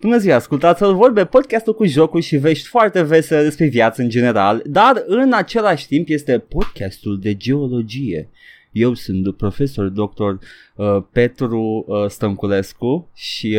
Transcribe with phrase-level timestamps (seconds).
[0.00, 4.08] Bună ziua, ascultați să vorbe podcastul cu jocuri și vești foarte vesele despre viață în
[4.08, 8.28] general, dar în același timp este podcastul de geologie.
[8.72, 10.22] Eu sunt profesor dr.
[10.22, 13.58] Uh, Petru uh, Stănculescu și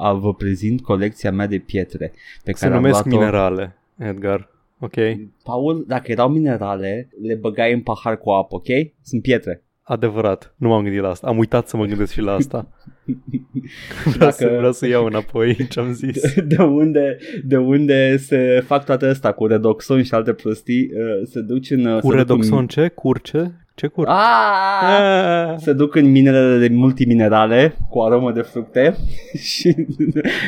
[0.00, 2.12] uh, vă prezint colecția mea de pietre
[2.44, 3.18] pe Se care am numesc luat-o.
[3.18, 4.48] minerale, Edgar.
[4.78, 4.94] Ok?
[5.42, 8.66] Paul, dacă erau minerale, le băgai în pahar cu apă, ok?
[9.02, 9.62] Sunt pietre.
[9.82, 10.54] Adevărat.
[10.56, 11.26] Nu m-am gândit la asta.
[11.26, 12.68] Am uitat să mă gândesc și la asta.
[14.14, 16.34] Vreau, să, Dacă- vreau să iau înapoi ce am zis.
[16.44, 21.40] De unde, de unde se fac toate astea cu redoxon și alte prostii, uh, se
[21.40, 21.84] duc în...
[21.84, 22.66] uh, Cu se duc redoxon în...
[22.66, 22.88] ce?
[22.88, 23.54] Curce?
[23.74, 24.06] Ce cur?
[24.08, 24.82] Ah!
[24.82, 25.54] Ah!
[25.58, 28.96] Se duc în minele de multiminerale cu aromă de fructe
[29.48, 29.74] și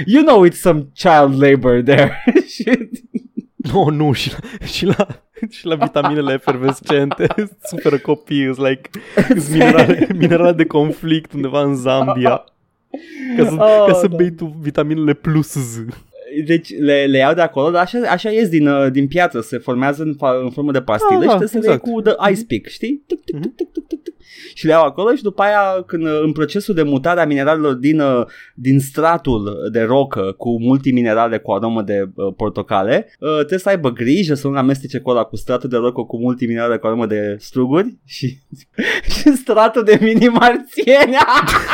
[0.07, 2.25] you know it's some child labor there.
[2.49, 2.89] Și-
[3.73, 5.07] No, nu, și la, și la,
[5.51, 7.27] și la vitaminele efervescente
[7.63, 8.91] suferă copii, îs like,
[9.35, 12.45] îs minerale, minerale de conflict undeva în Zambia.
[13.37, 14.17] Ca să, Oh, ca să da.
[14.17, 15.85] bei tu vitaminele plus Z.
[16.47, 19.59] deci le, le iau de acolo, dar așa, așa ies din, uh, din piatră, se
[19.59, 21.93] formează în, fa- în formă de pastilă Ah, și da, trebuie să le iei exact.
[21.95, 23.05] cu the ice pick, știi?
[23.07, 24.15] Tic, tic, tic, tic, tic, tic, tic.
[24.55, 27.75] Și le iau acolo și după aia când uh, în procesul de mutare a mineralelor
[27.75, 33.59] din, uh, din stratul de rocă cu multiminerale cu aromă de uh, portocale, uh, trebuie
[33.59, 36.87] să aibă grijă să nu amestece cu ăla cu stratul de rocă cu multiminerale cu
[36.87, 38.39] aromă de struguri și,
[39.15, 41.15] și stratul de mini-marțieni.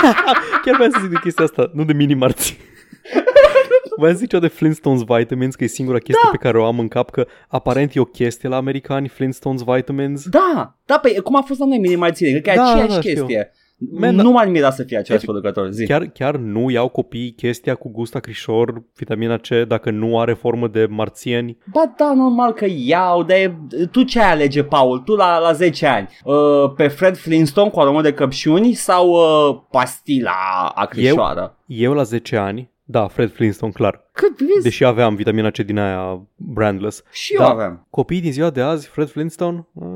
[0.65, 2.57] Chiar vreau să zic de chestia asta, nu de mini-marți.
[3.99, 6.31] Vreau să zic ceva de Flintstones Vitamins, că e singura chestie Da.
[6.31, 10.29] pe care o am în cap, că aparent e o chestie la americani, Flintstones Vitamins.
[10.29, 13.01] Da, da, pe cum a fost la noi mini-marțieni, cred că e Da, aceeași da,
[13.01, 13.13] știu.
[13.15, 13.51] chestie.
[13.93, 15.87] Man, nu m-ar mira să fie același Efect- producător, zi.
[15.87, 20.69] Chiar, chiar nu iau copiii chestia cu gust acrișor, vitamina C, dacă nu are formă
[20.69, 21.59] de marțieni.
[21.73, 23.59] Ba da, normal că iau, dar e-
[23.91, 24.99] tu ce ai alege, Paul?
[24.99, 26.09] Tu la, la 10 ani?
[26.25, 31.57] Uh, pe Fred Flintstone cu aromă de căpșuni sau uh, pastila acrișoară?
[31.67, 34.07] Eu la 10 ani, da, Fred Flintstone, clar.
[34.13, 34.63] Cât vezi?
[34.63, 37.03] Deși aveam vitamina C din aia brandless.
[37.13, 37.49] și eu da.
[37.49, 37.87] aveam.
[37.91, 39.87] Copiii din ziua de azi, Fred Flintstone, uh,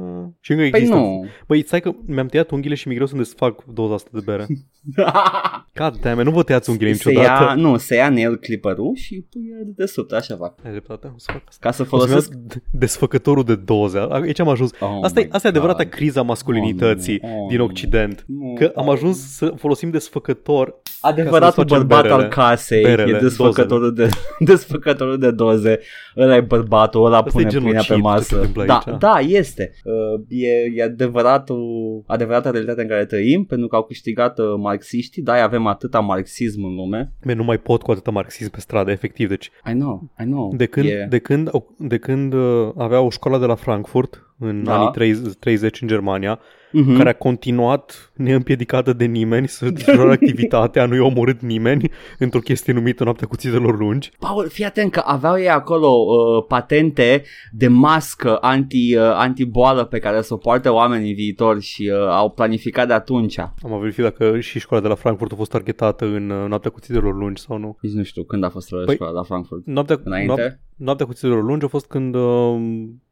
[0.40, 0.94] și încă Păi există.
[0.96, 1.26] nu.
[1.46, 4.46] Băi, stai că mi-am tăiat unghiile și mi-e greu să-mi desfac doza asta de bere.
[5.78, 7.44] God damn it, nu vă tăiați unghiile se niciodată.
[7.44, 10.58] ia, nu, se ia nail clipper-ul și pui de desubt, așa fac.
[10.64, 11.66] Ai dreptate, o să fac asta.
[11.68, 12.32] Ca să O să folosesc...
[12.32, 14.06] numesc desfăcătorul de doze.
[14.10, 14.70] Aici am ajuns.
[14.80, 15.92] Oh asta, e, my asta e adevărata God.
[15.92, 17.46] criza masculinității Oh, nu.
[17.48, 18.24] din Oh, Occident.
[18.28, 18.54] nu.
[18.54, 20.80] Că am ajuns să folosim desfăcător.
[21.02, 24.08] Adevăratul Ca să bărbat desfacem al casei berele, e desfăcătorul de,
[24.38, 25.78] desfăcătorul de doze.
[26.16, 28.22] Ăla e bărbatul, ăla Asta e pune pâinea genocid, pe ce masă.
[28.24, 28.98] se întâmplă Da, aici.
[28.98, 29.72] da, este.
[29.84, 35.22] Uh, e, e adevăratul, adevărata realitate în care trăim, pentru că au câștigat uh, marxiștii,
[35.22, 37.12] da, avem atâta marxism în lume.
[37.24, 39.28] Man, nu mai pot cu atâta marxism pe stradă, efectiv.
[39.28, 40.52] Deci, I know, I know.
[40.56, 44.64] de când, E- de când, de când uh, avea o școală de la Frankfurt, în
[44.64, 44.76] Da.
[44.78, 46.40] anii 30, 30 în Germania,
[46.72, 46.96] Mhm.
[46.96, 52.72] care a continuat neîmpiedicată de nimeni să desfășoare activitatea, nu i-a omorât nimeni într-o chestie
[52.72, 54.10] numită Noaptea Cuțitelor Lungi.
[54.18, 57.22] Paul, fii atent că aveau ei acolo uh, patente
[57.52, 62.08] de mască anti, uh, antiboală pe care să o poartă oamenii în viitor și uh,
[62.08, 63.38] au planificat de atunci.
[63.38, 67.14] Am verificat dacă și școala de la Frankfurt a fost targetată în uh, Noaptea Cuțitelor
[67.14, 67.76] Lungi sau nu.
[67.80, 69.66] Nici nu știu când a fost Păi- școala la Frankfurt.
[69.66, 70.32] Noaptea, Înainte?
[70.42, 72.54] noap- noaptea Cuțitelor Lungi a fost când uh,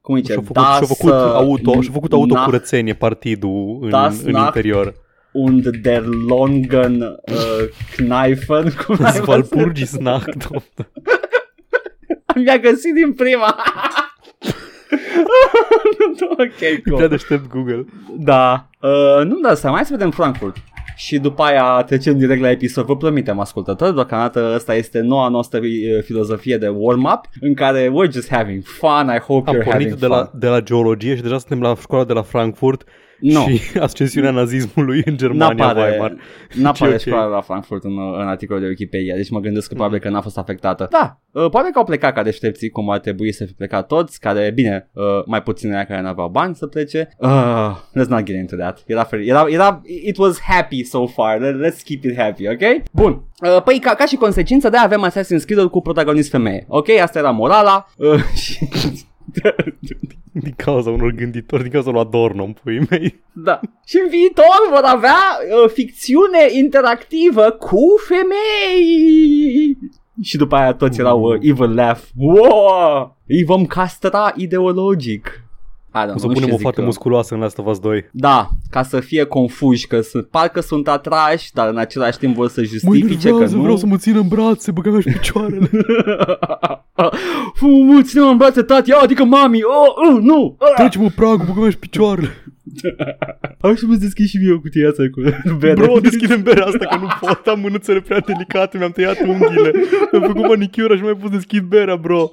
[0.01, 0.33] Cum zice?
[0.33, 4.31] și-a făcut, și-a făcut, Das, uh, auto, și-a făcut nach- autocurățenie partidul în, Das în
[4.31, 4.95] Nacht interior.
[5.33, 8.73] und der Longen uh, Kneifen.
[8.87, 9.23] Cum ai văzut?
[9.23, 10.49] Svalpurgis Nacht.
[12.45, 13.57] Mi-a găsit din prima.
[16.31, 17.09] ok, Prea cool.
[17.09, 17.85] deștept Google.
[18.19, 18.69] Da.
[18.81, 20.57] Uh, nu da seama, hai să vedem Frankfurt.
[21.01, 22.85] Și după aia trecem direct la episod.
[22.85, 28.13] Vă promitem, ascultători, deocamdată asta este noua noastră uh, filozofie de warm-up în care we're
[28.13, 29.13] just having fun.
[29.17, 30.17] I hope Am you're having pornit de fun.
[30.17, 32.85] la, de la geologie și deja suntem la școala de la Frankfurt
[33.21, 33.47] Nu.
[33.47, 36.17] și ascensiunea nazismului în Germania, Weimar.
[36.55, 36.99] N-apare ok.
[36.99, 40.21] școala la Frankfurt în, în articolul de Wikipedia, deci mă gândesc că probabil că n-a
[40.21, 40.87] fost afectată.
[40.91, 44.21] Da, uh, probabil că au plecat ca deștepții, cum ar trebui să fi plecat toți,
[44.21, 47.09] care, bine, uh, mai puțin aia care n-aveau bani să plece.
[47.19, 48.83] Uh, let's not get into that.
[48.87, 52.83] Era, fer- era, era, it was happy so far, Let, let's keep it happy, ok?
[52.93, 56.89] Bun, uh, păi ca, ca și consecință de avem Assassin's Creed cu protagonist femeie, ok?
[56.89, 58.69] Asta era morala uh, și...
[60.33, 63.23] Din cauza unor gânditori, din cauza lui Adorno, în puii mei.
[63.33, 63.61] Da.
[63.87, 65.19] Și în viitor vor avea
[65.65, 69.79] uh, ficțiune interactivă cu femei.
[70.23, 72.01] Și după aia toți erau uh, evil laugh.
[72.17, 73.17] Wow!
[73.27, 75.45] Îi vom castra ideologic.
[75.95, 76.87] I don't O să know, nu știu punem ce o zic fată eu.
[76.87, 78.09] musculoasă în Last of Us 2.
[78.13, 82.49] Da, ca să fie confuși că sunt, parcă sunt atrași, dar în același timp vor
[82.49, 83.63] să Mă justifice că enervează, nu.
[83.63, 85.71] vreau să mă țin în brațe, băga mea și picioarele.
[87.59, 90.73] Fu, ține în brațe tati, adică mami, oh, uh, nu, uh.
[90.77, 92.29] Treci-mă pragul, băga mea și picioarele.
[93.61, 95.21] Hai să mă deschid și mie o cutie asta cu
[95.59, 95.75] bere.
[95.75, 99.71] Bro, deschidem berea asta că nu pot, am mânuțele prea delicate, mi-am tăiat unghiile,
[100.13, 102.31] mi-am făcut manicura și nu mai pot deschid berea, bro.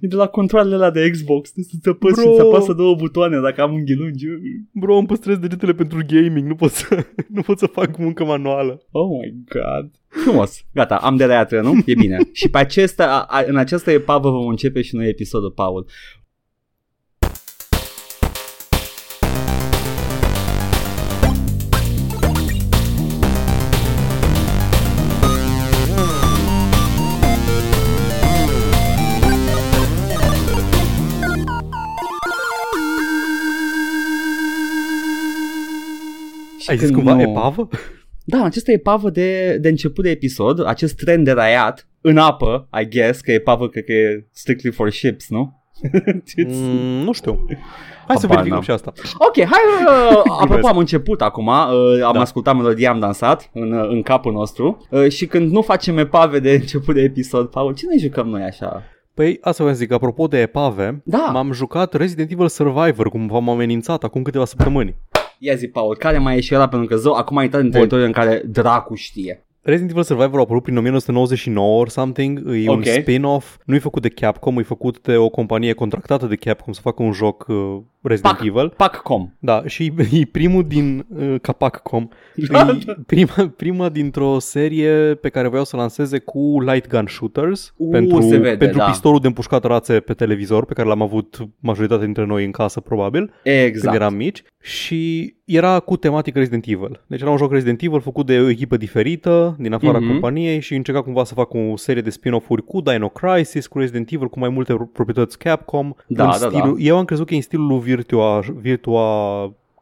[0.00, 1.52] E de la controlele alea de Xbox.
[1.52, 2.22] Să-ți apăs Bro.
[2.22, 4.26] și să apasă două butoane dacă am unghi lungi.
[4.72, 8.82] Bro, îmi păstrez degetele pentru gaming, nu pot să, nu pot să fac muncă manuală.
[8.90, 9.90] Oh my god.
[10.08, 10.64] Frumos.
[10.72, 11.82] Gata, am de la nu?
[11.86, 12.18] E bine.
[12.32, 15.86] și pe acesta, a, a, în această epavă vom începe și noi episodul, Paul.
[36.66, 37.68] Și Ai zis când cumva nu- epavă?
[38.24, 42.88] Da, această epavă de, de început de episod, acest tren de raiat în apă, I
[42.88, 45.62] guess, că epavă cred că e strictly for ships, nu?
[46.44, 47.44] It's- Mm, nu știu.
[48.06, 48.62] Hai să Habar verificăm n-am.
[48.62, 48.92] și asta.
[49.18, 50.68] Ok, hai, uh, apropo Glumesc.
[50.68, 52.20] am început acum, uh, am Da.
[52.20, 56.38] ascultat melodia, am dansat în, uh, în capul nostru uh, și când nu facem epave
[56.38, 58.82] de început de episod, Paul, ce ne jucăm noi așa?
[59.14, 61.28] Păi, asta vă zic, apropo de epave, Da.
[61.32, 64.96] m-am jucat Resident Evil Survivor, cum v-am amenințat acum câteva săptămâni.
[65.38, 67.68] Ia zi, Paul, care mai e și ăla, pentru că zău, acum a intrat în
[67.68, 67.76] Bun.
[67.76, 69.45] teritoriul în care dracu știe.
[69.66, 72.84] Resident Evil Survivor a apărut prin 1999 or something, e un Ok.
[72.86, 76.80] spin-off, nu e făcut de Capcom, e făcut de o companie contractată de Capcom să
[76.80, 77.56] facă un joc uh,
[78.02, 78.46] Resident Pac.
[78.46, 78.68] Evil.
[78.68, 79.30] Paccom.
[79.38, 82.08] Da, și e primul din uh, Capcom.
[82.50, 87.74] Da, E prima, prima dintr-o serie pe care voiau să lanseze cu light gun shooters
[87.76, 88.84] U, pentru, se vede, pentru da.
[88.84, 92.80] pistolul de împușcat rațe pe televizor, pe care l-am avut majoritatea dintre noi în casă
[92.80, 93.80] probabil, Exact.
[93.80, 97.00] când eram mici și era cu tematică Resident Evil.
[97.06, 100.08] Deci era un joc Resident Evil făcut de o echipă diferită din afara Mhm.
[100.10, 104.10] companiei și încerca cumva să facă o serie de spin-off-uri cu Dino Crisis, cu Resident
[104.12, 105.92] Evil, cu mai multe proprietăți Capcom.
[106.06, 106.82] Da, în da, stilul, da.
[106.82, 109.04] Eu am crezut că e în stilul lui Virtua, Virtua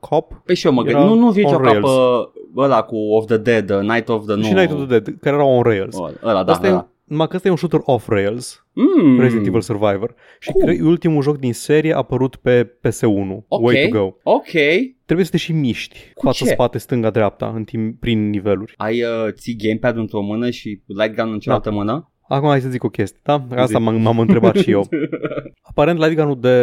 [0.01, 1.91] Cop Păi și eu mă Era gândesc, nu, nu Virtua on Cop rails.
[1.91, 4.43] uh, ăla cu Of the Dead, uh, Night of the...
[4.43, 5.97] și nu, Night of the Dead, care erau on Rails.
[5.99, 6.77] Ăla, ăla, da, Asta e, da.
[6.77, 9.21] un- numai că ăsta e un shooter off-Rails, Mm.
[9.21, 10.15] Resident Evil Survivor.
[10.39, 10.65] Și Cool.
[10.65, 13.63] cred, ultimul joc din serie a apărut pe PS1, Ok.
[13.63, 14.13] Way to Go.
[14.23, 14.51] Ok.
[15.05, 16.51] Trebuie să te și miști, Cu față, ce?
[16.51, 18.75] spate, stânga, dreapta, în timp, prin niveluri.
[18.77, 22.09] Ai uh, ții gamepad într-o mână și light gun în cealaltă mână?
[22.29, 23.47] Acum hai să zic o chestie, da?
[23.51, 23.83] Asta Zi.
[23.85, 24.89] m-am, m-am întrebat și eu.
[25.71, 26.57] Aparent light gun-ul de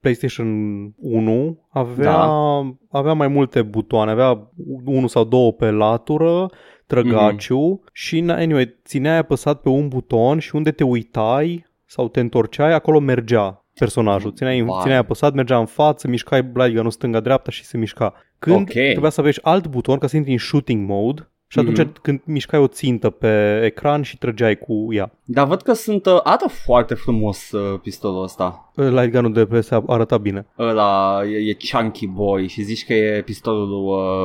[0.00, 0.48] PlayStation
[0.96, 2.60] 1 avea, Da.
[2.90, 4.50] avea mai multe butoane, avea
[4.84, 6.50] unul sau două pe latură,
[6.88, 12.72] trăgaciu și anyway, țineai apăsat pe un buton și unde te uitai sau te întorceai,
[12.72, 14.32] acolo mergea personajul.
[14.32, 14.80] Țineai, Vai.
[14.80, 18.14] țineai apăsat, mergea în față, mișcai light gun-ul stânga-dreapta și se mișca.
[18.38, 18.70] Când Ok.
[18.70, 21.92] trebuia să aveți alt buton ca să intri în shooting mode și atunci Mhm.
[22.02, 25.10] când mișcai o țintă pe ecran și trăgeai cu ea.
[25.24, 28.70] Dar văd că sunt, uh, arată foarte frumos uh, pistolul ăsta.
[28.74, 30.46] Light gun-ul de PS arăta bine.
[30.58, 33.84] Ăla e, e Chunky Boy și zici că e pistolul lui,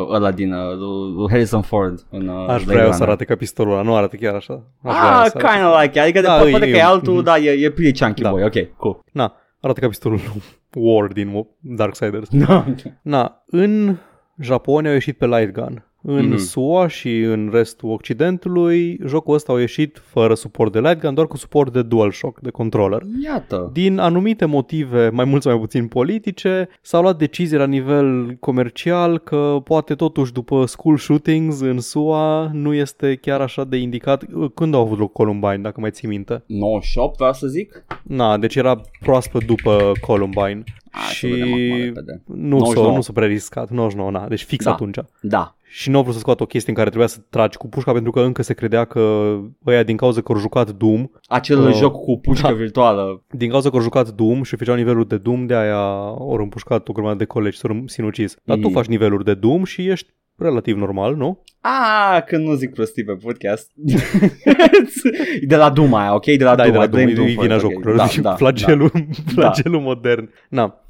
[0.10, 2.94] uh, ăla din uh, lui, lui Harrison Ford în uh, Aș Blade vrea eu Runner.
[2.98, 4.54] să arate ca pistolul ăla, nu arată chiar așa.
[4.84, 5.38] Aș vrea Ah, să arate.
[5.58, 6.04] kind of like it.
[6.04, 7.24] Adică Da, da, e- poate că e- e altul, mhm.
[7.24, 8.30] dar e, e pretty Chunky Da.
[8.30, 8.44] Boy.
[8.44, 9.00] Ok, cool.
[9.12, 10.42] Na, arată ca pistolul lui
[10.76, 12.30] War din Darksiders.
[12.48, 12.66] Da.
[13.02, 13.98] Na, în
[14.40, 15.86] Japonia au ieșit pe light gun.
[16.06, 16.38] În Mhm.
[16.38, 21.28] SUA și în restul Occidentului, jocul ăsta a ieșit fără suport de light gun, doar
[21.28, 23.02] cu suport de DualShock, de controller.
[23.24, 23.70] Iată.
[23.74, 29.18] Din anumite motive, mai mult sau mai puțin politice, s-au luat decizii la nivel comercial
[29.18, 34.24] că poate totuși după school shootings în SUA nu este chiar așa de indicat.
[34.54, 36.44] Când au avut loc Columbine, dacă mai ții minte?
[36.46, 37.86] 98, vreau să zic?
[38.04, 40.64] Na, deci era proaspăt după Columbine.
[40.92, 42.22] A, să și vedem acum repede.
[42.26, 42.96] nu s-a, 99.
[42.96, 44.72] nu s-a prea riscat, 99, na, deci fix Da.
[44.72, 44.98] atunci.
[45.22, 45.56] Da.
[45.76, 47.92] Și nu au vrut să scoată o chestie în care trebuia să tragi cu pușca
[47.92, 51.74] pentru că încă se credea că ăia din cauza că au jucat Doom, Acel Uh,
[51.74, 52.54] joc cu pușcă da.
[52.54, 53.24] virtuală.
[53.32, 55.78] din cauza că au jucat Doom și făceau niveluri de Doom, de aia
[56.20, 58.36] au împușcat o grămadă de colegi, s-au sinucis.
[58.44, 58.74] Dar tu Mm.
[58.74, 61.44] faci niveluri de Doom și ești relativ normal, nu?
[61.62, 63.72] Ah, când nu zic prostii pe podcast.
[65.48, 66.26] de la Duma aia, ok?
[66.26, 66.84] De la da, e de Duma.
[66.84, 67.72] la Doom, Blame e Doom vina first, ok.
[67.72, 68.92] jocurilor, Da, deci da, flagelul,
[69.34, 70.30] flagelul modern.
[70.50, 70.83] Na.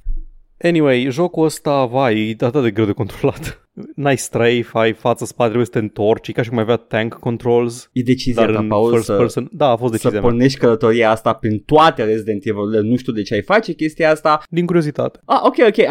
[0.63, 3.57] Anyway, jocul ăsta, vai, e atât de greu de controlat.
[3.95, 6.75] N-ai strafe, ai față, spate, trebuie să te întorci, e ca și cum ai avea
[6.75, 9.49] tank controls, E decizia dar ta, în Paul, first să, person.
[9.51, 10.29] Da, a fost să decizia mea.
[10.29, 12.81] pornești călătoria asta prin toate Resident Evil-urile.
[12.81, 14.43] Nu știu de ce ai face chestia asta.
[14.49, 15.19] Din curiozitate.
[15.25, 15.77] Ah, ok, ok.
[15.77, 15.81] I,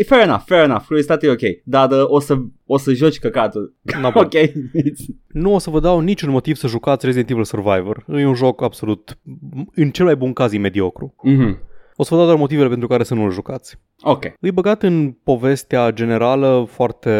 [0.00, 0.82] I- fair enough, fair enough.
[0.86, 1.62] Curiositatea e ok.
[1.64, 3.74] Dar uh, o, să, o să joci căcatul.
[4.00, 4.22] Na, bun.
[4.24, 4.34] ok.
[5.28, 8.04] Nu o să vă dau niciun motiv să jucați Resident Evil Survivor.
[8.08, 9.18] E un joc absolut,
[9.74, 11.14] în cel mai bun caz, e mediocru.
[11.22, 11.58] Mhm.
[11.96, 13.76] O să vă dau doar motivele pentru care să nu-l jucați.
[14.02, 14.24] Ok.
[14.40, 17.10] E băgat în povestea generală foarte,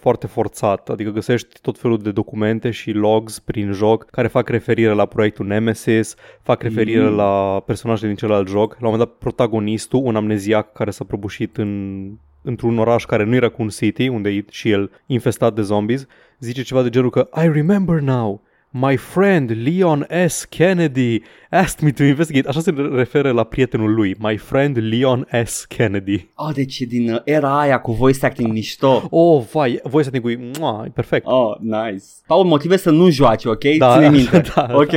[0.00, 4.92] foarte forțat, adică găsești tot felul de documente și logs prin joc care fac referire
[4.92, 7.16] la proiectul Nemesis, fac referire Mm.
[7.16, 8.70] la personaje din celălalt joc.
[8.70, 12.00] La un moment dat, protagonistul, un amneziac care s-a prăbușit în
[12.42, 16.06] într-un oraș care nu e Raccoon City, unde e și el infestat de zombies,
[16.38, 18.42] zice ceva de genul că I remember now.
[18.72, 20.44] My friend Leon S.
[20.44, 22.48] Kennedy asked me to investigate.
[22.48, 24.16] Așa se referă la prietenul lui.
[24.18, 25.64] My friend Leon S.
[25.64, 26.28] Kennedy.
[26.34, 29.06] Oh, deci e din uh, era aia cu voice acting mișto.
[29.10, 31.26] Oh, vai, voice acting cu mua, e perfect.
[31.26, 32.04] Oh, nice.
[32.26, 33.64] Paul, motive să nu joaci, ok?
[33.78, 34.42] Da, Ține minte.
[34.54, 34.92] da, ok.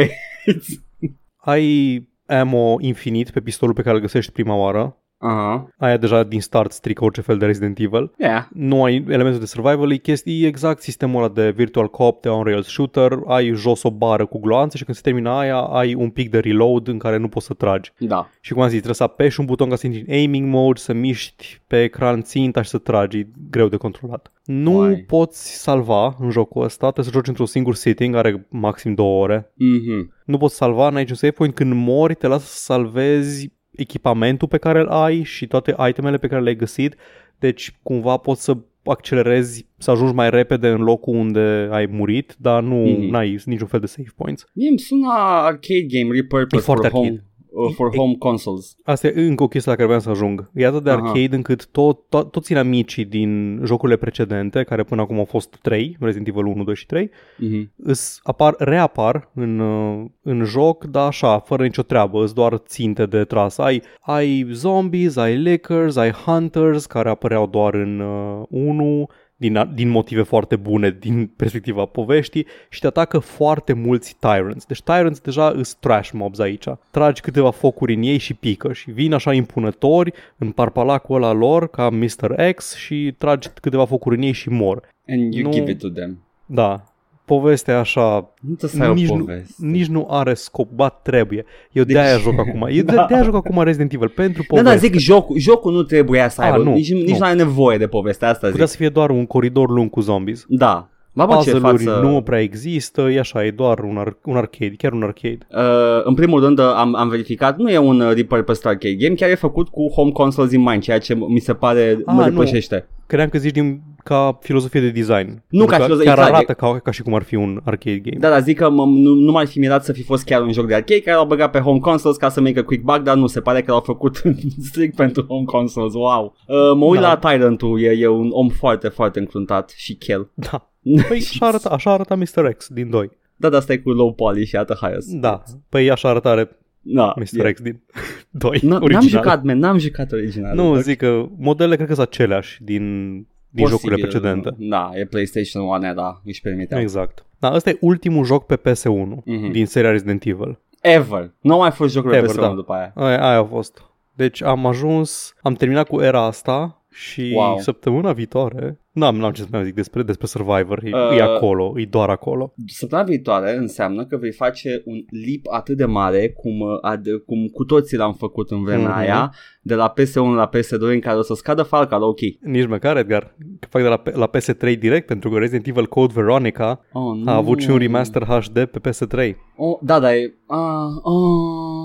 [1.37, 4.97] Ai ammo infinit pe pistolul pe care îl găsești prima oară.
[5.23, 5.67] Aha.
[5.77, 8.11] Aia deja din start strică orice fel de Resident Evil.
[8.17, 8.45] Yeah.
[8.53, 12.67] Nu ai elementul de survival, e chestii exact sistemul ăla de virtual co-op, de on-rails
[12.67, 16.29] shooter, ai jos o bară cu gloanțe și când se termină aia ai un pic
[16.29, 17.91] de reload în care nu poți să tragi.
[17.97, 18.29] Da.
[18.41, 20.79] Și cum am zis, trebuie să apeși un buton ca să intri în aiming mode,
[20.79, 24.31] să miști pe ecran ținta și să tragi, e greu de controlat.
[24.43, 24.95] Nu Uai.
[24.95, 29.51] poți salva în jocul ăsta, trebuie să joci într-un singur sitting, are maxim două ore.
[29.53, 30.13] Mhm.
[30.25, 34.57] Nu poți salva, n-ai niciun save point, când mori te lasă să salvezi echipamentul pe
[34.57, 36.95] care îl ai și toate itemele pe care le-ai găsit,
[37.39, 42.63] deci cumva poți să accelerezi, să ajungi mai repede în locul unde ai murit, dar
[42.63, 43.13] nu Mhm.
[43.15, 44.45] ai niciun fel de save points.
[44.53, 47.23] Mie îmi sună arcade game repurposed E foarte for home, arcade.
[47.25, 47.32] uh,
[47.75, 48.75] for E- home consoles.
[48.83, 50.49] Asta e încă o chestie la care vreau să ajung.
[50.53, 50.99] E atât de Aha.
[51.01, 55.97] arcade încât tot, to- toți inamicii din jocurile precedente, care până acum au fost 3,
[55.99, 57.71] Resident Evil 1, 2 și 3, Mhm.
[57.77, 63.05] îs apar, reapar în, uh, în joc, dar așa, fără nicio treabă, îți doar ținte
[63.05, 63.57] de tras.
[63.57, 69.07] Ai, ai zombies, ai lickers, ai hunters, care apăreau doar în uh, 1,
[69.49, 74.65] din, din motive foarte bune din perspectiva poveștii și te atacă foarte mulți tyrants.
[74.65, 76.65] Deci tyrants deja îs trash mobs aici.
[76.91, 81.69] Tragi câteva focuri în ei și pică și vin așa impunători în parpalacul ăla lor
[81.69, 82.51] ca Mr.
[82.55, 84.83] X și tragi câteva focuri în ei și mor.
[85.07, 86.23] And you Nu- give it to them.
[86.45, 86.83] Da,
[87.25, 89.53] povestea așa Nu trebuie să ai nici o nu, poveste.
[89.65, 91.45] nici nu are scop, ba trebuie.
[91.71, 92.67] Eu Deci- de-aia joc acum.
[92.71, 93.05] Eu de- Da.
[93.07, 94.69] de-aia joc acum Resident Evil, pentru Da, poveste.
[94.73, 97.17] da, zic, jocul, jocul nu trebuia să A, aibă, nu, nici, nici nu.
[97.17, 98.73] nu are nevoie de povestea asta, Putea zic.
[98.73, 100.45] să fie doar un coridor lung cu zombies.
[100.47, 100.87] Da.
[101.15, 101.99] Ba, bă, ce Puzzle-uri față...
[102.01, 105.37] nu prea există, e așa, e doar un, ar- un arcade, chiar un arcade.
[105.51, 109.15] Uh, în primul rând uh, am, am verificat, nu e un uh, repurposed arcade game,
[109.15, 112.21] chiar e făcut cu home consoles in mind, ceea ce mi se pare Ah, mă
[112.23, 112.29] nu.
[112.29, 112.87] depășește.
[113.07, 115.43] Credeam că zici din, ca filozofie de design.
[115.47, 117.97] Nu ca Că filozofie, Chiar exact, arată ca, ca și cum ar fi un arcade
[117.97, 118.17] game.
[118.19, 120.51] Da, dar zic că mă, nu, nu m-ar fi mirat să fi fost chiar un
[120.51, 122.99] joc de arcade care l-au băgat pe home consoles ca să make a quick buck,
[122.99, 124.21] dar nu, se pare că l-au făcut
[124.69, 126.35] strict pentru home consoles, wow.
[126.47, 127.07] Uh, mă uit Da.
[127.07, 130.29] la Tyrant-ul, e, e un om foarte, foarte încruntat și chel.
[130.33, 130.71] Da.
[131.07, 132.51] Păi așa arăta, așa arăta Mr.
[132.57, 133.09] X din 2.
[133.35, 135.09] Da, dar asta e cu low poly și iată highest.
[135.11, 135.43] Da.
[135.69, 137.45] Păi așa arătare da Mr.
[137.45, 137.51] e.
[137.51, 137.81] X din
[138.31, 138.57] 2.
[138.57, 139.07] N- N-am original.
[139.07, 140.55] jucat, man, n-am jucat original.
[140.55, 143.15] Nu, zic că modelele cred că sunt aceleași din,
[143.53, 144.55] din Posibil, jocurile precedente.
[144.57, 146.79] Da, e PlayStation 1, da, își permitea.
[146.79, 147.25] Exact.
[147.39, 149.51] Da, ăsta e ultimul joc pe PS1 Mhm.
[149.51, 150.59] din seria Resident Evil.
[150.81, 151.33] Ever.
[151.41, 152.53] Nu au mai fost jocuri Ever, pe PS1 da.
[152.53, 152.91] după aia.
[152.95, 153.83] Aia, aia a fost.
[154.13, 157.57] Deci am ajuns, am terminat cu era asta și Wow.
[157.57, 161.73] săptămâna viitoare, n-am, n-am ce să mai zic despre, despre Survivor, e, Uh, e acolo,
[161.77, 162.53] e doar acolo.
[162.67, 164.95] Săptămâna viitoare înseamnă că vei face un
[165.25, 168.97] leap atât de mare cum, uh, ad, cum cu toții l-am făcut în vremea Mhm.
[168.97, 172.19] aia, de la PS1 la PS2 în care o să scadă falca la ok.
[172.41, 176.13] Nici măcar, Edgar, că fac de la, la PS3 direct, pentru că Resident Evil Code
[176.15, 177.31] Veronica Oh, nu.
[177.31, 179.35] a avut și un remaster HD pe PS3.
[179.55, 180.33] Oh, da, da, e...
[180.47, 180.59] Ah,
[181.01, 181.82] oh,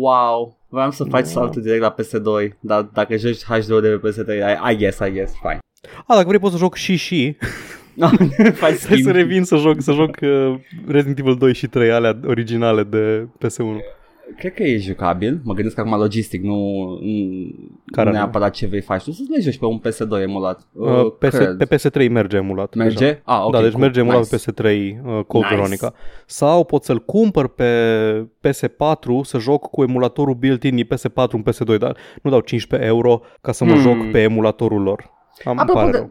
[0.00, 0.58] wow.
[0.68, 1.30] Vreau să faci Nu.
[1.30, 5.10] saltul direct la PS2, dar dacă joci HD-ul de pe PS3, I, I guess, I
[5.12, 5.58] guess, fine.
[6.06, 7.36] A, dacă vrei poți să joc și și,
[8.00, 9.02] faci Trebuie schimb.
[9.02, 10.54] să revin să joc, să joc uh,
[10.86, 13.76] Resident Evil 2 și 3 alea originale de PS1.
[14.38, 15.40] Cred că e jucabil.
[15.44, 16.54] Mă gândesc acum logistic, nu,
[17.00, 17.48] nu
[17.92, 19.04] Care neapărat ce vei face.
[19.04, 20.60] Tu să le joci pe un PS2 emulat.
[20.72, 21.56] Uh, PS, cred.
[21.66, 22.74] pe PS3 merge emulat.
[22.74, 22.98] Merge?
[23.04, 23.20] deja.
[23.24, 23.52] Ah, ok.
[23.52, 23.80] da, deci cool.
[23.82, 24.36] merge emulat nice.
[24.36, 24.64] pe PS3
[25.04, 25.54] uh, Code Nice.
[25.54, 25.94] Veronica.
[26.26, 27.66] Sau pot să-l cumpăr pe
[28.48, 33.20] PS4 să joc cu emulatorul built-in din PS4 în PS2, dar nu dau 15 euro
[33.40, 33.80] ca să mă Hmm.
[33.80, 35.10] joc pe emulatorul lor.
[35.44, 36.10] Am îmi Apropo pare de, rău.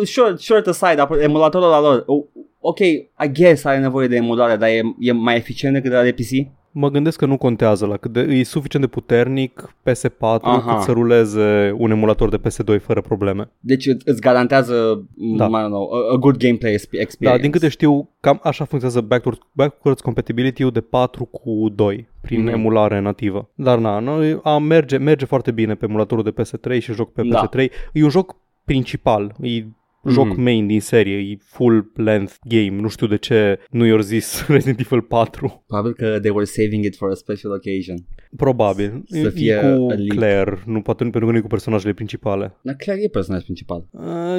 [0.00, 2.24] uh, short, short aside, apropo, emulatorul la lor, uh,
[2.60, 6.02] ok, I guess are nevoie de emulare, dar e, e mai eficient decât de la
[6.02, 6.60] de PC?
[6.74, 10.74] Mă gândesc că nu contează la cât de, e suficient de puternic PS4 Aha.
[10.74, 13.50] cât să ruleze un emulator de PS2 fără probleme.
[13.60, 15.04] Deci î- îți garantează,
[15.36, 15.48] Da.
[15.48, 15.58] da.
[15.60, 17.36] I don't know, a, a good gameplay exp- experience.
[17.36, 22.40] Da, din câte știu, cam așa funcționează backwards, backwards compatibility-ul de 4 cu 2 prin
[22.40, 22.48] Mhm.
[22.52, 23.48] emulare nativă.
[23.54, 27.22] Dar na, noi, a, merge, merge foarte bine pe emulatorul de PS3 și joc pe
[27.22, 27.48] Da.
[27.48, 27.70] PS3.
[27.92, 29.64] E un joc principal, e
[30.08, 30.40] joc Mhm.
[30.42, 32.80] main din serie, e full length game.
[32.80, 35.64] Nu știu de ce nu i-au zis Resident Evil 4.
[35.66, 37.96] Probabil că they were saving it for a special occasion.
[38.36, 39.02] Probabil.
[39.06, 40.08] Să E- fie e cu a leap.
[40.16, 42.56] Claire, nu, poate nu pentru că nu e cu personajele principale.
[42.62, 43.86] Dar clar e personaj principal.
[43.90, 44.38] Uh,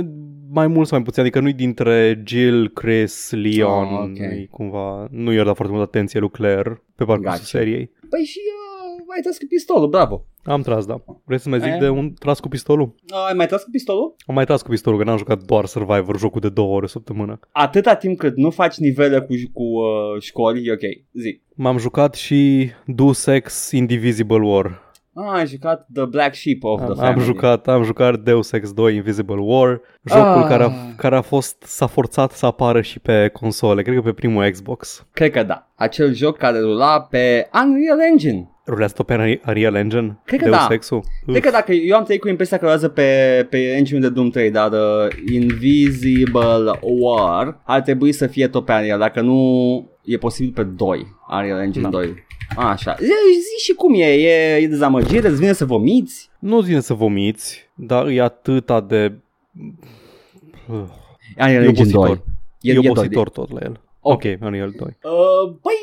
[0.49, 4.17] mai mult sau mai puțin, adică nu-i dintre Jill, Chris, Leon, Ah, ok.
[4.19, 7.57] e cumva, nu i-a dat foarte multă atenție lui Claire pe parcursul Gotcha.
[7.57, 7.91] seriei.
[8.09, 10.25] Păi și uh, ai tras cu pistolul, bravo.
[10.43, 11.03] Am tras, da.
[11.25, 11.79] Vrei să mai zic Aia?
[11.79, 12.95] de un tras cu pistolul?
[13.27, 14.15] Ai mai tras cu pistolul?
[14.27, 16.87] Am mai tras cu pistolul, că n-am jucat doar Survivor, jocul de două ore o
[16.87, 17.39] săptămână.
[17.51, 20.79] Atâta timp cât nu faci nivele cu, cu uh, școli, e ok.
[21.21, 21.41] Zi.
[21.55, 24.81] M-am jucat și Deus Ex Indivisible War.
[25.15, 27.13] Ah, ai jucat The Black Sheep of the Am, Family.
[27.19, 30.47] am jucat, am jucat Deus Ex 2 Invisible War, jocul Ah.
[30.47, 34.13] care, a, care a fost s-a forțat să apară și pe console, cred că pe
[34.13, 35.07] primul Xbox.
[35.11, 35.71] Cred că da.
[35.75, 38.47] Acel joc care rula pe Unreal Engine.
[38.65, 40.19] Rulează tot pe Unreal Engine?
[40.25, 40.67] Cred că Deus da.
[40.71, 41.03] Ex-ul?
[41.25, 44.29] Cred că dacă eu am trăit cu impresia că rulează pe, pe engine de Doom
[44.29, 50.17] 3, dar uh, Invisible War ar trebui să fie tot pe Unreal, dacă nu e
[50.17, 51.89] posibil pe 2, Unreal Engine Da.
[51.89, 52.13] 2.
[52.57, 53.05] Așa, zi,
[53.39, 56.29] zi și cum e, e, e dezamăgire, îți vine să vomiți?
[56.39, 59.13] Nu vine să vomiți, dar e atâta de...
[61.37, 61.95] Unreal E Engine 2.
[61.95, 62.23] obositor.
[62.61, 62.87] E, e doi.
[62.87, 63.79] obositor tot la el.
[64.05, 64.23] Ok.
[64.23, 64.97] Ok, Unreal 2.
[65.03, 65.73] Uh, păi,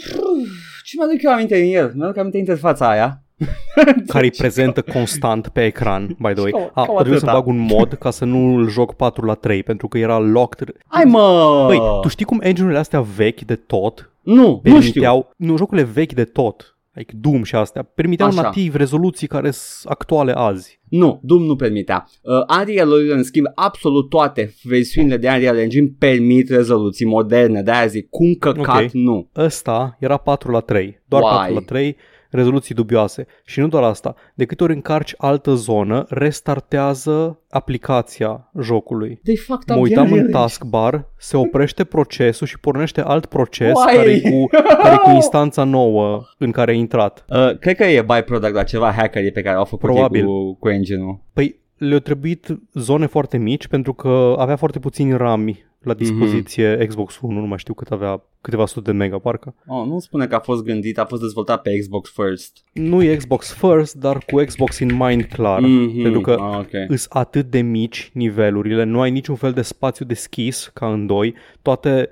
[0.00, 0.46] uh,
[0.84, 1.92] ce mi-aduc eu aminte din el?
[1.94, 3.22] Mi-aduc aminte interfața aia.
[4.06, 6.50] care îi prezentă constant pe ecran, by the way.
[6.52, 7.32] Cam- A, cam trebuie să atâta.
[7.40, 10.72] bag un mod ca să nu îl joc 4 la 3, pentru că era locked.
[10.86, 11.64] Hai mă!
[11.66, 14.70] Băi, tu știi cum engine-urile astea vechi de tot Nu, nu știu.
[14.70, 18.40] permiteau, nu, jocurile vechi de tot, like Doom și astea, permiteau Așa.
[18.42, 20.80] nativ rezoluții care sunt actuale azi.
[20.88, 22.06] Nu, Doom nu permitea.
[22.22, 27.62] Uh, Unreal-ul, în schimb, absolut toate versiunile de Unreal Engine permit rezoluții moderne.
[27.62, 28.90] De-aia zic, cum căcat Ok.
[28.92, 29.28] nu.
[29.36, 31.30] Ăsta era 4 la 3, doar Why?
[31.30, 31.96] 4 la 3,
[32.30, 33.26] rezoluții dubioase.
[33.44, 39.20] Și nu doar asta, de câte ori încarci altă zonă, restartează aplicația jocului.
[39.22, 40.40] They fucked Mă up uitam Unreal în Engine.
[40.42, 43.96] taskbar, se oprește procesul și pornește alt proces Why?
[43.96, 44.46] care e, cu,
[44.82, 47.24] care e cu instanța nouă în care ai intrat.
[47.28, 50.20] Uh, cred că e byproduct la ceva hackerii pe care au făcut Probabil.
[50.20, 51.20] ei cu, cu engine-ul.
[51.32, 56.86] Păi le-au trebuit zone foarte mici pentru că avea foarte puțini rami la dispoziție mm-hmm.
[56.86, 59.54] Xbox One, nu mai știu cât avea, câteva sute de mega parcă.
[59.66, 62.64] Oh, nu spune că a fost gândit, a fost dezvoltat pe Xbox First.
[62.72, 65.60] Nu e Xbox First, dar cu Xbox in mind clar.
[65.60, 66.02] Mhm.
[66.02, 66.88] Pentru că ah, ok.
[66.88, 71.34] îs atât de mici nivelurile, nu ai niciun fel de spațiu deschis ca în doi,
[71.62, 72.08] toate,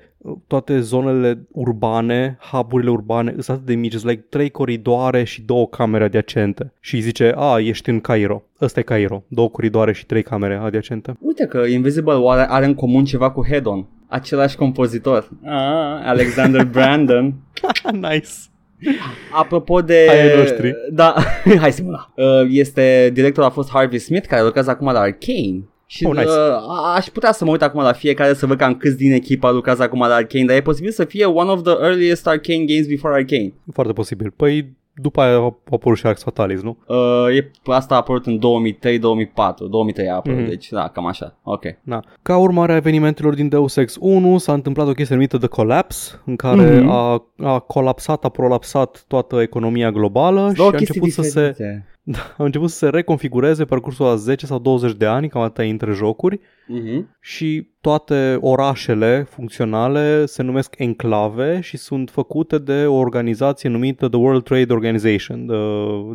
[0.46, 5.66] toate zonele urbane, hub-urile urbane sunt atât de mici, sunt like trei coridoare și două
[5.66, 6.72] camere adiacente.
[6.80, 8.42] Și îi zice, a, ești în Cairo.
[8.60, 11.16] Ăsta e Cairo, două coridoare și trei camere adiacente.
[11.20, 13.86] Uite că Invisible War are în comun ceva cu Hedon.
[14.06, 15.28] Același compozitor.
[15.44, 17.34] Ah, Alexander Brandon.
[18.10, 18.28] nice.
[19.32, 20.04] Apropo de...
[20.08, 20.74] Hai ai noștri.
[20.92, 21.14] Da,
[21.60, 22.12] hai Simona.
[22.16, 25.62] Uh, Este, director a fost Harvey Smith, care lucrează acum la Arcane.
[25.90, 26.26] Și Oh, nice.
[26.26, 26.32] uh,
[26.68, 29.50] a- aș putea să mă uit acum la fiecare să văd cam câți din echipa
[29.50, 32.86] lucrează acum la Arcane, dar e posibil să fie one of the earliest Arcane games
[32.86, 33.52] before Arcane.
[33.72, 34.32] Foarte posibil.
[34.36, 36.76] Păi după aia a apărut și Arx Fatalis, nu?
[36.86, 40.48] Uh, e, asta a apărut în 2003-2004, 2003 a apărut, Mhm.
[40.48, 41.38] deci da, cam așa.
[41.42, 41.62] Ok.
[41.82, 42.04] Na.
[42.22, 46.20] Ca urmare a evenimentelor din Deus Ex 1 s-a întâmplat o chestie numită The Collapse,
[46.24, 46.88] în care Mhm.
[46.88, 51.54] a, a colapsat, a prolapsat toată economia globală și Două a chestii început, să se,
[52.12, 52.34] diferite.
[52.38, 55.62] a început să se reconfigureze pe parcursul a 10 sau 20 de ani, cam atâta
[55.62, 57.16] între jocuri, Mhm.
[57.20, 64.18] și toate orașele funcționale se numesc enclave și sunt făcute de o organizație numită The
[64.18, 65.46] World Trade Organization,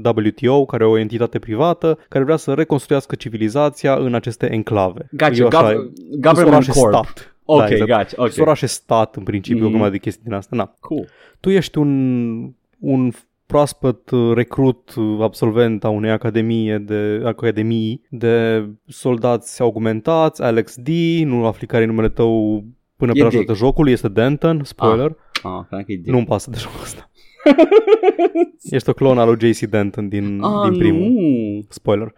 [0.01, 5.07] the WTO, care e o entitate privată care vrea să reconstruiască civilizația în aceste enclave.
[5.11, 6.93] Gotcha, E așa, gov- sunt government orașe corp.
[6.93, 7.35] stat.
[7.45, 7.89] Ok, da, exact.
[7.89, 8.31] gotcha, ok.
[8.31, 9.87] Sunt orașe stat în principiu, Mhm.
[9.87, 9.91] mm-hmm.
[9.91, 10.55] de chestii din asta.
[10.55, 10.73] Na.
[10.79, 11.07] Cool.
[11.39, 12.41] Tu ești un,
[12.79, 13.11] un
[13.45, 20.87] proaspăt uh, recrut uh, absolvent a unei academie de, academii de soldați augmentați, Alex D,
[21.25, 22.63] nu afli care e numele tău
[22.95, 23.41] până E pe la Dick.
[23.41, 25.15] jocul jocului, este Denton, spoiler.
[25.43, 27.09] Ah, cred că e Nu-mi pasă de jocul ăsta.
[28.75, 31.09] Ești o clonă al lui JC Denton din, ah, din primul.
[31.09, 31.65] Nu.
[31.69, 32.13] Spoiler.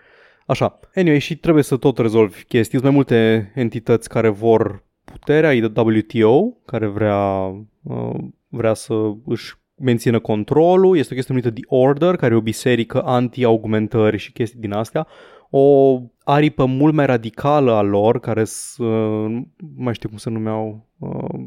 [0.46, 0.80] Așa.
[0.96, 2.80] Anyway, și trebuie să tot rezolvi chestii.
[2.80, 7.46] Sunt mai multe entități care vor puterea, e de WTO, care vrea,
[7.82, 8.16] uh,
[8.48, 8.94] vrea să
[9.26, 10.98] își mențină controlul.
[10.98, 15.08] Este o chestie numită The Order, care e o biserică anti-augmentări și chestii din astea.
[15.50, 19.32] O aripă mult mai radicală a lor, care sunt, uh,
[19.76, 21.40] nu mai știu cum se numeau, uh,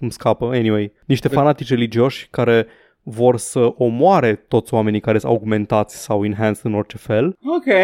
[0.00, 2.66] îmi scapă, anyway, niște fanatici religioși care
[3.02, 7.38] vor să omoare toți oamenii care sunt augmentați sau enhanced în orice fel.
[7.56, 7.74] Ok.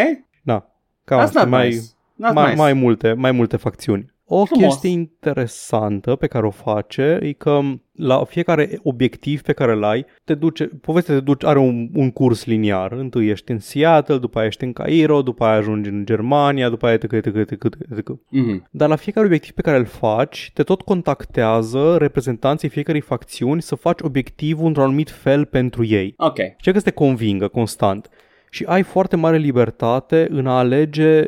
[0.43, 0.71] Da,
[1.05, 1.81] cam That's asta, not mai, nice.
[1.81, 2.57] That's mai, nice.
[2.57, 4.13] mai, multe, mai multe facțiuni.
[4.25, 4.67] O Frumos.
[4.67, 7.61] chestie interesantă pe care o face e că
[7.99, 12.11] la fiecare obiectiv pe care îl ai, te duce, povestea te duce, are un, un
[12.11, 12.93] curs liniar.
[12.93, 16.87] Întâi ești în Seattle, după aia ești în Cairo, după aia ajungi în Germania, după
[16.87, 18.09] aia etc, etc, etc, etc.
[18.29, 18.69] Mhm.
[18.71, 23.75] Dar la fiecare obiectiv pe care îl faci, te tot contactează reprezentanții fiecarei facțiuni să
[23.75, 26.15] faci obiectivul într-un anumit fel pentru ei.
[26.17, 26.37] Ok.
[26.61, 28.11] Ce că să te convingă constant.
[28.51, 31.25] Și ai foarte mare libertate în a alege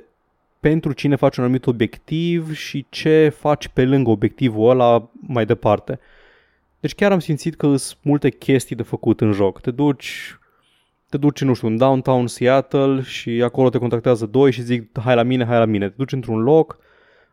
[0.61, 5.98] pentru cine faci un anumit obiectiv și ce faci pe lângă obiectivul ăla mai departe.
[6.80, 9.60] Deci chiar am simțit că sunt multe chestii de făcut în joc.
[9.60, 10.34] Te duci
[11.08, 15.14] te duci, nu știu, în downtown Seattle și acolo te contactează doi și zic hai
[15.14, 15.88] la mine, hai la mine.
[15.88, 16.78] Te duci într-un loc,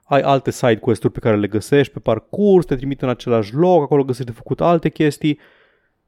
[0.03, 3.81] ai alte side quest-uri pe care le găsești pe parcurs, te trimite în același loc,
[3.81, 5.39] acolo găsești de făcut alte chestii.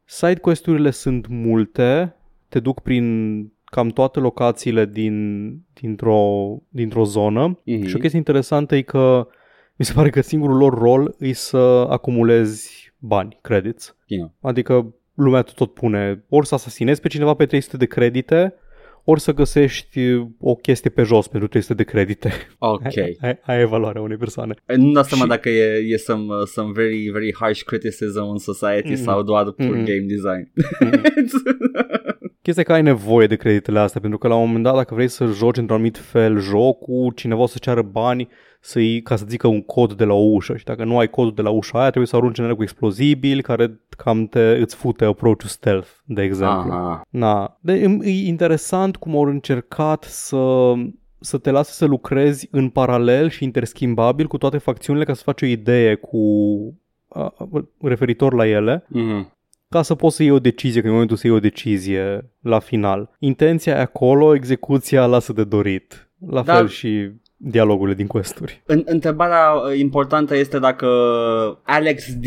[0.06, 2.16] Side quest-urile sunt multe,
[2.48, 7.86] te duc prin cam toate locațiile din, dintr-o, dintr-o zonă Mhm.
[7.86, 9.28] și o chestie interesantă e că
[9.76, 11.58] mi se pare că singurul lor rol e să
[11.90, 13.96] acumulezi bani, credits.
[14.08, 14.34] Bine.
[14.42, 18.54] Adică lumea tot pune ori să asasinezi pe cineva pe 300 de credite,
[19.04, 20.00] ori să găsești
[20.40, 22.32] o chestie pe jos pentru 300 de credite.
[22.58, 22.82] Ok.
[23.22, 24.54] Ai, ai evaluarea unei persoane.
[24.76, 28.38] Nu dau seama Și- dacă e, e some, uh, some very, very harsh criticism in
[28.38, 29.02] society Mhm.
[29.02, 29.84] sau doar pur Mhm.
[29.86, 30.52] game design.
[32.42, 34.94] Chestia e că ai nevoie de creditele astea, pentru că la un moment dat, dacă
[34.94, 39.26] vrei să joci într-un anumit fel jocul, cineva o să ceară bani să-i, ca să
[39.28, 41.78] zică un cod de la o ușă și dacă nu ai codul de la ușa
[41.80, 45.90] aia, trebuie să arunci în ele cu explozibili care cam te, îți fute approach stealth,
[46.06, 46.72] de exemplu.
[46.72, 47.02] Aha.
[47.10, 47.58] Na.
[47.62, 50.74] De, e interesant cum au încercat să
[51.22, 55.42] să te lase să lucrezi în paralel și interschimbabil cu toate facțiunile ca să faci
[55.42, 56.20] o idee cu
[57.08, 57.34] a,
[57.82, 59.34] referitor la ele Mhm.
[59.70, 62.60] ca să poți să iei o decizie, că în momentul să iei o decizie la
[62.60, 63.16] final.
[63.20, 66.12] Intenția e acolo, execuția lasă de dorit.
[66.30, 67.10] La Dar- fel și
[67.42, 68.62] dialogurile din questuri.
[68.66, 70.86] În, întrebarea uh, importantă este dacă
[71.64, 72.26] Alex D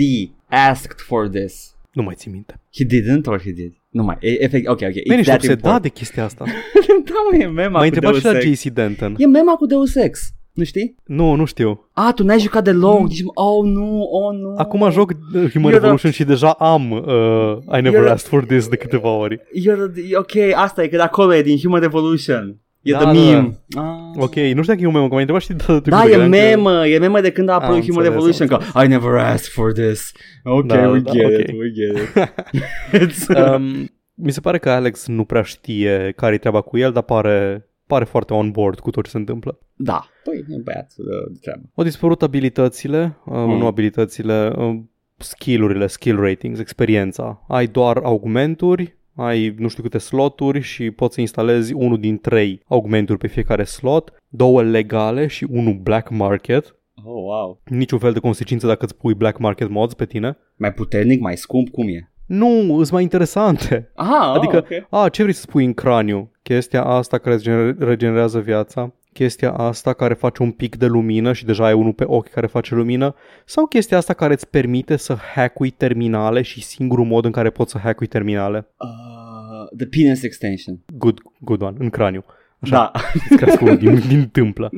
[0.49, 1.75] asked for this.
[1.93, 2.61] Nu mai ții minte.
[2.75, 3.73] He didn't or he did?
[3.89, 4.89] Nu mai, e, efect, ok, ok.
[4.91, 5.83] It's Bine, ești that obsedat important.
[5.83, 6.45] de chestia asta.
[7.09, 8.63] da, mă, e mema M-ai cu întrebat Deus și la Ex.
[8.63, 9.15] JC Denton.
[9.19, 10.95] E mema cu Deus Ex, nu știi?
[11.05, 11.89] Nu, nu știu.
[11.93, 13.09] A, tu n-ai jucat deloc, Mm.
[13.09, 14.55] zici, oh nu, oh nu.
[14.57, 18.45] Acum joc uh, Human You're Revolution și deja am uh, I never You're- asked for
[18.45, 19.37] this de câteva ori.
[19.39, 22.57] You're the, ok, asta e, că de acolo e din Human Revolution.
[22.83, 23.59] E Da, the da, meme.
[23.77, 24.17] Ah.
[24.23, 26.09] Ok, nu știu dacă e un meme, că m-ai întrebat și de data Da, trecută,
[26.09, 26.37] e credeam că-
[26.69, 29.15] memă, e memă de când a apărut Am Human înțeles, Revolution, am că I never
[29.19, 30.13] asked for this.
[30.45, 31.31] Ok, Da, we da, get ok.
[31.39, 32.33] it, we get it.
[33.09, 36.93] It's- um, mi se pare că Alex nu prea știe care e treaba cu el,
[36.93, 39.59] dar pare, pare foarte on board cu tot ce se întâmplă.
[39.75, 41.63] da, păi, e băiat uh, de treabă.
[41.75, 43.59] Au dispărut abilitățile, uh, Mm.
[43.59, 44.79] nu abilitățile, uh,
[45.17, 47.45] skill-urile, skill ratings, experiența.
[47.49, 52.63] Ai doar augmenturi, ai nu știu câte sloturi și poți să instalezi unul din trei
[52.67, 56.77] augmenturi pe fiecare slot, două legale și unul black market.
[56.95, 57.61] Oh, wow.
[57.65, 60.37] Niciun fel de consecință dacă îți pui black market mods pe tine.
[60.57, 62.11] Mai puternic, mai scump, cum e?
[62.27, 63.91] Nu, îs mai interesante.
[63.95, 64.87] Aha, Adică, oh, ok.
[65.05, 66.31] a, ce vrei să spui în craniu?
[66.43, 68.95] Chestia asta care îți gener- regenerează viața?
[69.13, 72.47] Chestia asta care face un pic de lumină și deja ai unul pe ochi care
[72.47, 73.15] face lumină?
[73.45, 77.71] Sau chestia asta care îți permite să hackui terminale și singurul mod în care poți
[77.71, 78.67] să hackui terminale?
[78.77, 80.81] Uh, the penis extension.
[80.99, 82.25] Good, good one, în craniu.
[82.61, 83.01] Așa, Da.
[83.15, 84.71] îți crească unul din, din tâmplă.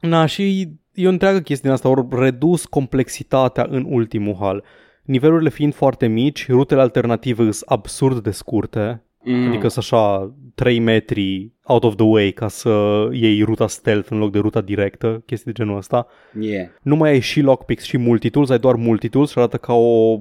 [0.00, 4.64] Na, și e o întreagă chestie din asta, au redus complexitatea în ultimul hal.
[5.02, 9.48] Nivelurile fiind foarte mici, rutele alternative sunt absurd de scurte, Mm.
[9.48, 14.18] Adică sunt așa 3 metri out of the way ca să iei ruta stealth în
[14.18, 16.06] loc de ruta directă, chestii de genul ăsta.
[16.40, 16.68] Yeah.
[16.82, 20.20] Nu mai ai și lockpicks și multitools, ai doar multitools și arată ca o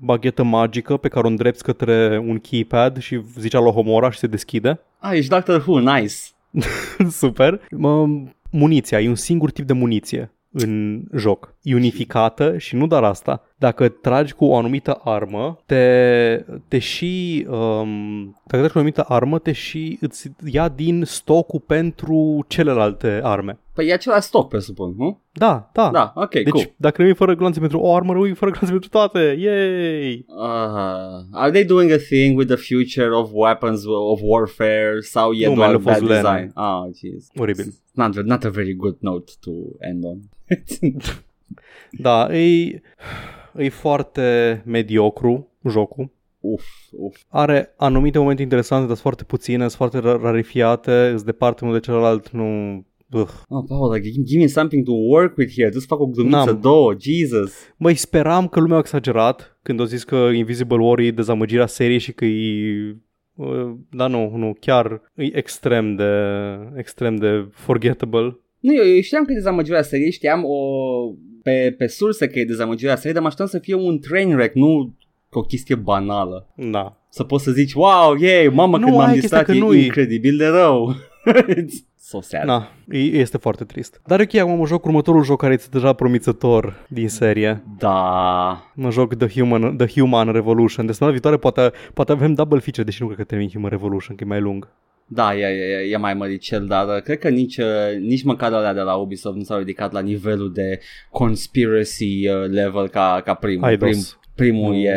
[0.00, 4.80] baghetă magică pe care o îndrepți către un keypad și zicea Lohomora și se deschide.
[4.98, 6.14] Ah, ești Doctor Who, nice.
[7.20, 7.60] Super.
[7.70, 8.08] Mă,
[8.50, 13.42] muniția, e un singur tip de muniție în joc, e unificată și nu doar asta.
[13.56, 19.04] Dacă tragi cu o anumită armă, te, te și um, dacă tragi cu o anumită
[19.08, 23.58] armă, te și îți ia din stocul pentru celelalte arme.
[23.74, 25.20] Păi e același stoc, presupun, nu?
[25.32, 25.90] Da, da.
[25.90, 26.72] Da, ok, deci cool.
[26.76, 29.18] dacă rămâi fără glanțe pentru o armă, rămâi fără glanțe pentru toate.
[29.38, 30.24] Yay!
[30.28, 35.46] Uh, are they doing a thing with the future of weapons of warfare sau e
[35.48, 36.32] Nu, doar man, a fost bad Lena.
[36.32, 36.50] design?
[36.54, 37.28] Ah, jeez.
[37.36, 37.64] Oribil.
[37.64, 40.18] It's Not, not a very good note to end on.
[41.90, 42.80] Da, e,
[43.56, 46.10] e foarte mediocru jocul.
[46.40, 47.20] uf, uf.
[47.28, 51.76] Are anumite momente interesante, dar sunt foarte puține, sunt foarte ra- rarifiate, sunt departe unul
[51.76, 52.44] de celălalt, nu...
[53.12, 53.28] Ugh.
[53.48, 55.70] Oh, Paul, like, give me something to work with here.
[55.70, 56.58] Tu-ți fac o glumiță, N-am.
[56.60, 57.52] două, Jesus.
[57.78, 61.98] Băi, speram că lumea a exagerat când au zis că Invisible War e dezamăgirea seriei
[61.98, 62.96] și că e...
[63.34, 66.10] uh, Da, nu, nu, chiar e extrem de,
[66.76, 68.38] extrem de forgettable.
[68.60, 70.58] Nu, eu, eu știam că e dezamăgirea seriei, știam o,
[71.42, 74.54] pe, pe surse că e dezamăgirea seriei, dar mă așteptam să fie un train wreck,
[74.54, 74.94] nu
[75.30, 76.52] o chestie banală.
[76.70, 76.96] Da.
[77.10, 79.64] Să poți să zici, wow, yay, mamă, Nu, când m-am aia e chestia distrat, că
[79.64, 80.94] e nu-i- incredibil de rău.
[81.48, 81.72] It's
[82.10, 82.44] so sad.
[82.44, 84.00] Na, e, este foarte trist.
[84.06, 87.62] Dar ok, acum mă joc următorul joc care este deja promițător din serie.
[87.78, 90.86] Da, Mă joc The Human, The Human Revolution.
[90.86, 94.16] De săptămâna viitoare poate, poate avem double feature, deși nu cred că termin Human Revolution,
[94.16, 94.68] că e mai lung.
[95.06, 97.66] da, e, e, e mai măricel, dar uh, cred că nici, uh,
[98.00, 100.80] nici măcar alea de la Ubisoft nu s-au ridicat la nivelul de
[101.10, 103.60] conspiracy uh, level ca, ca primul.
[103.76, 104.18] Prim, Eidos.
[104.34, 104.78] primul Nu.
[104.78, 104.88] e...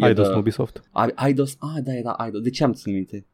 [0.00, 0.82] e Eidos de- în Ubisoft.
[0.90, 2.40] A- Eidos, ah, da, era Eidos.
[2.40, 3.26] De ce am ținut minte?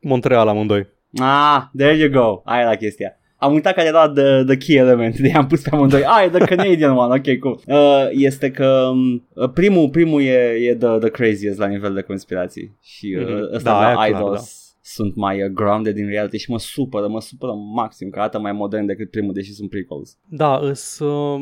[0.00, 0.86] Montreal amândoi.
[1.20, 2.42] Ah, there you go.
[2.44, 3.16] Aia era chestia.
[3.36, 6.02] Am uitat care era the, the key element de am pus pe amândoi.
[6.04, 7.60] Ah, e the Canadian one, ok, cool.
[7.66, 10.32] Uh, este că um, primul, primul e,
[10.68, 13.54] e the, the craziest la nivel de conspirații și uh, Mhm.
[13.54, 14.78] ăsta Da, da, aia la clar, Idols da.
[14.82, 18.52] sunt mai uh, grounded in reality și mă supără, mă supără maxim că arată mai
[18.52, 20.18] modern decât primul, deși sunt prequels.
[20.28, 21.40] Da, îs uh,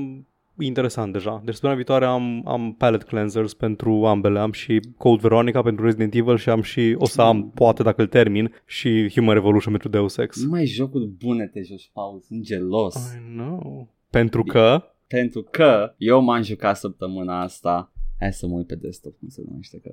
[0.66, 1.40] interesant deja.
[1.44, 4.38] Deci săptămâna viitoare am, am palette cleansers pentru ambele.
[4.38, 8.00] Am și Code Veronica pentru Resident Evil și am și, o să am, poate dacă
[8.00, 10.42] îl termin, și Human Revolution pentru Deus Ex.
[10.42, 12.94] Nu mai jocuri bune te joci, Paul, sunt gelos.
[12.94, 13.88] I know.
[14.10, 19.18] Pentru că Pentru că eu m-am jucat săptămâna asta Hai să mă uit pe desktop
[19.18, 19.90] cum se numește că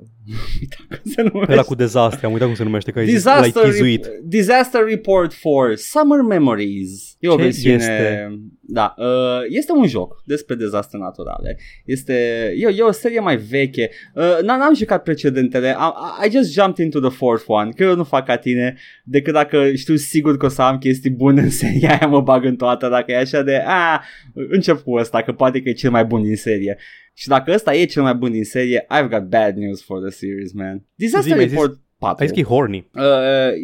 [0.61, 1.51] Uita cum se numește.
[1.51, 4.05] Ăla cu dezastre, am uitat cum se numește, că ai zis, l-ai Disaster, tizuit.
[4.05, 7.15] Re- Disaster Report 4 Summer Memories.
[7.19, 8.39] E o Ce versiune este?
[8.61, 11.57] Da, uh, este un joc despre dezastre naturale.
[11.85, 12.13] Este
[12.57, 13.89] E, e o serie mai veche.
[14.15, 15.75] Uh, n- N-am jucat precedentele.
[16.23, 18.77] I, I just jumped into the fourth one Că eu nu fac ca tine.
[19.03, 22.43] Decât dacă știu sigur că o să am chestii bune în seria aia Mă bag
[22.45, 22.89] în toată.
[22.89, 26.23] Dacă e așa de a, Încep cu ăsta Că poate că e cel mai bun
[26.23, 26.77] din serie
[27.19, 30.10] și dacă ăsta e cel mai bun din serie, I've got bad news for the
[30.10, 30.84] series, man.
[30.95, 32.15] Disaster Zi, mi-ai zis- Report 4.
[32.19, 32.88] Ai zis că e horny.
[32.95, 33.03] Uh,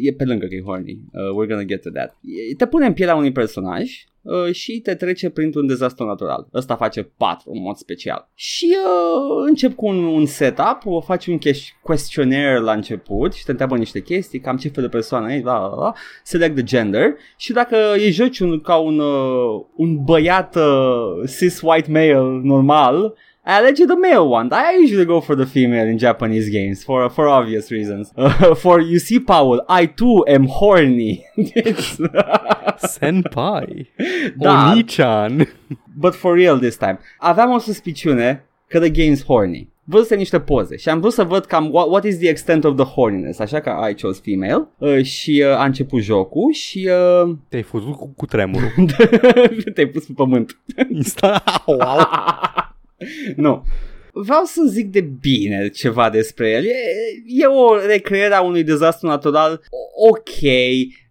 [0.02, 0.92] e pe lângă că e horny.
[0.92, 2.18] Uh, we're gonna get to that.
[2.22, 6.48] E- Te pune în pielea unui personaj uh, și te trece printr-un dezastru natural.
[6.54, 8.30] Ăsta face 4 în mod special.
[8.36, 13.44] Și uh, încep cu un, un setup, o faci un ques- questionnaire la început și
[13.46, 16.63] te întreabă niște chestii, cam ce fel de persoană e, bla bla bla, select the
[16.63, 22.13] gender și dacă e joci un, ca un, uh, un băiat uh, cis white male
[22.44, 24.50] normal, I alege the male one.
[24.52, 28.12] I usually go for the female in Japanese games for for obvious reasons.
[28.16, 31.26] Uh, for you see, Paul, I too am horny.
[32.78, 33.88] Senpai.
[34.38, 34.72] Da.
[34.72, 35.48] Oni-chan.
[35.96, 37.00] But for real this time.
[37.20, 39.72] Aveam o suspiciune că the game's horny.
[39.86, 42.76] Văzusem niște poze și am vrut să văd cam what, what is the extent of
[42.76, 46.90] the horniness, așa că I chose female uh, și uh, a început jocul și
[47.24, 48.72] uh, Te-ai făcut cu, cu tremurul.
[49.74, 50.58] te-ai pus pe pământ.
[50.90, 51.44] Insta...
[51.66, 51.80] wow.
[53.36, 53.66] Nu.
[54.13, 56.63] Vreau să zic de bine ceva despre el.
[56.66, 56.74] E,
[57.28, 59.62] e o recreere a unui dezastru natural
[60.10, 60.42] ok.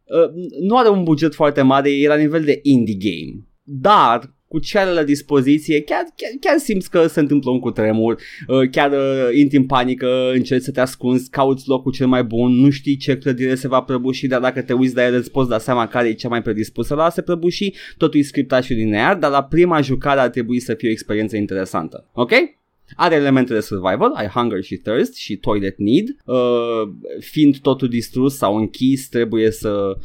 [0.05, 3.46] Uh, nu are un buget foarte mare, e la nivel de indie game.
[3.62, 8.20] Dar cu ce are la dispoziție, chiar, chiar, chiar simți că se întâmplă un cutremur,
[8.46, 12.52] uh, chiar uh, intri în panică, încerci să te ascunzi, cauți locul cel mai bun,
[12.52, 15.48] nu știi ce clădire se va prăbuși, dar dacă te uiți la el îți poți
[15.48, 18.72] da seama care e cea mai predispusă la a se prăbuși, totul e scriptat și
[18.72, 22.10] linear, dar la prima jucare ar trebui să fie o experiență interesantă.
[22.12, 22.32] Ok?
[22.96, 26.08] Are elemente de survival, ai hunger și thirst și toilet need.
[26.24, 26.36] Uh,
[27.20, 30.02] fiind totul distrus sau închis, trebuie să uh,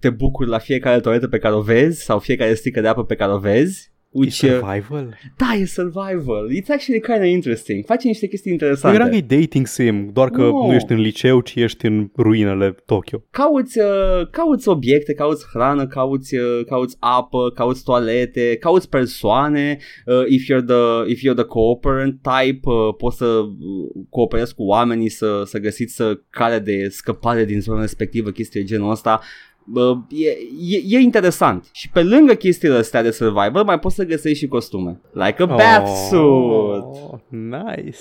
[0.00, 3.14] te bucuri la fiecare toaletă pe care o vezi sau fiecare stică de apă pe
[3.14, 3.94] care o vezi.
[4.16, 5.18] E Which, uh, survival?
[5.36, 6.48] da, e survival.
[6.50, 7.84] It's actually kind of interesting.
[7.84, 8.96] Face niște chestii Eu interesante.
[8.96, 10.66] eram că e dating sim, doar că Nu.
[10.66, 13.22] nu ești în liceu, ci ești în ruinele Tokyo.
[13.30, 19.78] Cauți, uh, cauți obiecte, cauți hrană, cauți, uh, cauți apă, cauți toalete, cauți persoane.
[20.06, 24.62] Uh, if, you're the, if you're the cooperant type, uh, poți să uh, cooperezi cu
[24.62, 29.20] oamenii să, să găsiți să cale de scăpare din zona respectivă, chestii de genul ăsta.
[29.74, 30.28] Uh, e,
[30.76, 31.68] e, e interesant.
[31.72, 35.00] Și pe lângă chestiile astea de survival mai poți să găsești și costume.
[35.12, 36.82] Like a bath suit.
[36.82, 37.98] Oh, nice.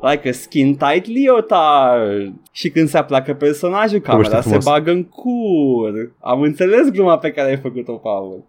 [0.00, 2.34] Like a skin tight leotard.
[2.52, 4.64] Și când se aplacă personajul Camera Vorbește se frumos.
[4.64, 6.14] bagă în cur.
[6.20, 8.44] Am înțeles gluma pe care ai făcut-o, Paul.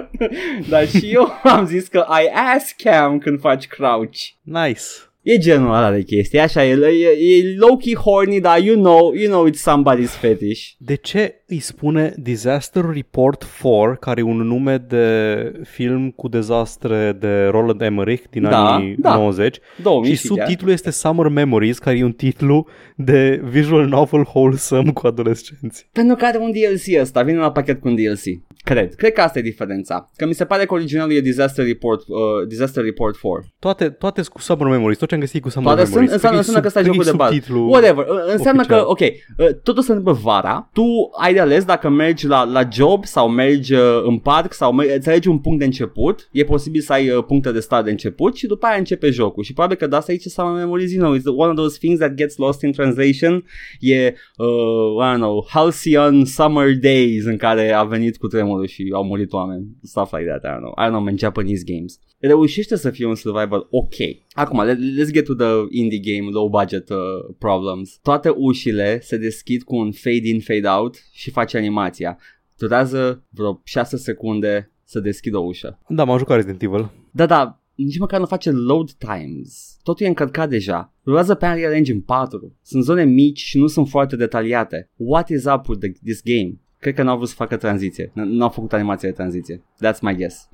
[0.70, 4.18] Dar și eu am zis că ai ass cam când faci crouch.
[4.42, 4.82] Nice.
[5.22, 9.30] E genul ăla de chestii Așa e, e, e low-key horny Dar you know, you
[9.30, 10.70] know it's somebody's fetish.
[10.78, 17.16] De ce îi spune Disaster Report 4, care e un nume de film cu dezastre
[17.20, 19.14] de Roland Emmerich din Da, anii da.
[19.16, 24.92] 90 2000 și subtitlul este Summer Memories, care e un titlu de visual novel wholesome
[24.92, 25.88] cu adolescenți.
[25.92, 28.44] Pentru că are un DLC ăsta, vine la pachet cu un DLC.
[28.64, 30.10] Cred, cred că asta e diferența.
[30.16, 32.16] Că mi se pare că originalul e Disaster Report, uh,
[32.48, 33.52] Disaster Report 4.
[33.58, 36.14] Toate, toate sunt cu Summer Memories, tot ce am găsit cu Summer Toate sunt, Memories.
[36.14, 37.32] înseamnă, Cred înseamnă că ăsta e sub- jocul de bază.
[37.32, 38.04] subtitlu Whatever.
[38.06, 38.82] Uh, Înseamnă oficial.
[38.84, 40.82] că, ok, uh, totul se întâmplă vara, tu
[41.20, 44.96] ai de ales dacă mergi la, la job sau mergi uh, în parc sau mergi,
[44.96, 47.90] îți alegi un punct de început, e posibil să ai uh, puncte de start de
[47.90, 49.42] început și după aia începe jocul.
[49.42, 51.98] Și probabil că de asta aici Summer Memories, you know, it's one of those things
[51.98, 53.44] that gets lost in translation.
[53.80, 58.90] E, uh, I don't know, halcyon summer days în care a venit cu tremurul și
[58.92, 59.66] au murit oameni.
[59.82, 60.74] Stuff like that, I don't know.
[60.78, 63.94] I don't know, man, Japanese games reușește să fie un survival ok.
[64.32, 66.96] Acum, let, let's get to the indie game low budget uh,
[67.38, 67.98] problems.
[68.02, 72.18] Toate ușile se deschid cu un fade in, fade out și face animația.
[72.56, 75.80] Durează vreo 6 secunde să deschid o ușă.
[75.88, 76.90] Da, m-am jucat Resident Evil.
[77.10, 79.78] Da, da, nici măcar nu face load times.
[79.82, 80.94] Totul e încărcat deja.
[81.04, 82.56] Rulează pe Unreal Engine 4.
[82.62, 84.90] Sunt zone mici și nu sunt foarte detaliate.
[84.96, 86.60] What is up with the, this game?
[86.86, 88.04] Cred că n-au vrut să facă tranziție.
[88.06, 89.62] N- N-au făcut animația de tranziție.
[89.84, 90.48] That's my guess.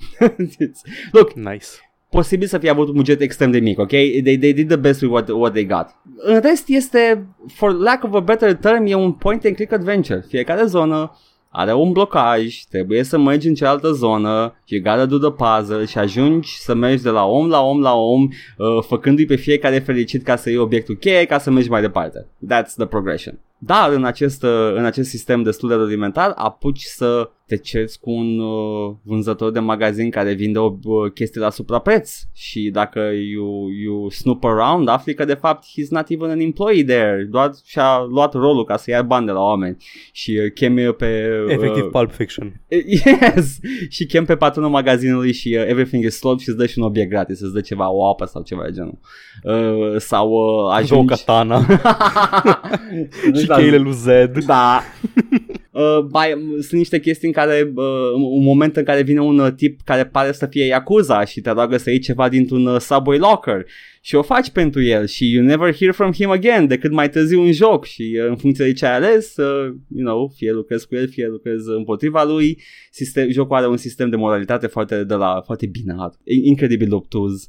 [1.13, 1.67] Look, Nice.
[2.11, 3.89] posibil să fie avut un buget extrem de mic, ok?
[3.89, 5.87] They, they did the best with what, what they got.
[6.17, 10.25] În rest este, for lack of a better term, e un point and click adventure.
[10.29, 11.17] Fiecare zonă
[11.49, 15.99] are un blocaj, trebuie să mergi în cealaltă zonă, you gotta do the puzzle și
[15.99, 20.23] ajungi să mergi de la om la om la om, uh, făcându-i pe fiecare fericit
[20.23, 22.27] ca să iei obiectul cheie ca să mergi mai departe.
[22.53, 23.39] That's the progression.
[23.65, 28.11] Dar în acest, uh, în acest sistem destul de rudimentar apuci să te cerți cu
[28.11, 33.01] un uh, vânzător de magazin care vinde o uh, chestie la suprapreț și dacă
[33.33, 37.51] you, you snoop around afli că de fapt he's not even an employee there, doar
[37.65, 39.77] și-a luat rolul ca să ia bani de la oameni
[40.13, 41.29] și uh, chemi pe...
[41.49, 42.61] Efectiv uh, Pulp Fiction.
[43.05, 43.59] Yes!
[43.89, 46.85] Și chem pe patronul magazinului și uh, everything is sold și îți dă și un
[46.85, 48.99] obiect gratis, îți dă ceva, o apă sau ceva de genul.
[49.43, 50.93] Uh, sau uh, Ajungi...
[50.93, 51.15] ajungi...
[51.15, 51.61] katana
[53.41, 53.55] și Da.
[53.55, 54.45] cheile lui Zed.
[54.45, 54.81] Da.
[55.73, 59.53] Uh, bai, sunt niște chestii în care uh, un moment în care vine un uh,
[59.53, 63.19] tip care pare să fie Yakuza și te roagă să iei ceva dintr-un uh, subway
[63.19, 63.67] locker
[64.01, 67.41] și o faci pentru el și you never hear from him again decât mai târziu
[67.41, 70.87] în joc și uh, în funcție de ce ai ales, uh, you know, fie lucrezi
[70.87, 75.15] cu el, fie lucrezi împotriva lui, sistem, jocul are un sistem de moralitate foarte, de
[75.15, 77.47] la, foarte binarat, incredibil obtuz.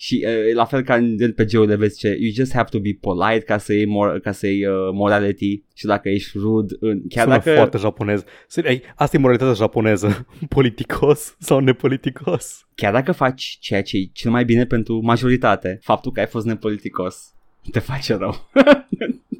[0.00, 3.44] Și uh, la fel ca în RPG-urile vezi ce You just have to be polite
[3.44, 7.24] ca să iei, mor- ca să iei uh, morality Și dacă ești rude în, Chiar
[7.24, 8.24] Sună dacă foarte japonez.
[8.46, 10.26] Seri- ei, Asta e moralitatea japoneză.
[10.48, 12.66] Politicos sau nepoliticos.
[12.74, 16.46] Chiar dacă faci ceea ce e cel mai bine pentru majoritate Faptul că ai fost
[16.46, 17.34] nepoliticos
[17.70, 18.48] Te face rău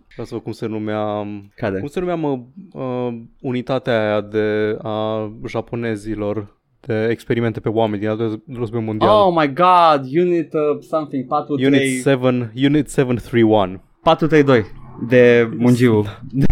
[0.09, 1.27] Vreau să văd cum se numea...
[1.55, 1.79] Care?
[1.79, 2.41] Cum se numea, mă,
[2.73, 6.49] uh, unitatea aia de a japonezilor de
[7.11, 9.11] experimente pe oameni din al doilea război mondial.
[9.11, 13.81] Oh my god Unit uh, something 432 Unit 7, Unit 731.
[14.03, 14.65] 432
[15.09, 16.05] De Mungiu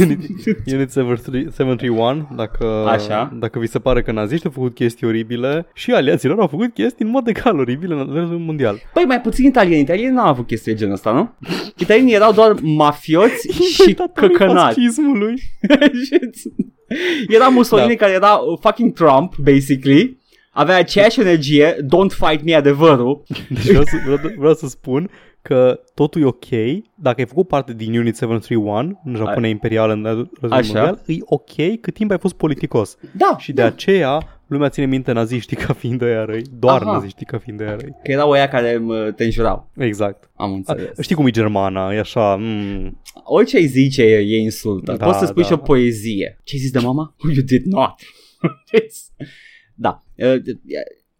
[0.00, 0.18] Unit,
[0.66, 3.32] Unit 73 731, dacă, Așa.
[3.40, 7.04] dacă vi se pare că naziștii au făcut chestii oribile și aliaților au făcut chestii
[7.04, 8.80] în mod egal oribile în al doilea război mondial.
[8.92, 11.30] Păi mai puțin italieni Italienii n-au avut chestii de genul ăsta, nu?
[11.76, 15.34] Italienii erau doar mafioți și Inventatorii căcănați fascismului.
[17.36, 17.94] era Mussolini Da.
[17.94, 20.16] care era uh, fucking Trump, basically.
[20.50, 23.22] Avea aceeași energie, don't fight me adevărul.
[23.48, 25.10] Deci vreau să, vreau, vreau să spun
[25.42, 26.48] că totul e ok
[26.94, 30.72] dacă ai făcut parte din Unit 731 în Japonia imperială în războiul Așa.
[30.72, 32.96] mondial, e ok cât timp ai fost politicos.
[33.16, 36.92] Da, Și de aceea lumea ține minte naziștii ca fiind ăia răi, doar Aha.
[36.92, 37.94] naziștii ca fiind ăia răi.
[38.04, 39.70] că erau ăia care mă, te înjurau.
[39.76, 40.30] Exact.
[40.36, 40.98] Am A, înțeles.
[41.00, 44.92] știi cum e germana, e așa, mm, Orice ai zice e, e insultă.
[44.92, 45.48] Da, Poți să spui da.
[45.48, 46.38] și o poezie.
[46.44, 47.14] Ce ai zis de mama?
[47.34, 47.94] You did not.
[49.74, 50.02] da.
[50.16, 50.40] Uh, uh,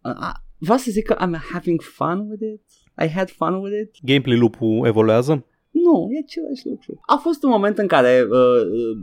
[0.01, 2.61] uh, vreau să zic că I'm having fun with it.
[3.03, 3.95] I had fun with it.
[4.03, 5.45] gameplay loop-ul evoluează.
[5.71, 6.99] Nu, e același lucru.
[7.05, 8.97] A fost un moment în care uh, uh,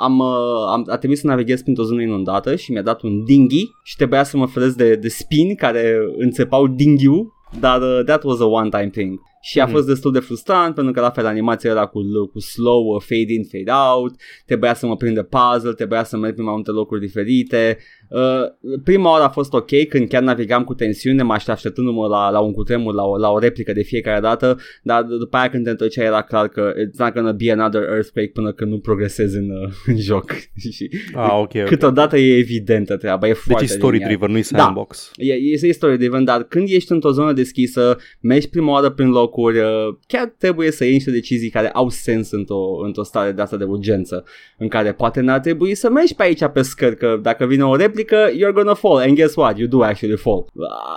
[0.00, 3.64] am, uh, am, a trebuit să navighez printr-o zonă inundată și mi-a dat un dinghy
[3.84, 8.40] și trebuia să mă feresc de, de spini care înțepau dinghiul, dar uh, that was
[8.40, 9.20] a one-time thing.
[9.42, 9.72] Și a Mhm.
[9.74, 12.00] fost destul de frustrant pentru că la fel animația era cu,
[12.32, 14.14] cu slow uh, fade in, fade out,
[14.46, 17.78] trebuia să mă prind de puzzle, trebuia să merg prin mai multe locuri diferite.
[18.08, 22.40] Uh, prima oară a fost ok când chiar navigam cu tensiune, mă așteptându-mă la, la
[22.40, 25.70] un cutremur, la o, la o replică de fiecare dată, dar după aia când te
[25.70, 29.50] întorceai era clar că it's not gonna be another earthquake până când nu progresezi în,
[29.50, 30.30] uh, în joc.
[30.72, 31.64] și Ah, ok, ok.
[31.64, 34.08] câteodată e evidentă treaba, e Deci foarte e story liniar.
[34.10, 34.58] driven, nu-i Da.
[34.58, 35.10] sandbox.
[35.14, 39.58] E, este story driven, dar când ești într-o zonă deschisă, mergi prima oară prin locuri,
[39.58, 43.56] uh, chiar trebuie să iei niște decizii care au sens într-o, într-o stare de asta
[43.56, 44.24] de urgență,
[44.58, 47.76] în care poate n-ar trebui să mergi pe aici pe scări, că dacă vine o
[47.76, 50.46] replică, you're gonna fall, and guess what, you do actually fall.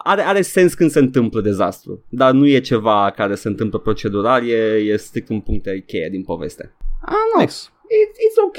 [0.03, 4.47] Are, are sens când se întâmplă dezastru, dar nu e ceva care se întâmplă procedural,
[4.47, 4.55] e,
[4.91, 6.75] e strict un punct de cheie din poveste.
[7.05, 7.53] Ah, nu, Nice.
[7.53, 8.57] it's, it's ok.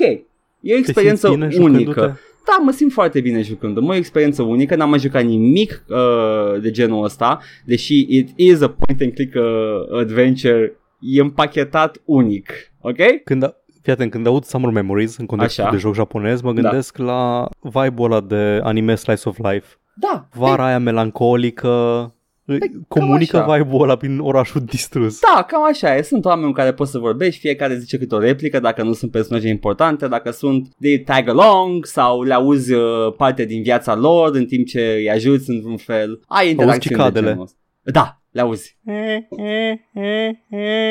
[0.61, 2.19] E o Te experiență simți bine unică.
[2.45, 2.51] Jucându-te?
[2.59, 3.89] Da, mă simt foarte bine jucând.
[3.89, 8.69] O experiență unică, n-am mai jucat nimic uh, de genul ăsta, deși it is a
[8.69, 12.97] point and click uh, adventure, e împachetat unic, ok?
[13.25, 15.73] Când, fii atent, când aud Summer Memories în contextul Așa.
[15.73, 16.61] de joc japonez, mă Da.
[16.61, 19.67] gândesc la vibe-ul ăla de anime slice of life.
[19.97, 22.14] Da, Vara aia melancolică,
[22.47, 23.57] cam comunică așa.
[23.57, 25.21] vibe-ul ăla prin orașul distrus.
[25.35, 26.03] Da, cam așa e.
[26.03, 29.11] Sunt oameni cu care poți să vorbești, fiecare zice câte o replică, dacă nu sunt
[29.11, 34.35] personaje importante, dacă sunt de tag along sau le auzi uh, parte din viața lor
[34.35, 36.21] în timp ce îi ajuți într-un fel.
[36.27, 37.27] Ai interacțiuni de cicadele.
[37.27, 37.59] genul ăsta.
[37.83, 38.79] Da, le auzi.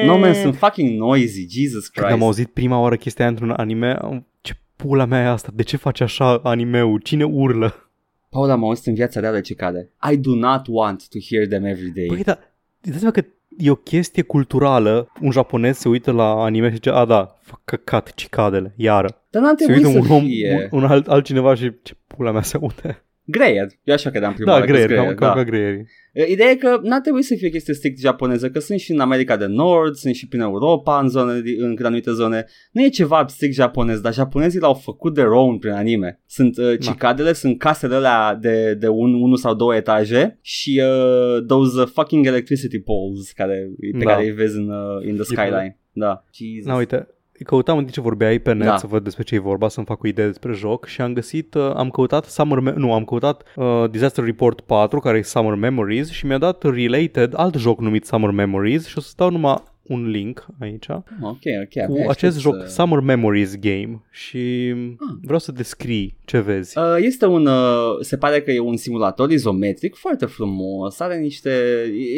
[0.06, 2.12] No, man, sunt fucking noisy, Jesus Când Christ.
[2.22, 5.50] am auzit prima oară chestia aia într-un anime, am- ce pula mea e asta?
[5.54, 7.00] De ce face așa animeul?
[7.00, 7.83] Cine urlă?
[8.34, 9.90] Paul, am auzit în viața reală cicade.
[10.12, 12.06] I do not want to hear them every day.
[12.06, 12.40] Păi, dar
[12.82, 13.26] îți dai seama că
[13.58, 15.12] e o chestie culturală.
[15.22, 19.22] Un japonez se uită la anime și zice, a, da, fac căcat cicadele, iară.
[19.30, 20.70] Dar n-ar Se trebui uită să un om, fie.
[20.72, 23.04] un, un alt, altcineva și ce pula mea se aude.
[23.26, 23.68] Greier.
[23.84, 25.34] Eu așa credeam prima Da, oară că-s greier, cam, greier, cam da.
[25.34, 25.86] ca greierii.
[26.32, 29.00] Ideea e că n-ar trebui să fie o chestie strict japoneză, că sunt și în
[29.00, 32.46] America de Nord, sunt și prin Europa, în, zone, în anumite zone.
[32.72, 36.22] Nu e ceva strict japonez, dar japonezii l-au făcut de own prin anime.
[36.26, 41.46] Sunt uh, cicadele, sunt casele alea de, de un, unu sau două etaje și uh,
[41.46, 44.12] those uh, fucking electricity poles care, pe Da.
[44.12, 45.78] care îi vezi în, uh, in the skyline.
[45.92, 46.24] Da.
[46.34, 46.66] Jesus.
[46.66, 47.08] Na, uite,
[47.44, 48.78] căutam în timp ce vorbeai pe net Da.
[48.78, 51.54] să văd despre ce e vorba, să-mi fac o idee despre joc și am găsit,
[51.54, 55.56] uh, am căutat Summer, Me- nu, am căutat uh, Disaster Report 4, care e Summer
[55.56, 59.64] Memories și mi-a dat related alt joc numit Summer Memories și o să dau numai
[59.84, 61.86] un link aici Ok, ok.
[61.86, 64.38] cu abia acest aștept joc să- Summer Memories Game și
[65.00, 65.16] Ah.
[65.22, 66.78] vreau să descrii ce vezi.
[66.78, 71.52] Uh, Este un, uh, se pare că e un simulator izometric foarte frumos, are niște,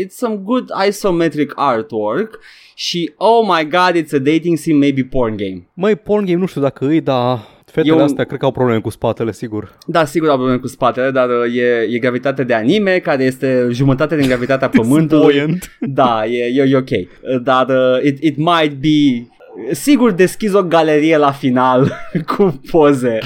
[0.03, 2.39] it's some good isometric artwork
[2.75, 5.67] și oh my god, it's a dating sim, maybe porn game.
[5.73, 8.51] Măi, porn game nu știu dacă îi, dar fetele E un- astea cred că au
[8.51, 9.77] probleme cu spatele, sigur.
[9.87, 13.67] Da, sigur au probleme cu spatele, dar uh, e, e gravitate de anime, care este
[13.71, 15.21] jumătate din gravitatea pământului.
[15.33, 15.77] Buoyant.
[15.79, 16.89] Da, e, e, e ok.
[16.89, 19.27] Uh, Dar uh, it, it might be...
[19.71, 21.91] Sigur deschizi o galerie la final
[22.35, 23.19] cu poze.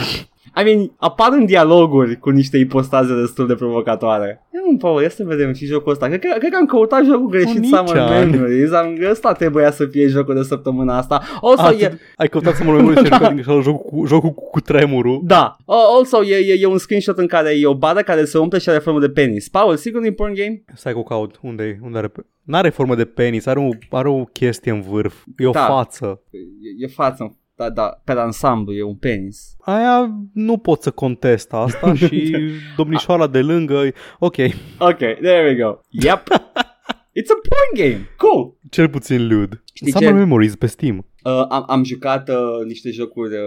[0.62, 4.44] I mean, apar în dialoguri cu niște ipostaze destul de provocatoare.
[4.52, 6.08] Nu, Paul, ia să vedem și jocul ăsta.
[6.08, 8.30] Cred că, cred că am căutat jocul greșit Nici Summer an.
[8.30, 8.72] Memories.
[8.72, 11.22] Am, ăsta trebuia să fie jocul de săptămâna asta.
[11.42, 14.00] Also, Ah, e, tu- ai căutat să mă memorii și ai jucat din greșeală jocul
[14.00, 15.22] cu, jocul cu, cu tremurul.
[15.24, 15.58] da.
[15.66, 18.60] Uh, also, e, e, e, un screenshot în care e o bară care se umple
[18.60, 19.50] și are formă de penis.
[19.50, 20.64] Paul, sigur nu e porn game?
[20.76, 21.40] Stai cu caut.
[21.42, 22.08] Unde, unde are...
[22.08, 25.14] pe- N-are formă de penis, are o, are o chestie în vârf.
[25.38, 25.60] E o Da.
[25.60, 26.22] față.
[26.32, 26.38] E,
[26.86, 27.38] e față.
[27.60, 29.56] Da, da, pe ansamblu e un penis.
[29.60, 32.38] Aia nu pot să contest asta și
[32.78, 33.82] domnișoara de lângă...
[34.20, 34.36] Ok,
[34.80, 35.80] Ok, there we go.
[35.90, 36.24] Yep.
[37.20, 38.10] It's a porn game.
[38.18, 38.58] Cool.
[38.70, 39.64] cel puțin lewd.
[39.74, 40.16] Știi Summer ce?
[40.16, 40.98] Memories pe Steam.
[41.24, 42.36] Uh, am, am jucat uh,
[42.66, 43.42] niște jocuri uh,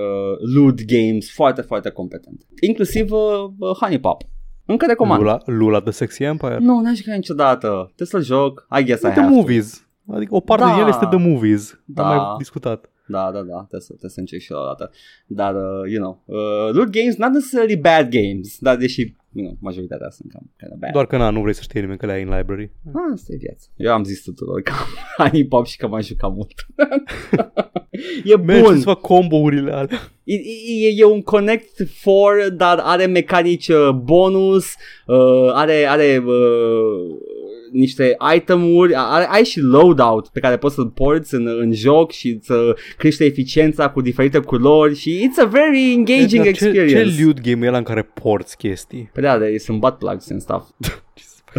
[0.54, 2.44] loot games foarte, foarte competente.
[2.60, 3.18] Inclusiv uh,
[3.58, 4.22] uh, Honey Pop.
[4.66, 5.20] Încă recomand.
[5.20, 6.58] Lula, Lula The Sexy Empire.
[6.60, 7.92] Nu, n-am jucat niciodată.
[7.94, 8.66] Trebuie să-l joc.
[8.80, 9.34] I guess I The have to.
[9.34, 9.86] Movies.
[10.12, 10.72] Adică o parte Da.
[10.72, 11.80] din el este The Movies.
[11.84, 12.02] Da.
[12.08, 12.90] Am mai discutat.
[13.06, 14.90] Da, da, da, trebuie să, trebuie să încerc și la o dată.
[15.26, 19.00] Dar, uh, you know, uh, loot games, not necessarily bad games, dar deși,
[19.32, 20.92] you know, majoritatea sunt cam kind of bad.
[20.92, 22.70] Doar că na, nu vrei să știi nimeni că le ai în library.
[22.86, 23.66] Ah, asta e viața.
[23.76, 24.86] Eu am zis tuturor că am
[25.26, 26.66] Honey Pop și că m-am jucat mult.
[28.24, 28.76] e Mergi bun.
[28.76, 29.98] să fac combo-urile alea.
[30.24, 30.34] E,
[30.84, 34.64] e, e un Connect 4, dar are mecanici uh, bonus,
[35.06, 37.16] uh, are, are uh,
[37.72, 42.38] niște itemuri, are, ai și loadout pe care poți să-l porți în, în joc și
[42.42, 47.14] să crește eficiența cu diferite culori și it's a very engaging Dar ce, experience.
[47.14, 49.10] ce lewd game e ăla în care porți chestii?
[49.12, 50.64] Pe da, de, sunt butt plugs and stuff.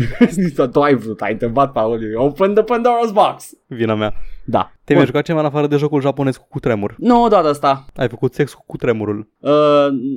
[0.71, 3.49] tu ai vrut, ai întrebat, Paul, open the Pandora's box.
[3.67, 4.13] Vina mea.
[4.43, 4.73] Da.
[4.85, 5.05] Te-ai mai Bun.
[5.05, 6.95] jucat ceva în afară de jocul japonez cu cutremur?
[6.97, 7.85] Nu, doar asta.
[7.95, 9.29] Ai făcut sex cu cutremurul.
[9.39, 9.51] Uh,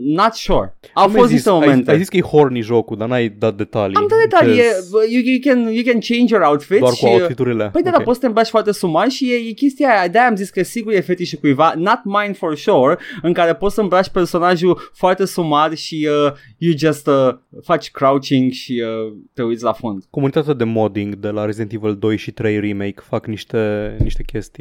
[0.04, 0.78] not sure.
[0.94, 1.32] Au Cum ai fost zis?
[1.32, 1.90] niște momente.
[1.90, 3.96] Ai, ai zis că e horny jocul, dar n-ai dat detalii.
[3.96, 7.04] Am dat detalii, e, Deci, you, you, can, you can change your outfit Doar și...
[7.04, 7.68] cu outfiturile.
[7.72, 8.02] Păi de la Ok.
[8.04, 10.62] poți să te îmbraci foarte sumar și e, e chestia aia, de-aia am zis că
[10.62, 15.24] sigur e fetișul cuiva, not mine for sure, în care poți să îmbraci personajul foarte
[15.24, 20.04] sumar și uh, you just uh, faci crouching și uh, te uiți la fund.
[20.10, 24.55] Comunitatea de modding de la Resident Evil 2 și 3 Remake fac niște, niște chestii.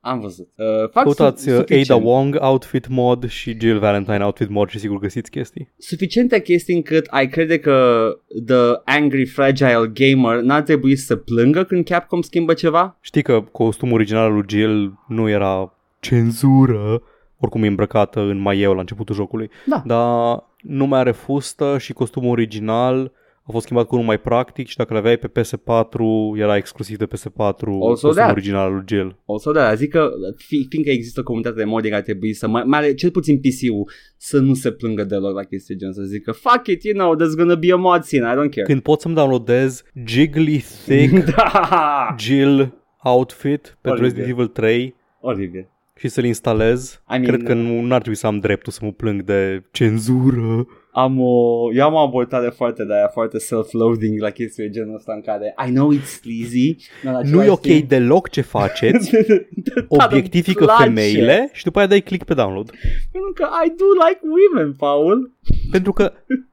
[0.00, 0.48] Am văzut.
[0.56, 1.90] Uh, fac Căutați su- uh, suficient.
[1.90, 5.72] Ada Wong outfit mod și Jill Valentine outfit mod și sigur găsiți chestii.
[5.78, 8.08] suficiente chestii încât ai crede că
[8.46, 12.96] The Angry Fragile Gamer n-ar trebui să plângă când Capcom schimbă ceva?
[13.00, 17.02] Știi că costumul original al lui Jill nu era cenzură,
[17.40, 19.82] oricum e îmbrăcată în maieu la începutul jocului, Da.
[19.86, 23.12] dar nu mai are fustă și costumul original
[23.48, 25.98] a fost schimbat cu unul mai practic și dacă le aveai pe PS4
[26.34, 28.30] era exclusiv de PS4 costumul that.
[28.30, 29.18] original al lui Jill.
[29.24, 32.48] O să da, zic că fi, fiindcă există o comunitate de modding ar trebui să,
[32.48, 36.02] mai, mai are cel puțin PC-ul, să nu se plângă deloc la chestii gen, să
[36.02, 38.66] zică fuck it, you know, there's gonna be a mod scene, I don't care.
[38.66, 42.72] Când pot să-mi downloadez Jiggly Thick da, Jill
[43.02, 44.02] outfit pentru Oribil.
[44.02, 45.68] Resident Evil 3 oribil.
[45.96, 48.92] și să-l instalez, I mean, cred că nu ar trebui să am dreptul să mă
[48.92, 50.66] plâng de cenzură.
[50.98, 54.94] Am o, eu am o abordare foarte de aia, foarte self-loathing la chestii de genul
[54.94, 58.28] ăsta în care I know it's sleazy, dar în Nu e același ok timp- deloc
[58.28, 59.10] ce faceți,
[59.66, 60.82] Dar obiectifică îmi place.
[60.82, 62.70] femeile și după aia dai click pe download.
[63.12, 65.32] Pentru că I do like women, Paul.
[65.70, 66.12] Pentru că,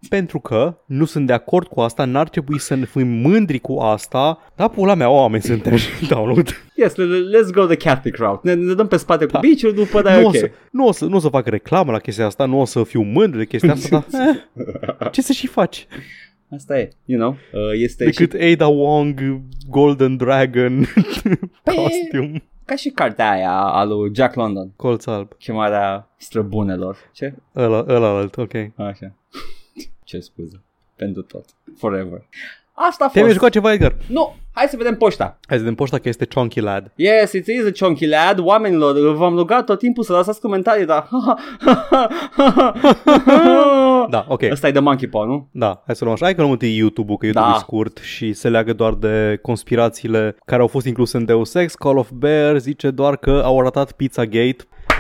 [0.10, 3.78] pentru că nu sunt de acord cu asta, n-ar trebui să ne fim mândri cu
[3.78, 4.52] asta.
[4.56, 5.78] Da, pula mea, oameni suntem
[6.10, 6.64] download.
[6.76, 8.40] Yes, let's go the Catholic route.
[8.44, 9.40] Ne, ne dăm pe spate Da.
[9.40, 10.34] cu biciul, după dar e nu, ok.
[10.34, 12.66] o să, nu, o să, nu o să fac reclamă la chestia asta, nu o
[12.66, 14.22] să fiu mândru de chestia asta, dar
[15.00, 15.88] eh, ce să și faci?
[16.56, 17.32] Asta e, you know.
[17.32, 20.86] Uh, este și Decât Ada Wong, Golden Dragon,
[21.76, 22.44] costume,
[22.74, 24.72] ca și cartea aia a lui Jack London.
[24.76, 25.34] colț alb.
[25.38, 26.98] Chemarea străbunelor.
[27.12, 27.34] Ce?
[27.56, 28.54] Ăla, ăla alt, ok.
[28.76, 29.14] Așa.
[30.04, 30.62] Ce scuze.
[30.96, 31.46] Pentru tot.
[31.78, 32.26] Forever.
[32.76, 33.34] Asta a Te-ai mai fost.
[33.34, 33.96] jucat ceva, Edgar?
[34.08, 35.24] Nu, hai să vedem poșta.
[35.48, 36.92] Hai să vedem poșta că este Chunky Lad.
[36.96, 38.40] Yes, it is a chunky lad.
[38.40, 41.08] Oamenilor, v-am rugat tot timpul să lăsați comentarii, dar...
[44.10, 44.42] Da, ok.
[44.52, 45.48] Ăsta e de monkey paw, nu?
[45.52, 46.26] Da, hai să luăm așa.
[46.26, 47.56] Hai că luăm întâi YouTube-ul, că YouTube Da.
[47.56, 51.74] e scurt și se leagă doar de conspirațiile care au fost incluse în Deus Ex.
[51.76, 54.56] Call of Bear zice doar că au ratat Pizzagate.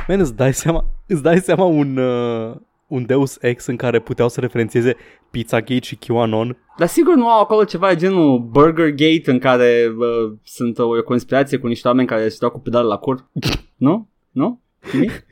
[0.08, 2.56] Man, îți dai seama, îți dai seama un, uh,
[2.88, 4.96] un Deus Ex în care puteau să referențieze
[5.32, 6.58] Pizzagate și QAnon?
[6.78, 11.04] Dar sigur nu au acolo ceva genul Burger Gate în care uh, sunt o, o
[11.04, 13.30] conspirație cu niște oameni care se dau cu pedale la cur?
[13.76, 14.10] nu?
[14.32, 14.62] Nu?
[14.94, 15.12] Nimic?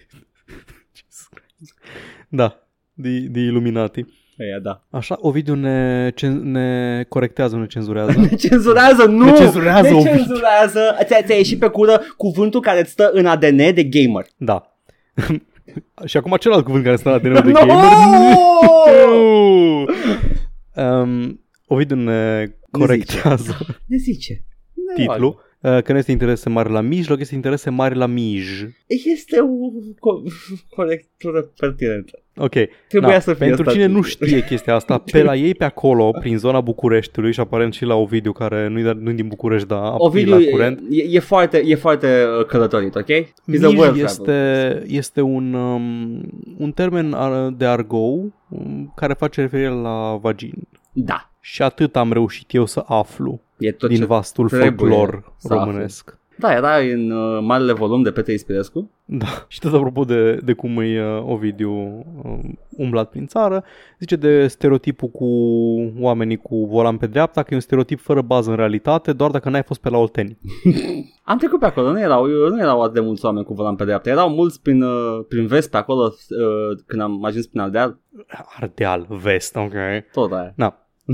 [2.34, 4.06] Da, de, de Illuminati.
[4.40, 4.84] Aia, da.
[4.90, 8.20] Așa, Ovidiu ne, cen- ne corectează, ne cenzurează.
[8.30, 9.26] Ne cenzurează, nu!
[9.26, 10.12] Ne cenzurează, Ne Ovid.
[10.12, 10.96] cenzurează!
[11.04, 14.26] Ți-a, ți-a ieșit pe cură cuvântul care îți stă în ADN de gamer.
[14.38, 14.76] Da.
[16.06, 17.60] Și acum celălalt cuvânt care stă la de de No!
[20.76, 21.02] gamer.
[21.02, 24.44] um, Ovidiu ne corectează Ne zice.
[24.88, 25.44] Ne titlul.
[25.62, 28.44] uh, Că nu este interese mari la mijloc, este interese mari la mij.
[28.88, 29.48] Este o
[29.92, 30.32] co-
[30.70, 32.21] corectură pertinentă.
[32.44, 32.54] Ok.
[32.88, 34.28] Trebuia Da, să fie Pentru asta cine nu titlul.
[34.28, 37.96] știe chestia asta, pe la ei pe acolo, prin zona Bucureștiului și aparent și la
[37.96, 40.80] Ovidiu, care nu-i, nu din București, dar Ovidiu e e, la curent.
[40.90, 43.06] e, e, foarte, e foarte uh, călătorit, ok?
[43.06, 44.06] He's a Mij world traveler.
[44.06, 46.22] este, este un, um,
[46.58, 50.54] un termen ar- de argou um, care face referire la vagin.
[50.94, 51.30] Da.
[51.40, 55.54] Și atât am reușit eu să aflu E tot din ce vastul trebuie folclor să
[55.54, 56.18] românesc.
[56.42, 58.92] Da, era în uh, marele volum de Petre Ispirescu.
[59.06, 59.46] Da.
[59.48, 63.64] Și tot apropo de, de cum e uh, Ovidiu um, umblat prin țară,
[64.00, 65.26] zice de stereotipul cu
[66.00, 69.50] oamenii cu volan pe dreapta, că e un stereotip fără bază în realitate, doar dacă
[69.50, 70.38] n-ai fost pe la Olteni.
[71.24, 73.84] Am trecut pe acolo, nu erau, nu erau atât de mulți oameni cu volan pe
[73.84, 78.00] dreapta, erau mulți prin, uh, prin vest pe acolo uh, când am ajuns prin Aldeal,
[78.60, 79.74] Ardeal, vest, ok.
[80.12, 80.54] tot aia.
[80.56, 80.86] Na.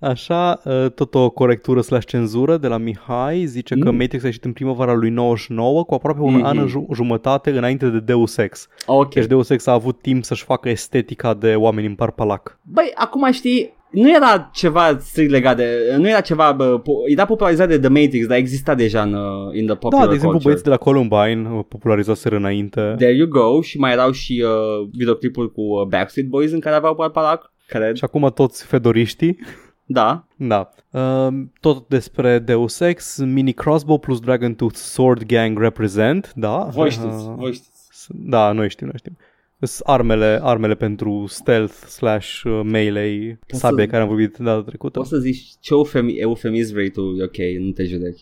[0.00, 3.96] Așa, uh, tot o corectură slash cenzură de la Mihai zice că Mm.
[3.96, 6.44] Matrix a ieșit în primăvara lui 99 cu aproape un Mhm.
[6.44, 8.68] an în ju- jumătate înainte de Deus Ex.
[8.86, 9.14] Ok.
[9.14, 12.58] Deci Deus Ex a avut timp să-și facă estetica de oameni în parpalac.
[12.62, 17.24] Băi, acum știi, nu era ceva strict legat de, nu era ceva, bă, po- era
[17.24, 20.38] popularizat de The Matrix, dar exista deja în, uh, in the popular Da, de exemplu,
[20.38, 20.42] culture.
[20.44, 22.94] băieții de la Columbine uh, popularizaseră înainte.
[22.96, 26.76] There you go și mai erau și uh, videoclipuri cu uh, Backstreet Boys în care
[26.76, 29.38] aveau parpalac, care, Și acum toți fedoriștii.
[29.90, 30.70] da, Da.
[30.90, 31.28] Uh,
[31.60, 36.64] tot despre Deus Ex, Mini Crossbow plus Dragon Tooth Sword Gang represent, da.
[36.64, 38.06] voi știți, Uh, voi știți.
[38.14, 39.16] Da, noi știm, noi știm.
[39.60, 44.62] Sunt armele, armele pentru stealth slash uh, melee, Poți sabie să- care am vorbit data
[44.62, 44.98] trecută.
[44.98, 48.14] Poți să zici ce eufemi, eufemism vrei tu, e ok, nu te judec.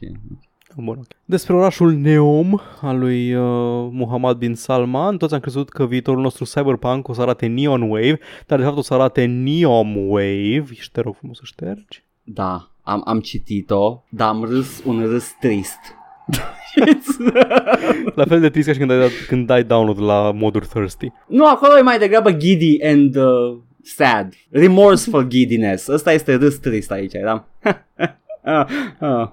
[0.77, 0.83] E.
[0.83, 1.07] Bun, ok.
[1.25, 3.43] Despre orașul Neom al lui uh,
[3.91, 8.19] Muhammad bin Salman, toți am crezut că viitorul nostru cyberpunk o să arate Neon Wave,
[8.47, 10.65] dar de fapt o să arate Neom Wave.
[10.73, 12.05] Și te rog frumos să ștergi.
[12.23, 15.79] Da, am, am citit-o, dar am râs un râs trist.
[18.15, 21.13] La fel de trist ca și când ai, dat, când dai download la moduri thirsty.
[21.29, 24.35] nu, acolo e mai degrabă giddy and uh, sad.
[24.51, 25.87] Remorseful giddiness.
[25.87, 27.47] Ăsta este râs trist aici, eram.
[28.45, 28.67] ah,
[28.99, 29.29] ah.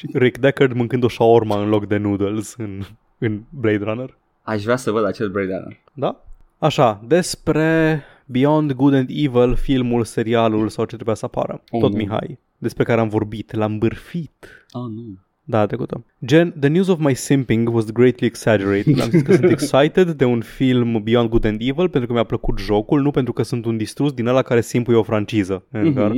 [0.00, 2.82] Și Rick Deckard mâncând o shawarma în loc de noodles în,
[3.18, 4.16] în Blade Runner.
[4.42, 5.78] Aș vrea să văd acel breakdown.
[5.92, 6.24] Da?
[6.58, 11.62] Așa, despre Beyond Good and Evil, filmul, serialul sau ce trebuia să apară.
[11.70, 11.96] Oh, Tot nu.
[11.96, 12.38] Mihai.
[12.58, 14.66] Despre care am vorbit, l-am bârfit.
[14.70, 15.18] Oh, nu.
[15.44, 16.04] Da, trecută.
[16.24, 19.00] Gen, the news of my simping was greatly exaggerated.
[19.00, 22.24] Am zis că sunt excited de un film Beyond Good and Evil pentru că mi-a
[22.24, 25.64] plăcut jocul, nu pentru că sunt un distrus din ăla care simpuie o franciză.
[25.70, 26.12] Edgar.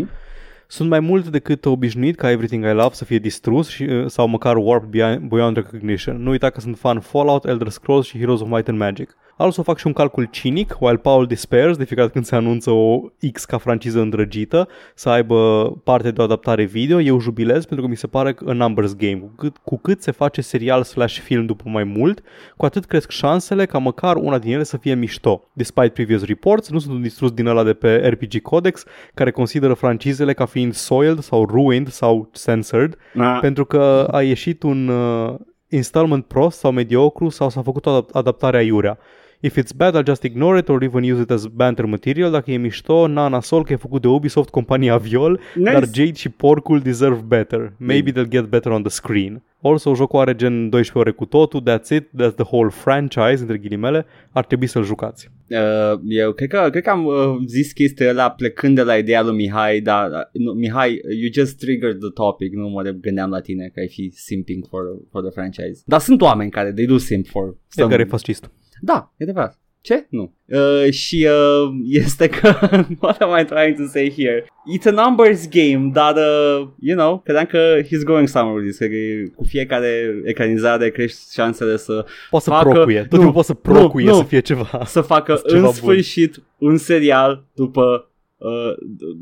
[0.73, 0.81] Mhm.
[0.81, 4.29] Sunt mai mult decât obișnuit ca Everything I Love să fie distrus și, uh, sau
[4.29, 6.23] măcar warped beyond, beyond recognition.
[6.23, 9.17] Nu uita că sunt fan Fallout, Elder Scrolls și Heroes of Might and Magic.
[9.37, 12.71] Also fac și un calcul cinic, while Paul despairs de fiecare dată când se anunță
[12.71, 13.01] o
[13.33, 17.91] X ca franciză îndrăgită să aibă parte de o adaptare video, eu jubilez pentru că
[17.91, 19.17] mi se pare că a numbers game.
[19.19, 22.23] Cu cât, cu cât se face serial slash film după mai mult,
[22.57, 25.49] cu atât cresc șansele ca măcar una din ele să fie mișto.
[25.53, 29.75] Despite previous reports, nu sunt un distrus din ăla de pe RPG Codex care consideră
[29.75, 33.39] francizele ca fiind soiled sau ruined sau censored Ah.
[33.41, 35.35] pentru că a ieșit un uh,
[35.69, 38.99] installment prost sau mediocru sau s-a făcut o adap- adaptare aiurea.
[39.45, 42.31] If it's bad, I'll just ignore it or even use it as banter material.
[42.31, 45.73] Dacă e mișto, na, nasol că e făcut de Ubisoft, compania viol, Nice.
[45.73, 47.73] dar Jade și porcul deserve better.
[47.79, 49.43] Maybe they'll get better on the screen.
[49.63, 53.59] Also, jocul are gen 12 ore cu totul, that's it, that's the whole franchise, între
[53.59, 55.31] ghilimele, ar trebui să-l jucați.
[55.49, 57.15] Uh, eu cred că, cred că am uh,
[57.47, 61.59] zis chestia ăla plecând de la ideea lui Mihai, dar uh, nu, Mihai, you just
[61.59, 65.31] triggered the topic, nu mă gândeam la tine că ai fi simping for, for the
[65.31, 65.83] franchise.
[65.87, 68.51] Dar sunt oameni care they do simp for Edgar e fascist.
[68.85, 69.57] Da, e adevărat.
[69.81, 70.07] Ce?
[70.11, 70.33] Nu.
[70.45, 72.55] Uh, și uh, este că,
[73.01, 74.45] what am I trying to say here?
[74.45, 78.89] It's a numbers game, dar, uh, you know, credeam că he's going somewhere with this,
[78.89, 83.47] că cu fiecare ecranizare crești șansele să, Poate să Facă- procuie, tot nu, timpul poate
[83.47, 84.15] să nu, procuie nu.
[84.15, 84.83] să fie ceva.
[84.85, 85.73] să facă Ceva în bun.
[85.73, 88.73] sfârșit un serial după uh,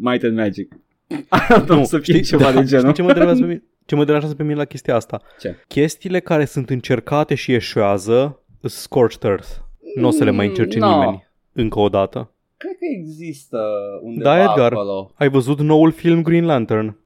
[0.01, 0.73] Might and Magic.
[1.69, 2.85] nu, să fie ceva de genul.
[2.91, 3.63] Știi ce mă deranjează pe mine?
[3.87, 5.23] Ce mă deranjează pe mine la chestia asta?
[5.41, 5.57] Ce?
[5.69, 8.35] Chestiile care sunt încercate și eșuează sunt
[8.69, 9.49] Scorched Earth.
[9.95, 10.95] Nu o să le mai încerce Mm, no.
[10.99, 12.31] nimeni încă o dată.
[12.57, 13.59] Cred că există
[14.03, 14.73] undeva Da, Edgar.
[14.73, 15.13] acolo.
[15.15, 16.97] Ai văzut noul film Green Lantern?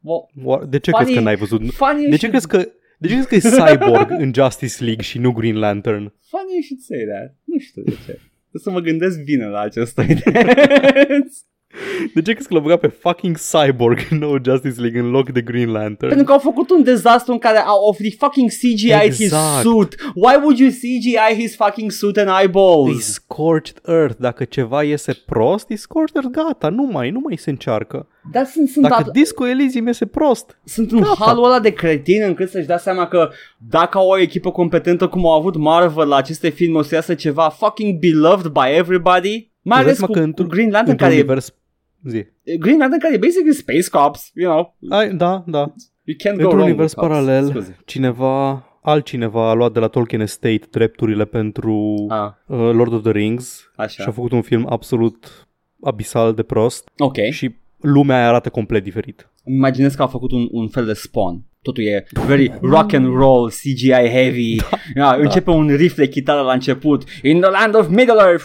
[0.00, 0.28] Well,
[0.60, 1.70] Oa- De ce Funny- crezi că n-ai văzut?
[1.70, 2.56] funny you De ce should- crezi că
[2.98, 3.38] de ce crezi că e
[3.74, 6.12] Cyborg în Justice League și nu Green Lantern?
[6.30, 7.34] Funny you should say that.
[7.44, 7.98] Nu știu de ce.
[8.50, 10.54] Trebuie să mă gândesc bine la această idee.
[12.14, 15.30] De ce crezi că l-a băgat pe fucking Cyborg în nou Justice League în loc
[15.30, 16.08] de Green Lantern?
[16.08, 19.62] Pentru că au făcut un dezastru în care au of the fucking CGI his Exact.
[19.62, 19.94] suit.
[20.14, 23.12] Why would you CGI his fucking suit and E eyeballs?
[23.12, 24.16] Scorched Earth.
[24.18, 28.06] Dacă ceva iese prost, e Scorched Earth, gata, nu mai, nu mai se încearcă.
[28.32, 31.14] Dar sunt, sunt, Dacă at- Disco Elysium iese prost, sunt în Gata.
[31.18, 33.28] halul ăla de cretin încât să-și dea seama că
[33.68, 37.14] dacă au o echipă competentă cum au avut Marvel la aceste filme o să iasă
[37.14, 39.50] ceva fucking beloved by everybody.
[39.62, 41.54] Mai îți dai ales seama cu, că cu într- Green Lantern într-un care univers...
[42.04, 42.26] Zi.
[42.42, 44.74] e, Green Lantern care e basically space cops, you know.
[44.90, 45.72] Ai, da, da.
[46.04, 47.08] You can't go Într-un wrong univers with cops.
[47.08, 47.76] paralel, Scuze.
[47.84, 53.10] cineva, altcineva a luat de la Tolkien Estate drepturile pentru Ah, uh, Lord of the
[53.12, 54.02] Rings așa.
[54.02, 55.48] și a făcut un film absolut
[55.82, 57.16] abisal de prost Ok.
[57.30, 59.30] și lumea aia arată complet diferit.
[59.44, 61.42] Îmi imaginez că a făcut un, un fel de spawn.
[61.62, 64.56] Totul e very rock and roll, CGI heavy.
[64.94, 67.02] Da, începe un riff de chitară la început.
[67.22, 68.44] In the land of Middle Earth.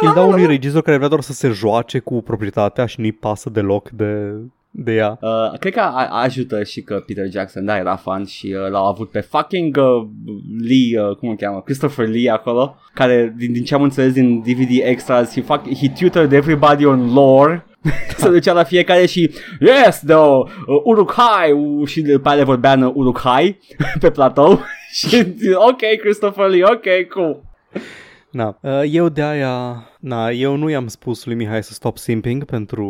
[0.00, 3.50] Îl dau unui regizor care vrea doar să se joace cu proprietatea și nu-i pasă
[3.50, 4.32] deloc de,
[4.76, 5.18] de ea.
[5.20, 8.86] Uh, cred că a- ajută și că Peter Jackson, da, era fan și uh, l-au
[8.86, 10.06] avut pe fucking uh,
[10.68, 14.40] Lee, uh, cum îl cheamă, Christopher Lee acolo, care din, din ce am înțeles din
[14.40, 17.66] DVD extras, he, fuck, he tutored everybody on lore.
[18.16, 20.46] Se ducea la fiecare și Yes, the uh,
[20.84, 23.58] Uruk-hai uh, Și după aia le vorbea în Uruk-hai
[24.00, 24.60] Pe platou
[24.92, 27.42] Și ok, Christopher Lee, ok, cool
[28.34, 32.44] Na, uh, eu de aia, na, eu nu i-am spus lui Mihai să stop simping
[32.44, 32.86] pentru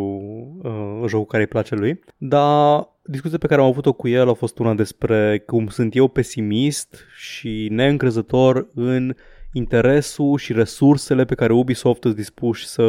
[0.63, 4.33] uh, jocul care îi place lui, dar discuția pe care am avut-o cu el a
[4.33, 9.15] fost una despre cum sunt eu pesimist și neîncrezător în
[9.53, 12.83] interesul și resursele pe care Ubisoft sunt dispuși să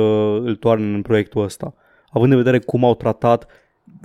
[0.44, 1.74] îl toarne în proiectul ăsta.
[2.10, 3.48] Având în vedere cum au tratat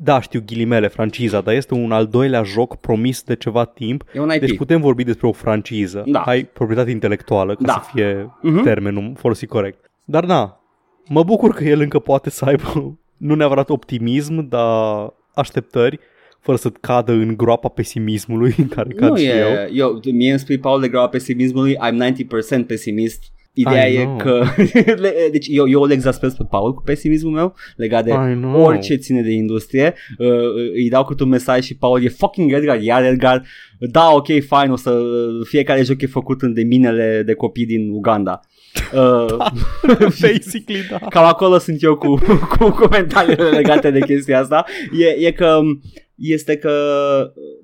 [0.03, 4.20] da, știu ghilimele, franciza, dar este un al doilea joc promis de ceva timp E
[4.20, 6.03] un IP deci putem vorbi despre o franciză.
[6.07, 6.22] Da.
[6.26, 7.72] Hai proprietate intelectuală, ca Da.
[7.72, 8.62] să fie Mhm.
[8.62, 9.91] termenul folosit corect.
[10.05, 10.61] Dar da,
[11.09, 15.99] mă bucur că el încă poate să aibă nu neapărat optimism, dar așteptări,
[16.41, 19.49] fără să cadă în groapa pesimismului în care cad Nu și eu.
[19.49, 22.12] e, eu, mie îmi spui Paul de graba pesimismului, I'm
[22.62, 23.22] 90% pesimist.
[23.61, 24.16] Ideea I e know.
[24.16, 24.44] că,
[25.02, 28.62] le- deci eu, eu îl exasperez pe Paul cu pesimismul meu legat de I know.
[28.62, 29.94] orice ține de industrie.
[30.18, 30.28] Uh,
[30.74, 33.42] îi dau câte un mesaj și Paul e fucking Edgar, iar Edgar,
[33.78, 34.98] da, ok, fine, o să,
[35.48, 38.40] fiecare joc e făcut în de minele de copii din Uganda.
[38.94, 39.36] Uh,
[40.22, 40.98] Basically, da.
[41.08, 42.14] Cam acolo sunt eu cu,
[42.58, 44.64] cu comentariile legate de chestia asta.
[44.98, 45.58] E, e că
[46.14, 46.72] este că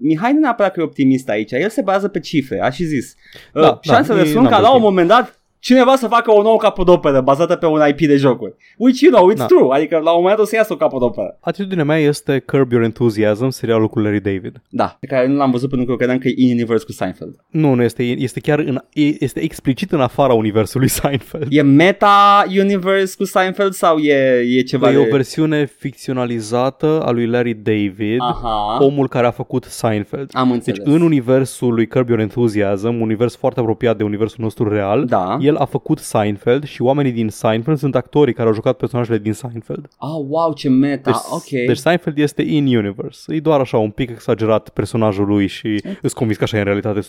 [0.01, 3.15] Mihai nu neapărat că e optimist aici, el se bazează pe cifre, a și zis.
[3.53, 4.85] Da, Da, da, Șansele e sunt ca numbers la un game.
[4.85, 8.55] moment dat cineva să facă o nouă capodoperă bazată pe un IP de jocuri.
[8.77, 9.45] Which you know, it's Da.
[9.47, 9.69] true.
[9.77, 11.37] Adică la un moment dat o să iasă o capodoperă.
[11.41, 14.63] Atitudinea mea este Curb Your Enthusiasm, serialul cu Larry David.
[14.69, 17.37] Da, pe care nu l-am văzut pentru că credeam că e in-universe cu Seinfeld.
[17.51, 21.47] Nu, nu, este, este chiar în, e- este explicit în afara universului Seinfeld.
[21.51, 24.99] E meta-universe cu Seinfeld sau e, e ceva Bă, e de...
[24.99, 30.31] o versiune ficționalizată a lui Larry David, Aha, omul care a făcut Seinfeld.
[30.33, 30.87] am Deci înțeles.
[30.95, 35.37] în universul lui Curb Your Enthusiasm, un univers foarte apropiat de universul nostru real, Da.
[35.41, 39.33] el a făcut Seinfeld și oamenii din Seinfeld sunt actorii care au jucat personajele din
[39.33, 39.89] Seinfeld.
[39.99, 41.67] Ah, wow, ce meta, Deci, ok.
[41.67, 43.35] deci Seinfeld este in-universe.
[43.35, 46.65] E doar așa un pic exagerat personajul lui și îți convins că așa e în
[46.65, 47.05] realitate 100%.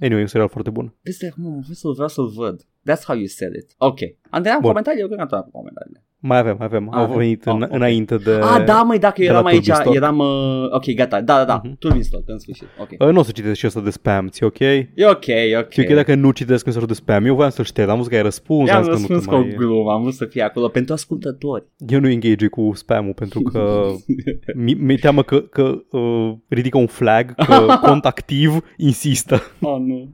[0.00, 0.94] Anyway, e un serial foarte bun.
[1.02, 2.62] Peste acum vreau să-l, vreau să-l văd.
[2.62, 3.74] That's how you said it.
[3.78, 3.98] Ok.
[4.30, 4.68] Am terminat Bun.
[4.68, 5.00] comentarii?
[5.00, 6.02] Eu cred că am terminat cu comentariile.
[6.20, 6.88] Mai avem, mai avem.
[6.94, 7.16] Au Avem.
[7.16, 7.68] venit Oh, în, ok.
[7.72, 8.30] înainte de...
[8.30, 9.96] Ah, da, măi, dacă de la eram aici, Turbistork.
[9.96, 10.18] eram...
[10.18, 11.76] Uh, ok, gata, da, da, da, Mhm.
[11.78, 12.88] Turbistork, în sfârșit, ok.
[12.98, 14.58] Uh, Nu o să citesc și asta de spam, ți ok?
[14.58, 15.70] E ok, e ok.
[15.70, 17.24] Și ok dacă nu citesc mesajul de spam.
[17.24, 18.68] Eu voiam să-l șterg, am văzut că ai răspuns.
[18.68, 19.54] I-am am zis că răspuns nu cu te o mai...
[19.56, 21.64] glumă, am vrut să fie acolo pentru ascultători.
[21.88, 23.86] Eu nu engage cu spam-ul pentru că
[24.64, 29.42] mi- mi-e teamă că, că uh, ridică un flag, că cont activ insistă.
[29.60, 30.10] Oh, nu.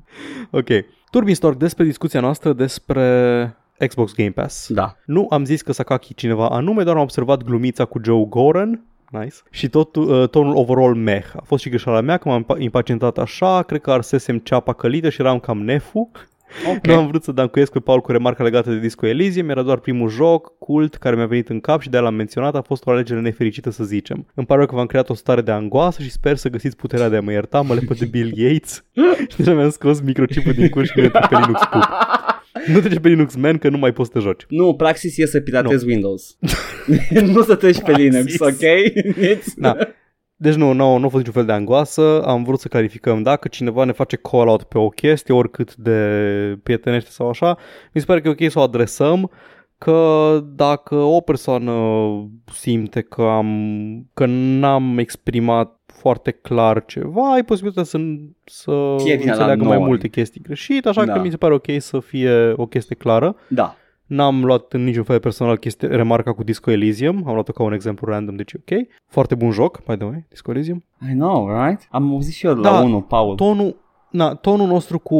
[0.50, 0.68] Ok.
[1.10, 4.72] Turbistork despre discuția noastră despre Xbox Game Pass.
[4.72, 4.96] Da.
[5.04, 8.84] Nu am zis că Sakaki cineva anume, doar am observat glumița cu Joe Goran.
[9.10, 9.36] Nice.
[9.50, 11.24] Și tot uh, tonul overall meh.
[11.36, 15.08] A fost și greșeala mea că m-am impa- impacientat așa, cred că arsesem ceapa călită
[15.08, 16.10] și eram cam nefu.
[16.74, 16.86] Ok.
[16.86, 19.78] Nu am vrut să dancuiesc pe Paul cu remarca legată de Disco Elysium, era doar
[19.78, 22.90] primul joc, cult, care mi-a venit în cap și de l-am menționat, a fost o
[22.90, 24.26] alegere nefericită să zicem.
[24.34, 27.08] Îmi pare rău că v-am creat o stare de angoasă și sper să găsiți puterea
[27.08, 28.84] de a mă ierta, mă lepă de Bill Gates
[29.30, 31.82] și deja mi-am scos microchipul din curs și nu trece pe Linux pup.
[32.66, 34.44] Nu trece pe Linux Man că nu mai poți să te joci.
[34.48, 36.36] Nu, praxis e să piratezi Windows.
[37.34, 38.62] nu să treci pe Linux, Praxis.
[38.62, 38.68] ok?
[39.24, 39.54] It's...
[39.56, 39.76] Da.
[40.44, 43.48] Deci nu, nu, nu a fost niciun fel de angoasă, am vrut să clarificăm dacă
[43.48, 45.98] cineva ne face call-out pe o chestie, oricât de
[46.62, 47.56] prietenește sau așa,
[47.92, 49.30] mi se pare că e ok să o adresăm,
[49.78, 51.72] că dacă o persoană
[52.52, 53.48] simte că am
[54.14, 57.98] că n-am exprimat foarte clar ceva, ai posibilitatea să,
[58.44, 59.86] să Fie vina la înțeleagă mai noi.
[59.86, 61.12] multe chestii greșit, așa Da.
[61.12, 63.36] că mi se pare ok să fie o chestie clară.
[63.48, 63.76] Da.
[64.06, 67.72] N-am luat în niciun fel personal chestie, remarca cu Disco Elysium, am luat-o ca un
[67.72, 68.86] exemplu random, deci e ok.
[69.06, 70.84] Foarte bun joc, by the way, Disco Elysium.
[71.10, 71.88] I know, right?
[71.90, 73.34] Am auzit și eu Da, la unul, Paul.
[73.34, 73.76] Tonul,
[74.10, 75.18] na, tonul nostru cu,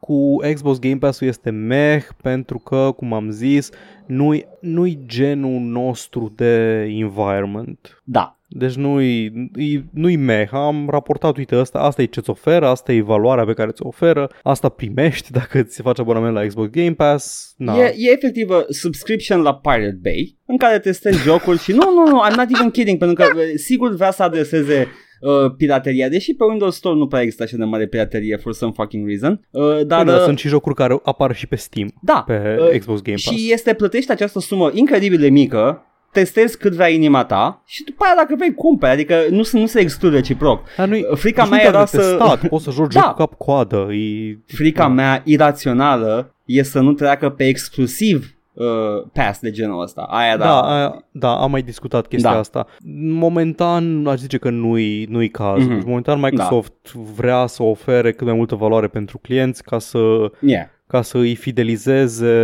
[0.00, 3.70] cu Xbox Game Pass-ul este meh pentru că, cum am zis,
[4.06, 8.02] nu-i, nu-i genul nostru de environment.
[8.04, 8.36] Da.
[8.54, 9.24] Deci nu-i,
[9.56, 13.52] i- nu-i meh, am raportat, uite, asta, asta e ce-ți oferă, asta e valoarea pe
[13.52, 17.54] care ți-o oferă, asta primești dacă ți faci abonament la Xbox Game Pass.
[17.56, 17.76] Na.
[17.76, 22.06] E, e efectiv a subscription la Pirate Bay în care testezi jocul și nu, nu,
[22.10, 24.88] nu, I'm not even kidding, pentru că e, sigur vrea să adreseze
[25.20, 28.72] uh, pirateria, deși pe Windows Store nu prea există așa de mare piraterie for some
[28.74, 32.24] fucking reason, uh, dar Bine, uh, sunt și jocuri care apar și pe Steam, da,
[32.26, 33.36] pe uh, Xbox Game Pass.
[33.36, 38.04] și este plătești această sumă incredibil de mică, testezi cât vrea inima ta și după
[38.04, 40.62] aia dacă vrei cumperi, adică nu, se- nu se exclude reciproc.
[40.76, 42.08] Dar nu-i, Frica nici mea nu doar era de să...
[42.16, 43.00] testat, poți să joci Da.
[43.00, 43.88] jocul cap-coadă.
[43.92, 44.38] E...
[44.46, 48.64] Frica mea irațională e să nu treacă pe exclusiv uh,
[49.12, 50.00] pass de genul ăsta.
[50.10, 50.44] Aia da.
[50.44, 52.38] Da, aia, da, am mai discutat chestia Da.
[52.38, 52.66] asta.
[53.06, 55.62] Momentan aș zice că nu-i, nu-i cazul.
[55.72, 55.80] Mhm.
[55.80, 55.86] Mm-hmm.
[55.86, 60.66] Momentan Microsoft vrea să ofere cât mai multă valoare pentru clienți ca să, Yeah.
[60.86, 62.34] ca să îi fidelizeze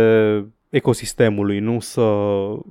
[0.69, 2.01] ecosistemului, nu să,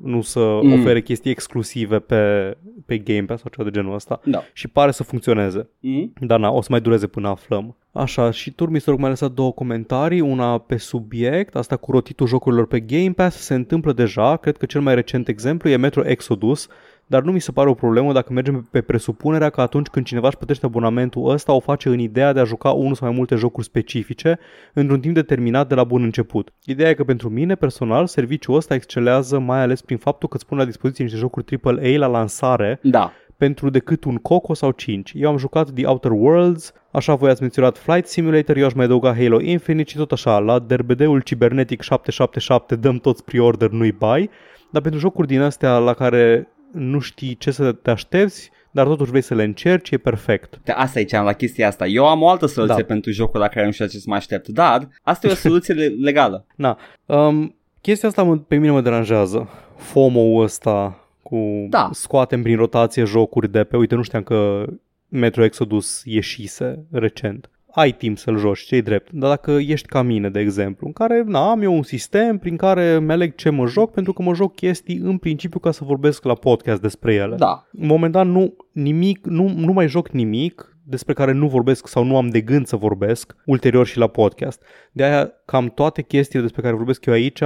[0.02, 0.68] nu să Mm.
[0.68, 0.80] mm.
[0.80, 4.20] ofere chestii exclusive pe, pe Game Pass sau ceva de genul ăsta.
[4.24, 4.42] Da.
[4.52, 5.68] Și pare să funcționeze.
[5.80, 6.12] Mm?
[6.20, 7.76] Dar na, o să mai dureze până aflăm.
[7.92, 12.80] Așa, și Turmistor mi-a lăsat două comentarii, una pe subiect, asta cu rotitul jocurilor pe
[12.80, 16.68] Game Pass, se întâmplă deja, cred că cel mai recent exemplu e Metro Exodus,
[17.10, 20.26] dar nu mi se pare o problemă dacă mergem pe presupunerea că atunci când cineva
[20.26, 23.34] își plătește abonamentul ăsta, o face în ideea de a juca unul sau mai multe
[23.34, 24.38] jocuri specifice
[24.72, 26.52] într-un timp determinat de la bun început.
[26.64, 30.46] Ideea e că pentru mine, personal, serviciul ăsta excelează mai ales prin faptul că îți
[30.46, 33.12] pune la dispoziție niște jocuri AAA la lansare Da.
[33.36, 35.12] pentru decât un Coco sau 5.
[35.14, 38.84] Eu am jucat The Outer Worlds, așa voi ați menționat Flight Simulator, eu aș mai
[38.84, 44.30] adăuga Halo Infinite și tot așa, la derbedeul cibernetic 777 dăm toți pre-order, nu-i buy,
[44.70, 49.10] dar pentru jocuri din astea la care nu știi ce să te aștepți, dar totuși
[49.10, 50.60] vrei să le încerci, e perfect.
[50.64, 51.86] Te, asta ziceam la chestia asta.
[51.86, 52.84] Eu am o altă soluție Da.
[52.84, 55.74] pentru jocul la care nu știu ce să mă aștept, dar asta e o soluție
[55.74, 56.46] le- legală.
[56.56, 59.48] Na, um, chestia asta mă, pe mine mă deranjează.
[59.76, 61.88] FOMO-ul ăsta cu Da.
[61.92, 64.64] scoatem prin rotație jocuri de pe, uite, nu știam că
[65.08, 67.50] Metro Exodus ieșise recent.
[67.70, 69.12] Ai timp să-l joci, ce drept.
[69.12, 72.56] Dar dacă ești ca mine, de exemplu, în care na, am eu un sistem prin
[72.56, 75.84] care mi aleg ce mă joc, pentru că mă joc chestii în principiu ca să
[75.84, 77.36] vorbesc la podcast despre ele.
[77.36, 77.66] Da.
[77.70, 82.28] Momentan nu, nimic, nu, nu mai joc nimic despre care nu vorbesc sau nu am
[82.28, 84.62] de gând să vorbesc ulterior și la podcast.
[84.92, 87.40] De aia cam toate chestiile despre care vorbesc eu aici,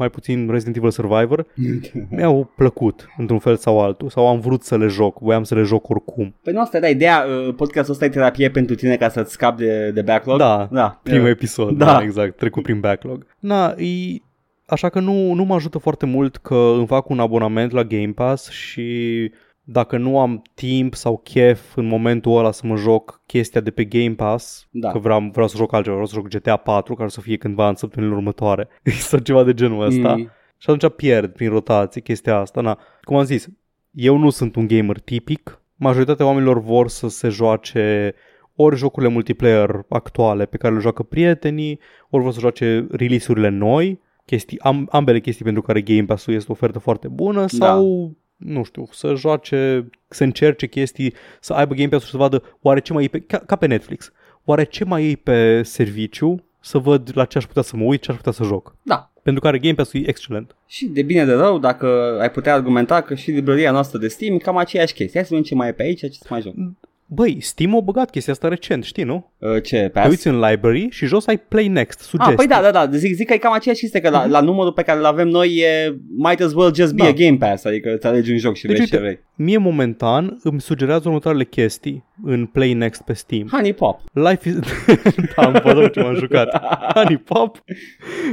[0.00, 1.46] mai puțin Resident Evil Survivor,
[2.10, 5.62] mi-au plăcut într-un fel sau altul sau am vrut să le joc, voiam să le
[5.62, 6.34] joc oricum.
[6.42, 9.62] Păi nu asta era ideea, uh, podcastul ăsta e terapie pentru tine ca să-ți scapi
[9.62, 10.38] de, de backlog?
[10.38, 11.00] Da, da.
[11.02, 11.84] Primul Uh, episod, Da.
[11.84, 11.92] da.
[11.92, 13.26] da, exact, trecut prin backlog.
[13.38, 13.86] Na, e,
[14.66, 18.12] așa că nu, nu mă ajută foarte mult că îmi fac un abonament la Game
[18.14, 19.30] Pass și
[19.62, 23.84] dacă nu am timp sau chef în momentul ăla să mă joc chestia de pe
[23.84, 24.90] Game Pass, Da.
[24.90, 27.68] că vreau, vreau să joc altceva, vreau să joc GTA 4 care să fie cândva
[27.68, 28.68] în săptămânile următoare
[29.08, 30.16] sau ceva de genul ăsta.
[30.16, 30.30] Mm.
[30.56, 32.60] Și atunci pierd prin rotație chestia asta.
[32.60, 33.48] Na, cum am zis,
[33.90, 35.62] eu nu sunt un gamer tipic.
[35.76, 38.14] Majoritatea oamenilor vor să se joace
[38.54, 41.78] ori jocurile multiplayer actuale pe care le joacă prietenii,
[42.10, 46.50] ori vor să joace release-urile noi, chestii, am, ambele chestii pentru care Game Pass-ul este
[46.50, 48.12] o ofertă foarte bună sau
[48.44, 52.92] nu știu, să joace, să încerce chestii, să aibă Game Pass-ul să vadă oare ce
[52.92, 54.12] mai e pe, ca, ca pe Netflix,
[54.44, 58.00] oare ce mai e pe serviciu să văd la ce aș putea să mă uit,
[58.00, 58.76] ce aș putea să joc.
[58.82, 59.10] Da.
[59.22, 60.56] Pentru care Game Pass-ul e excelent.
[60.66, 64.34] Și de bine de rău, dacă ai putea argumenta că și librăria noastră de Steam
[64.34, 65.20] e cam aceeași chestie.
[65.20, 66.54] Hai să vedem ce mai e pe aici, ce să mai joc.
[67.12, 69.30] Băi, Steam a băgat chestia asta recent, știi, nu?
[69.38, 70.08] Uh, ce, Te pass?
[70.08, 72.32] uiți în library și jos ai Play Next, sugestii.
[72.32, 74.40] Ah, păi da, da, da, zic, zic că e cam aceeași chestie, că la, la
[74.40, 77.08] numărul pe care îl avem noi e might as well just be Da.
[77.08, 79.24] a Game Pass, adică îți alegi un joc și Deci, vezi ce uite, vrei.
[79.46, 83.48] Mie momentan îmi sugerează următoarele chestii în Play Next pe Steam.
[83.50, 84.00] Honey Pop.
[84.12, 84.54] Life is...
[85.36, 86.62] da, am văzut ce m-am jucat.
[86.94, 87.62] Honey Pop,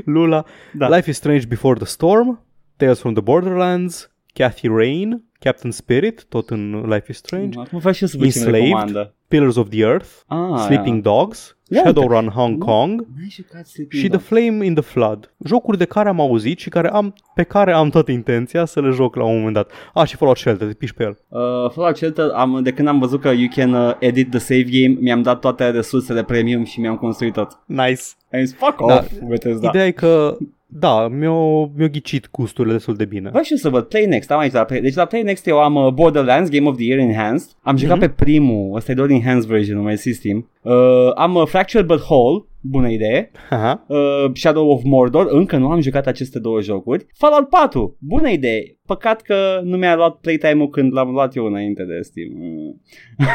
[0.05, 0.95] Lula, Da.
[0.95, 6.49] Life is Strange Before the Storm, Tales from the Borderlands, Cathy Rain, Captain Spirit, tot
[6.49, 8.63] în Life is Strange, Acum vreau și eu să văd ce Enslaved.
[8.63, 9.11] recomandă.
[9.27, 12.65] Pillars of the Earth, Ah, Sleeping Dogs, Ia Shadowrun Hong Nu.
[12.65, 14.23] Kong N-ai jucat Sleeping și The Dogs?
[14.27, 15.33] Flame in the Flood.
[15.45, 18.89] Jocuri de care am auzit și care am, pe care am toată intenția să le
[18.89, 19.71] joc la un moment dat.
[19.93, 21.17] Ah, și Fallout Shelter, te piși pe el.
[21.27, 21.39] Uh,
[21.71, 24.97] Fallout Shelter, am, de când am văzut că you can uh, edit the save game,
[24.99, 27.59] mi-am dat toate resursele premium și mi-am construit tot.
[27.65, 28.01] Nice.
[28.33, 28.95] Am zis, fuck Da.
[28.95, 29.67] off, Bethesda.
[29.67, 30.38] Ideea e că,
[30.70, 33.30] da, mi-o, mi-o ghicit gusturile destul de bine.
[33.30, 34.82] Vreau și eu să văd Play Next, am aici la Play.
[34.82, 37.49] Deci la Play Next eu am uh, Borderlands, Game of the Year Enhanced.
[37.61, 38.05] Am jucat Mhm.
[38.05, 40.49] pe primul, ăsta e doar Enhanced version, mai Steam.
[40.61, 40.74] Uh,
[41.15, 43.32] am uh, Fractured But Whole, bună idee.
[43.49, 43.86] Aha.
[43.88, 47.05] Uh, Shadow of Mordor, încă nu am jucat aceste două jocuri.
[47.13, 48.78] Fallout 4, bună idee.
[48.86, 52.30] Păcat că nu mi-a luat playtime-ul când l-am luat eu înainte de Steam.
[52.34, 52.82] Mm.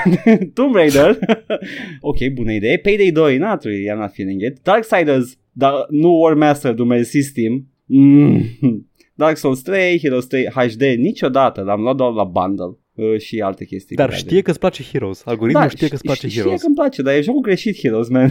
[0.54, 1.18] Tomb Raider,
[2.00, 2.76] ok, bună idee.
[2.78, 4.58] Payday 2, not really, I'm not feeling it.
[4.62, 7.66] Darksiders, dar nu War Master, mersi Steam.
[7.86, 8.40] Mm.
[9.14, 12.78] Dark Souls 3, Heroes 3 HD, niciodată, l-am luat doar la bundle.
[13.12, 13.96] Uh, și alte chestii.
[13.96, 15.22] Dar care- știe că îți place Heroes.
[15.26, 16.60] Algoritmul știe că îți place știe Heroes.
[16.60, 18.28] că îmi place, dar e jocul greșit Heroes, man.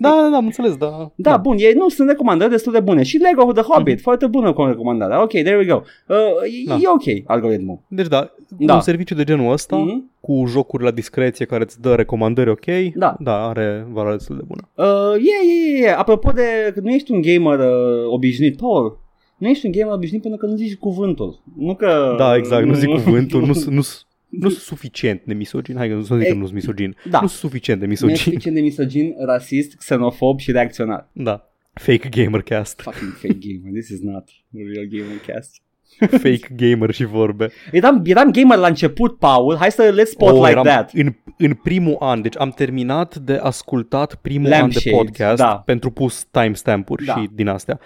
[0.00, 1.12] Da, da, da, am înțeles, da.
[1.14, 3.02] Da, bun, e, nu, sunt recomandări destul de bune.
[3.02, 4.02] Și Lego The Hobbit, Mhm.
[4.02, 5.16] foarte bună cu recomandare.
[5.22, 5.80] Ok, there we go.
[6.08, 6.74] Uh, e, Da.
[6.74, 7.78] e ok algoritmul.
[7.88, 8.74] Deci da, Da.
[8.74, 10.10] un serviciu de genul ăsta, Mhm.
[10.20, 12.64] cu jocuri la discreție care îți dă recomandări ok,
[12.94, 13.16] Da.
[13.20, 14.68] da are valoare destul de bună.
[14.74, 15.94] Uh, e, e, e.
[15.96, 16.42] Apropo de
[16.74, 18.98] că nu ești un gamer uh, obișnuit, Paul,
[19.42, 21.42] nu ești un gamer obișnuit pentru că nu zici cuvântul.
[21.56, 22.14] Nu că...
[22.18, 23.82] Da, exact, nu zic cuvântul, nu, nu,
[24.28, 26.96] nu sunt suficient de misogin, hai că nu să zic că E- nu sunt misogin,
[27.10, 27.20] Da.
[27.20, 31.08] nu sunt suficient de Nu ești misogin, suficient de misogin, rasist, xenofob și reacționar.
[31.12, 31.46] da.
[31.72, 33.72] Fake gamer cast, Fucking fake gamer.
[33.80, 34.24] This is not
[34.54, 35.56] a real gamer cast.
[36.24, 37.50] fake gamer și vorbe.
[37.72, 39.56] Eram, eram gamer la început, Paul.
[39.56, 40.90] Hai să let's spotlight Oh, eram that.
[40.94, 45.62] În, în primul an, deci am terminat de ascultat primul an de Lampshade, podcast da.
[45.66, 47.14] pentru pus timestamp-uri Da.
[47.16, 47.80] și din astea.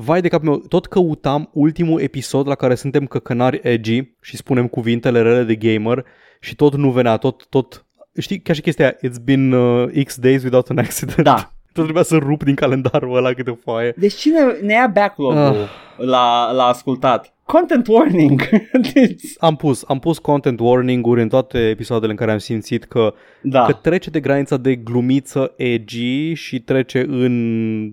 [0.00, 4.66] Vai de capul meu, tot căutam ultimul episod la care suntem căcănari edgy și spunem
[4.66, 6.04] cuvintele rele de gamer
[6.40, 7.84] și tot nu venea, tot, tot,
[8.18, 11.22] știi, ca și chestia aia, it's been uh, X days without an accident.
[11.22, 11.34] Da.
[11.72, 13.94] Tot trebuia să rup din calendarul ăla câte o foaie.
[13.96, 15.56] Deci cine ne ia backlog-ul Ah.
[15.96, 17.32] la, la ascultat?
[17.44, 18.42] Content warning.
[18.94, 23.14] deci, Am pus, am pus content warning-uri în toate episoadele în care am simțit că
[23.42, 23.64] da.
[23.64, 27.92] că trece de granița de glumiță edgy și trece în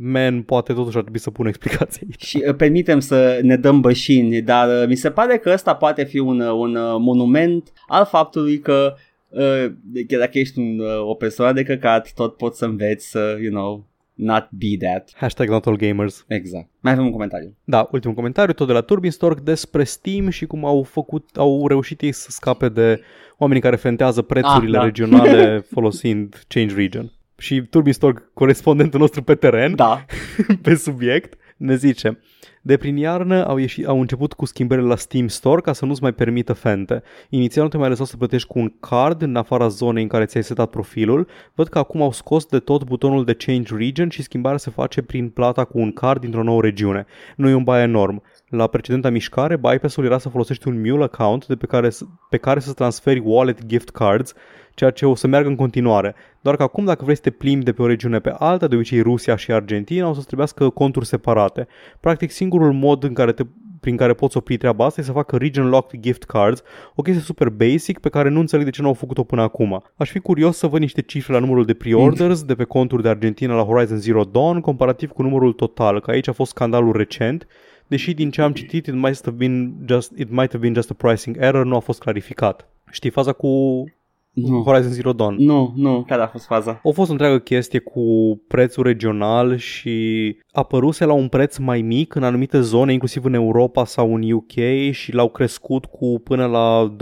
[0.00, 2.24] man, poate totuși ar trebui să pun explicații aici.
[2.24, 6.04] Și uh, permitem să ne dăm bășini, dar uh, mi se pare că ăsta poate
[6.04, 8.94] fi un, uh, un uh, monument al faptului că
[9.28, 9.66] uh,
[10.08, 13.50] chiar dacă ești un, uh, o persoană de căcat, tot poți să înveți să, you
[13.52, 13.84] know,
[14.14, 15.10] not be that.
[15.16, 16.24] Hashtag not all gamers.
[16.28, 16.68] Exact.
[16.80, 17.56] Mai avem un comentariu.
[17.64, 22.00] Da, ultimul comentariu, tot de la Turbinstork despre Steam și cum au făcut, au reușit
[22.00, 23.00] ei să scape de
[23.38, 24.84] oamenii care fentează prețurile Ah, da.
[24.84, 27.12] regionale folosind Change Region.
[27.38, 30.04] Și Turbinstork, corespondentul nostru pe teren, Da.
[30.62, 32.18] pe subiect, ne zice
[32.66, 36.02] de prin iarnă au, ieșit, au început cu schimbările la Steam Store ca să nu-ți
[36.02, 37.02] mai permită fente.
[37.28, 40.24] Inițial nu te mai lăsau să plătești cu un card în afara zonei în care
[40.24, 41.28] ți-ai setat profilul.
[41.54, 45.02] Văd că acum au scos de tot butonul de Change Region și schimbarea se face
[45.02, 47.06] prin plata cu un card dintr-o nouă regiune.
[47.36, 48.22] Nu e un bai enorm.
[48.48, 52.36] La precedenta mișcare, bypass-ul era să folosești un mule account de pe care, să- pe
[52.36, 54.32] care să transferi wallet gift cards,
[54.74, 56.14] ceea ce o să meargă în continuare.
[56.40, 58.74] Doar că acum dacă vrei să te plimbi de pe o regiune pe alta, de
[58.74, 61.66] obicei Rusia și Argentina, o să trebuiască conturi separate.
[62.00, 63.42] Practic singurul mod în care te,
[63.80, 66.62] prin care poți opri treaba asta e să facă region locked gift cards,
[66.94, 69.82] o chestie super basic pe care nu înțeleg de ce nu au făcut-o până acum.
[69.96, 73.08] Aș fi curios să văd niște cifre la numărul de pre-orders de pe conturi de
[73.08, 77.46] Argentina la Horizon Zero Dawn comparativ cu numărul total, că aici a fost scandalul recent,
[77.86, 80.90] deși din ce am citit it might have been just, it might have been just
[80.90, 82.68] a pricing error, nu a fost clarificat.
[82.90, 83.84] Știi faza cu
[84.32, 84.62] Nu.
[84.62, 85.36] Horizon Zero Dawn?
[85.38, 86.70] Nu, nu, care a fost faza?
[86.70, 88.00] A fost o întreagă chestie cu
[88.48, 93.84] prețul regional și apăruse la un preț mai mic în anumite zone, inclusiv în Europa
[93.84, 96.96] sau în UK și l-au crescut cu până la 20%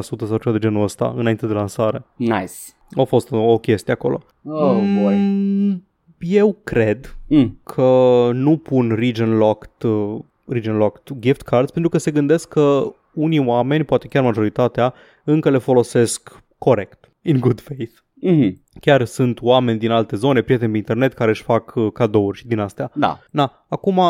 [0.00, 2.04] sau ceva de genul ăsta înainte de lansare.
[2.16, 2.52] Nice.
[2.96, 4.22] A fost o, o chestie acolo.
[4.44, 5.14] Oh, boy.
[5.16, 5.84] Mm,
[6.22, 7.58] eu cred Mm.
[7.62, 12.92] că nu pun region locked, uh, region locked gift cards pentru că se gândesc că
[13.14, 14.94] unii oameni, poate chiar majoritatea,
[15.24, 17.92] încă le folosesc corect, in good faith.
[18.26, 18.52] Mm-hmm.
[18.80, 22.46] Chiar sunt oameni din alte zone, prieteni pe internet care își fac uh, cadouri și
[22.46, 22.90] din astea.
[22.94, 23.18] Da.
[23.30, 24.00] Na, acum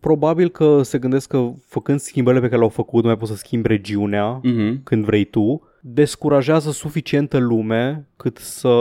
[0.00, 3.36] probabil că se gândesc că făcând schimbările pe care le-au făcut, nu mai poți să
[3.36, 4.82] schimbi regiunea Mm-hmm.
[4.84, 8.74] când vrei tu, descurajează suficientă lume cât să,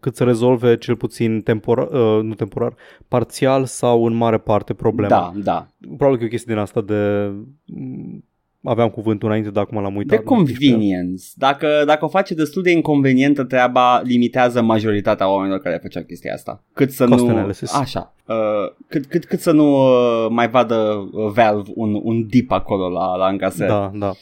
[0.00, 2.74] cât să rezolve cel puțin temporar, uh, nu temporar,
[3.08, 5.08] parțial sau în mare parte problema.
[5.08, 5.66] Da, da.
[5.96, 7.30] Probabil că e o chestie din asta de...
[7.66, 8.24] m,
[8.64, 10.18] Aveam cuvântul înainte, dar acum l-am uitat.
[10.18, 11.24] De convenience.
[11.34, 16.62] Dacă, dacă o face destul de inconvenientă treaba, limitează majoritatea oamenilor care făceau chestia asta.
[16.72, 17.28] Cât să Cost nu...
[17.28, 17.74] analysis.
[17.74, 18.14] Așa.
[18.26, 18.34] Uh,
[18.88, 23.16] cât, cât, cât să nu uh, mai vadă uh, Valve un, un dip acolo la,
[23.16, 23.68] la încasări.
[23.68, 24.12] Da, da.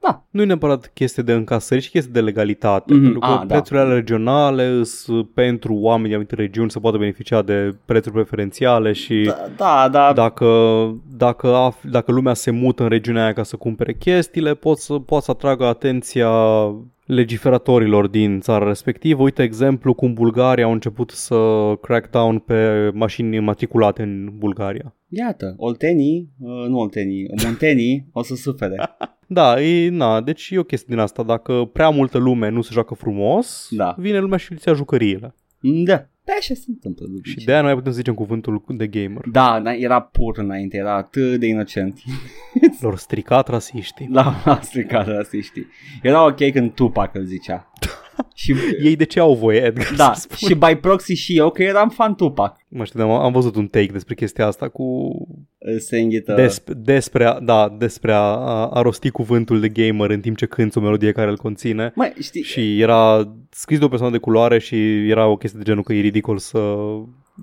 [0.00, 0.24] Da.
[0.30, 2.92] Nu e neapărat chestie de încasări, ci chestie de legalitate.
[2.92, 3.54] Mhm, pentru că a, da.
[3.54, 8.92] prețurile alea regionale sunt pentru oamenii din anumite regiuni să poată beneficia de prețuri preferențiale
[8.92, 10.12] și Da, da, da.
[10.12, 10.46] dacă,
[11.16, 14.94] dacă, af- dacă lumea se mută în regiunea aia ca să cumpere chestiile, pot să,
[14.94, 16.30] pot să atragă atenția
[17.06, 19.22] legiferatorilor din țara respectivă.
[19.22, 21.38] Uite exemplu cum Bulgaria au început să
[21.80, 24.94] crack down pe mașini matriculate în Bulgaria.
[25.08, 28.76] Iată, oltenii, uh, nu oltenii, muntenii o să sufere.
[29.30, 31.22] Da, e, na, deci e o chestie din asta.
[31.22, 33.94] Dacă prea multă lume nu se joacă frumos, Da.
[33.98, 35.34] vine lumea și îți ia jucăriile.
[35.60, 36.06] Da.
[36.24, 37.06] Pe așa se întâmplă.
[37.08, 37.44] de Și obicei.
[37.44, 39.22] de aia nu mai putem să zicem cuvântul de gamer.
[39.32, 41.98] Da, da, era pur înainte, era atât de inocent.
[42.80, 44.08] Lor stricat rasiștii.
[44.12, 45.66] La a stricat rasiștii.
[46.02, 47.72] Era ok când Tupac îl zicea.
[48.34, 48.54] și,
[48.84, 49.94] Ei de ce au voie, Edgar?
[49.96, 50.48] da, să spun?
[50.48, 52.56] și by proxy și eu că eram fan Tupac.
[52.68, 55.10] Mă știu, am, am văzut un take despre chestia asta cu
[55.78, 56.46] Se înghită.
[56.46, 60.46] Desp- despre, a, da, despre a, a, a rosti cuvântul de gamer în timp ce
[60.46, 61.92] cânti o melodie care îl conține.
[61.94, 65.64] Mai știi, Și era scris de o persoană de culoare și era o chestie de
[65.64, 66.58] genul că e ridicol să,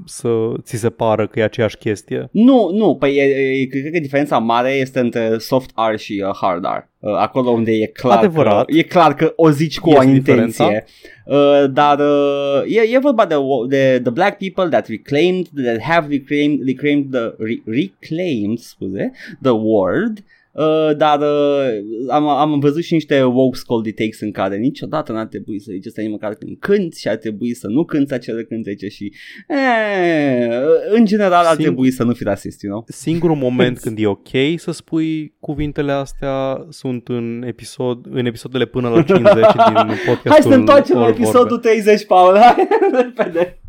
[0.05, 0.29] să
[0.61, 2.29] ți se pară că e aceeași chestie.
[2.31, 3.23] Nu, nu, păi e,
[3.61, 6.89] e, cred că diferența mare este între soft R și uh, hard R.
[6.99, 8.65] Uh, acolo unde e clar, Adevărat.
[8.65, 10.63] Că, e clar că o zici cu Este o diferența.
[10.63, 10.85] intenție.
[11.25, 13.35] Uh, dar uh, e, e vorba de,
[13.67, 19.51] de the black people that reclaimed, that have reclaimed, reclaimed the, re, reclaimed, scuze, the
[19.51, 20.23] word.
[20.55, 25.25] Uh, dar uh, am, am văzut și niște woke scoldy takes în care niciodată n-ar
[25.25, 28.43] trebui să zici asta nici măcar când cânti și ar trebui să nu cânti acele
[28.43, 29.13] cântece și
[29.47, 32.85] eh, în general ar Singur- trebui să nu fii rasist, you know?
[32.87, 38.89] Singurul moment când e ok să spui cuvintele astea sunt în, episod, în episodele până
[38.89, 39.33] la 50
[39.65, 39.75] din
[40.05, 41.67] podcastul Hai să întoarcem la All episodul Vorbe.
[41.81, 42.67] 30, Paul, hai
[43.01, 43.59] repede.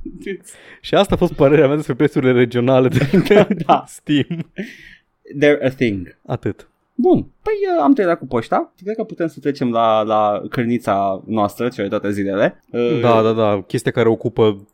[0.81, 3.85] Și asta a fost părerea mea despre prețurile regionale de, de Da.
[3.87, 4.53] Steam.
[5.43, 6.19] They're a thing.
[6.27, 6.69] Atât.
[6.99, 8.73] Bun, păi uh, am terminat cu poșta.
[8.83, 12.65] Cred că putem să trecem la, la cărnița noastră, cele toate zilele.
[12.71, 13.63] Uh, Da, da, da.
[13.67, 14.67] Chestia care ocupă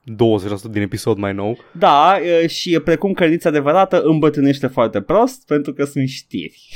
[0.69, 1.57] 20% din episod mai nou.
[1.79, 6.69] Da, uh, și precum cărnița adevărată îmbătrânește foarte prost pentru că sunt știri.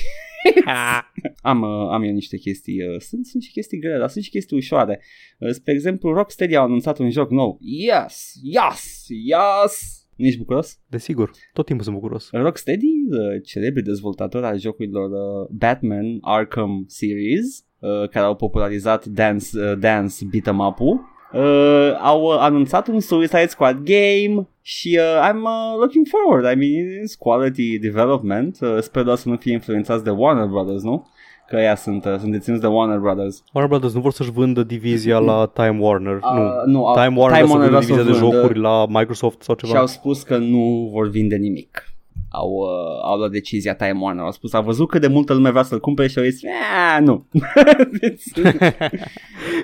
[1.43, 4.31] am, uh, am eu niște chestii, uh, sunt, sunt și chestii grele, dar sunt și
[4.31, 5.03] chestii ușoare.
[5.39, 7.59] Uh, spre exemplu, Rocksteady a anunțat un joc nou.
[7.61, 9.96] Yes, yes, yes!
[10.17, 10.79] Ești bucuros?
[10.87, 12.29] Desigur, tot timpul sunt bucuros.
[12.33, 19.47] Rocksteady, uh, celebri dezvoltatori al jocurilor uh, Batman Arkham Series, uh, care au popularizat Dance,
[19.59, 21.01] uh, Dance Beat'em Up-ul,
[21.33, 26.45] uh, au uh, anunțat un Suicide Squad game și uh, I'm uh, looking forward.
[26.45, 28.59] I mean, it's quality development.
[28.61, 31.07] Uh, sper doar să nu fie influențați de Warner Brothers, nu?
[31.49, 33.43] Că ea sunt, uh, sunt deținuți de Warner Brothers.
[33.53, 36.15] Warner Brothers nu vor să-și vândă divizia la Time Warner.
[36.17, 36.73] Uh, nu.
[36.73, 38.37] nu, au- Time Warner Time Time Warner vrea să vrea vândă să divizia de vândă.
[38.37, 39.79] jocuri la Microsoft sau Și ceva.
[39.79, 41.91] au spus că nu vor vinde nimic.
[42.31, 44.25] Au, uh, au luat decizia Time Warner.
[44.25, 47.03] Au spus, a văzut cât de multă lume vrea să-l cumpere și au zis, "Ah,
[47.03, 47.27] nu.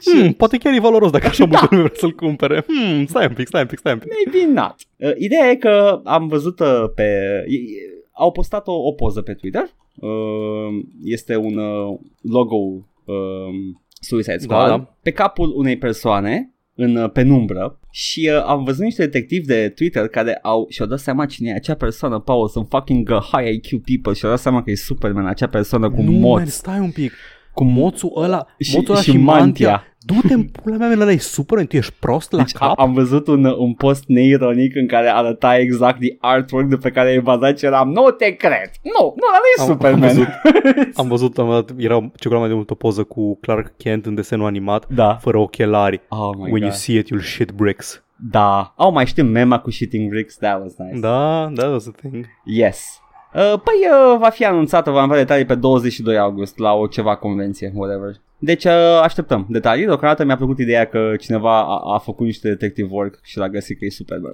[0.04, 2.64] Hmm, poate chiar e valoros dacă așa multă lume vrea să-l cumpere.
[2.66, 4.08] Hmm, stai un pic, stai un pic, stai un pic.
[4.32, 4.74] Maybe not.
[4.96, 7.02] Uh, ideea e că am văzut uh, pe...
[7.46, 9.64] e- e- Au postat o, o poză pe Twitter.
[9.94, 13.54] Uh, este un uh, logo uh,
[14.00, 14.96] Suicide Squad Da, da.
[15.02, 20.08] pe capul unei persoane în uh, penumbră și uh, am văzut niște detectivi de Twitter
[20.08, 23.84] care au și-au dat seama cine e acea persoană, Paul, sunt fucking uh, high IQ
[23.84, 26.38] people și-au dat seama că e Superman, acea persoană cu nu, moț.
[26.38, 27.12] man, stai un pic.
[27.54, 29.40] Cu moțul ăla, Și- moțul ăla și și, mantia.
[29.70, 29.86] mantia.
[30.04, 32.78] Du-te în pula mea, man, ăla e Superman, tu ești prost la Deci a, cap?
[32.78, 37.10] am văzut un, un post neironic în care arăta exact de artwork de pe care
[37.10, 38.70] e bazat și eram Nu te cred!
[38.82, 40.02] Nu, nu, ăla nu e Am- Superman!
[40.02, 40.28] am văzut.
[41.00, 44.14] Am văzut, am văzut, era ce mai de mult o poză cu Clark Kent în
[44.14, 45.14] desenul animat, Da.
[45.20, 46.00] fără ochelari.
[46.08, 46.60] Oh my When God.
[46.62, 48.04] you see it, you'll shit bricks.
[48.30, 48.74] Da.
[48.76, 50.36] Oh, mai știm mema cu shitting bricks?
[50.36, 51.00] That was nice.
[51.00, 52.26] Da, that was a thing.
[52.44, 53.00] Yes.
[53.34, 57.16] Uh, păi uh, va fi anunțată, va avea detalii pe 22 august la o ceva
[57.16, 58.20] convenție, whatever.
[58.38, 59.84] Deci uh, așteptăm detalii.
[59.84, 63.78] Deocamdată mi-a plăcut ideea că cineva a, a făcut niște detective work și l-a găsit
[63.78, 64.18] că e super.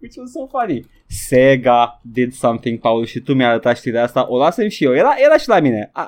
[0.00, 0.84] Which was so funny.
[1.06, 4.26] Sega did something, Paul, și tu mi-ai arătat știrea asta.
[4.28, 4.94] O lasem și eu.
[4.94, 5.90] Era, era și la mine.
[5.96, 6.00] I,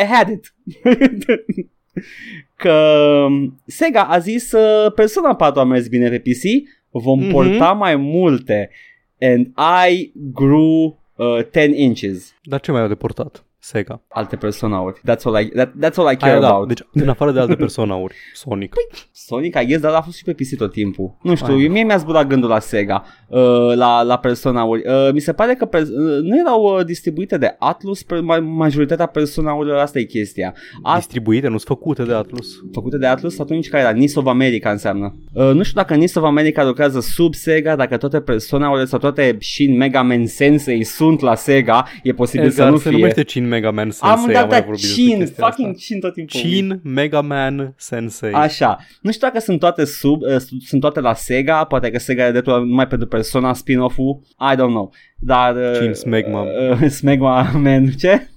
[0.00, 0.54] I had it.
[2.62, 2.72] că
[3.26, 7.30] um, Sega a zis uh, Persona 4 a mers bine pe PC, vom mm-hmm.
[7.30, 8.70] porta mai multe.
[9.20, 12.34] And I grew uh, 10 inches.
[12.42, 13.44] Dar ce mai au de portat?
[13.62, 14.02] Sega.
[14.08, 15.00] Alte personauri.
[15.10, 16.48] That's all I, that, that's all I care Aia, da.
[16.48, 16.68] about.
[16.68, 18.74] Deci, în afară de alte personauri, Sonic.
[19.12, 21.16] Sonic, I guess, dar a fost și pe PC tot timpul.
[21.22, 21.66] Nu știu, Ai.
[21.68, 23.38] mie mi-a zburat gândul la Sega, uh,
[23.74, 24.82] la, la personauri.
[24.86, 29.06] Uh, mi se pare că per- uh, nu erau uh, distribuite de Atlus, per- majoritatea
[29.06, 30.54] personaurilor, asta e chestia.
[30.82, 32.48] A- distribuite, nu sunt făcute de Atlus.
[32.72, 33.38] Făcute de Atlus?
[33.38, 33.92] Atunci care era?
[33.92, 35.14] Nis of America înseamnă.
[35.32, 39.36] Uh, nu știu dacă Nis of America lucrează sub Sega, dacă toate personaurile sau toate
[39.40, 42.98] Shin Mega Man Sensei sunt la Sega, e posibil exact, să nu se fie.
[42.98, 44.24] numește Shin Mega Man Sensei.
[44.24, 46.40] Am dat, dat vorbit Shin, fucking Shin tot timpul.
[46.40, 48.32] Shin Mega Man Sensei.
[48.32, 48.78] Așa.
[49.02, 50.36] Nu știu dacă sunt toate sub, uh,
[50.66, 54.20] sunt toate la Sega, poate că Sega are dreptul numai pentru Persona spin-off-ul,
[54.52, 54.92] I don't know.
[55.18, 55.56] Dar...
[55.56, 56.42] Uh, Shin Smegma.
[56.42, 58.28] Uh, Smegma Man, ce?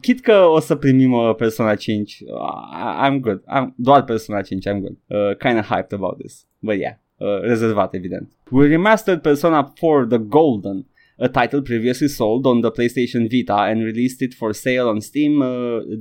[0.00, 3.40] Chit că o să primim uh, Persona 5, uh, I'm good.
[3.40, 4.96] I'm, doar Persona 5, I'm good.
[5.06, 6.46] Uh, kind of hyped about this.
[6.58, 6.94] But yeah.
[7.22, 8.32] Uh, rezervat, evident.
[8.50, 10.86] We remastered Persona 4 The Golden
[11.26, 15.32] a title previously sold on the PlayStation Vita and released it for sale on Steam
[15.42, 15.48] uh,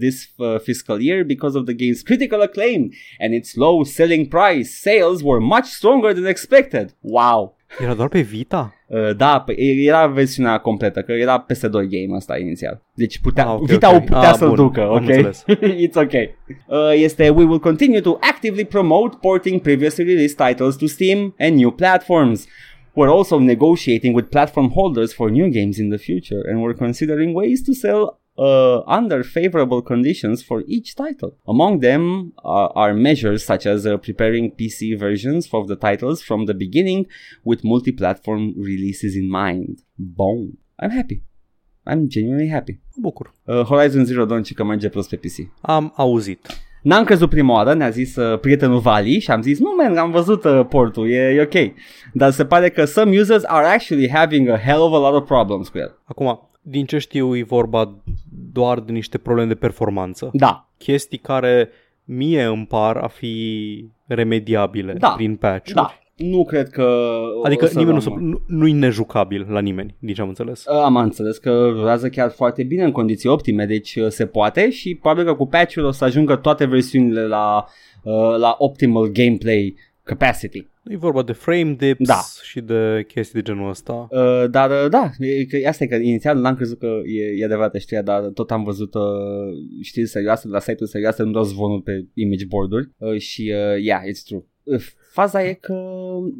[0.03, 2.81] this uh, fiscal year because of the game's critical acclaim
[3.19, 4.69] and its low selling price.
[4.87, 6.85] Sales were much stronger than expected.
[7.01, 7.53] Wow!
[7.79, 8.73] Era doar pe Vita?
[8.87, 12.81] Uh, da, era versiunea completă, că era PS2 game asta inițial.
[12.93, 13.95] Deci putea, Ah, ok, Vita ok.
[13.95, 14.99] o putea Ah, să-l bun, ducă, am ok?
[14.99, 15.43] înțeles.
[15.87, 16.11] It's ok.
[16.13, 21.55] Uh, este We will continue to actively promote porting previously released titles to Steam and
[21.55, 22.47] new platforms.
[22.93, 27.33] We're also negotiating with platform holders for new games in the future, and we're considering
[27.33, 31.37] ways to sell uh, under favorable conditions for each title.
[31.47, 36.45] Among them uh, are measures such as uh, preparing PC versions of the titles from
[36.45, 37.07] the beginning
[37.43, 39.83] with multi platform releases in mind.
[39.97, 40.57] Boom.
[40.79, 41.23] I'm happy.
[41.85, 42.79] I'm genuinely happy.
[42.95, 43.33] Mă bucur.
[43.45, 45.51] Uh, Horizon Zero Dawn și că merge plus pe PC.
[45.61, 46.70] Am auzit.
[46.81, 50.11] N-am crezut prima oară, ne-a zis uh, prietenul Vali și am zis, nu man, am
[50.11, 51.73] văzut uh, portul, e, e ok.
[52.13, 55.27] Dar se pare că some users are actually having a hell of a lot of
[55.27, 55.97] problems cu el.
[56.03, 57.97] Acum, din ce știu, e vorba
[58.51, 60.29] doar de niște probleme de performanță.
[60.33, 61.69] Da, Chestii care
[62.03, 65.93] mie îmi par a fi remediabile Da, prin patch da.
[66.23, 66.81] Nu cred că...
[67.41, 68.21] o Adică să nimeni nu, rămână.
[68.37, 70.65] se- nu, nu-i nejucabil la nimeni, din ce am înțeles.
[70.65, 74.69] Uh, Am înțeles că rulează chiar foarte bine în condiții optime, deci uh, se poate
[74.69, 77.65] și probabil că cu patch-ul o să ajungă toate versiunile la,
[78.03, 80.69] uh, la optimal gameplay capacity.
[80.83, 82.19] E vorba de frame dips Da.
[82.43, 84.07] și de chestii de genul ăsta.
[84.11, 87.45] Uh, dar uh, da, e, că, asta e că inițial n-am crezut că e, e
[87.45, 89.01] adevărată știrea, dar tot am văzut uh,
[89.81, 93.83] știri serioase de la site-uri serioase, nu doar zvonul pe image board-uri uh, și uh,
[93.83, 94.43] yeah, it's true.
[94.63, 94.81] Uh,
[95.11, 95.73] Faza e că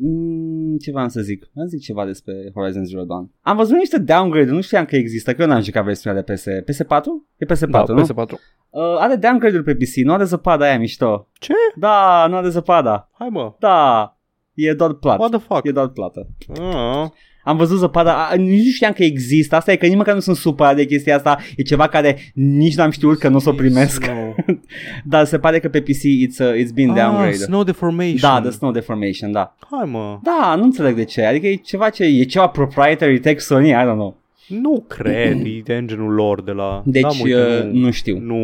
[0.01, 1.49] mm, ce vreau să zic?
[1.57, 3.31] Am zic ceva despre Horizon Zero Dawn.
[3.41, 6.43] Am văzut niște downgrade, nu știam că există, că eu n-am jucat versiunea de PS,
[6.43, 7.03] PS4?
[7.37, 8.01] E PS4, da, nu?
[8.01, 8.31] PS4.
[8.69, 11.27] Uh, are downgrade-uri pe PC, nu are zăpada aia mișto.
[11.33, 11.53] Ce?
[11.75, 13.09] Da, nu are zăpada.
[13.13, 14.17] Hai mă, Da,
[14.53, 15.19] e doar plat.
[15.19, 15.65] what the fuck?
[15.65, 16.27] E doar plată.
[16.59, 17.09] Ah.
[17.43, 20.19] Am văzut zăpada, a, nici nu știam că există, asta e că nici măcar nu
[20.19, 23.49] sunt supărat de chestia asta, e ceva care nici n-am știut că nu o să
[23.49, 24.35] o primesc, Snow.
[25.03, 27.35] dar se pare că pe PC it's, uh, it's been ah, downgraded.
[27.35, 28.17] snow deformation.
[28.19, 29.55] Da, the snow deformation, da.
[29.71, 33.41] Hai mă, Da, nu înțeleg de ce, adică e ceva ce, e ceva proprietary tech
[33.41, 34.17] Sony, I don't know.
[34.47, 36.81] nu cred, e engine-ul lor de la...
[36.85, 38.19] Deci da, mă, uite, uh, nu, nu știu.
[38.19, 38.37] nu,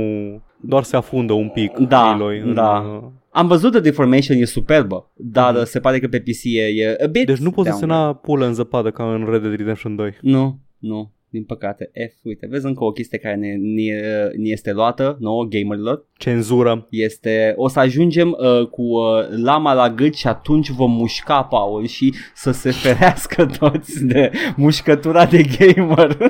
[0.60, 3.00] doar se afundă un pic Da, Aloy în, da.
[3.04, 6.62] uh, Am văzut The Deformation, e superbă, dar uh, se pare că pe PC e,
[6.62, 8.02] e a bit Deci nu poți să downgrade.
[8.02, 10.18] sena pulă în zăpadă ca în Red Dead Redemption 2.
[10.22, 11.92] Nu, nu, din păcate.
[11.94, 14.00] F, uite, vezi încă o chestie care ne, ne,
[14.38, 16.06] ne este luată, nouă gamerilor.
[16.18, 16.88] Cenzură.
[16.90, 21.86] Este, o să ajungem uh, cu uh, lama la gât și atunci vom mușca Paul
[21.86, 26.18] și să se ferească toți de mușcătura de gamer.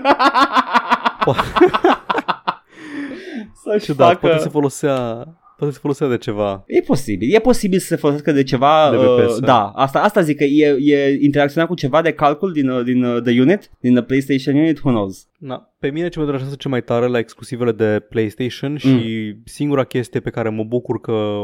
[3.63, 4.27] Să-și Ciudat, facă...
[4.27, 5.27] poate se folosea
[5.57, 6.63] Poate se folosea de ceva.
[6.67, 9.39] E posibil, e posibil să se folosească de ceva, De pe uh, PS.
[9.39, 13.03] da, asta, asta zic că e, e interacționa cu ceva de calcul din, uh, din
[13.03, 15.27] uh, The Unit, din the PlayStation Unit, who knows.
[15.37, 19.41] Na, pe mine ce mă deranjează cel mai tare la exclusivele de PlayStation și Mm.
[19.45, 21.35] singura chestie pe care mă bucur că,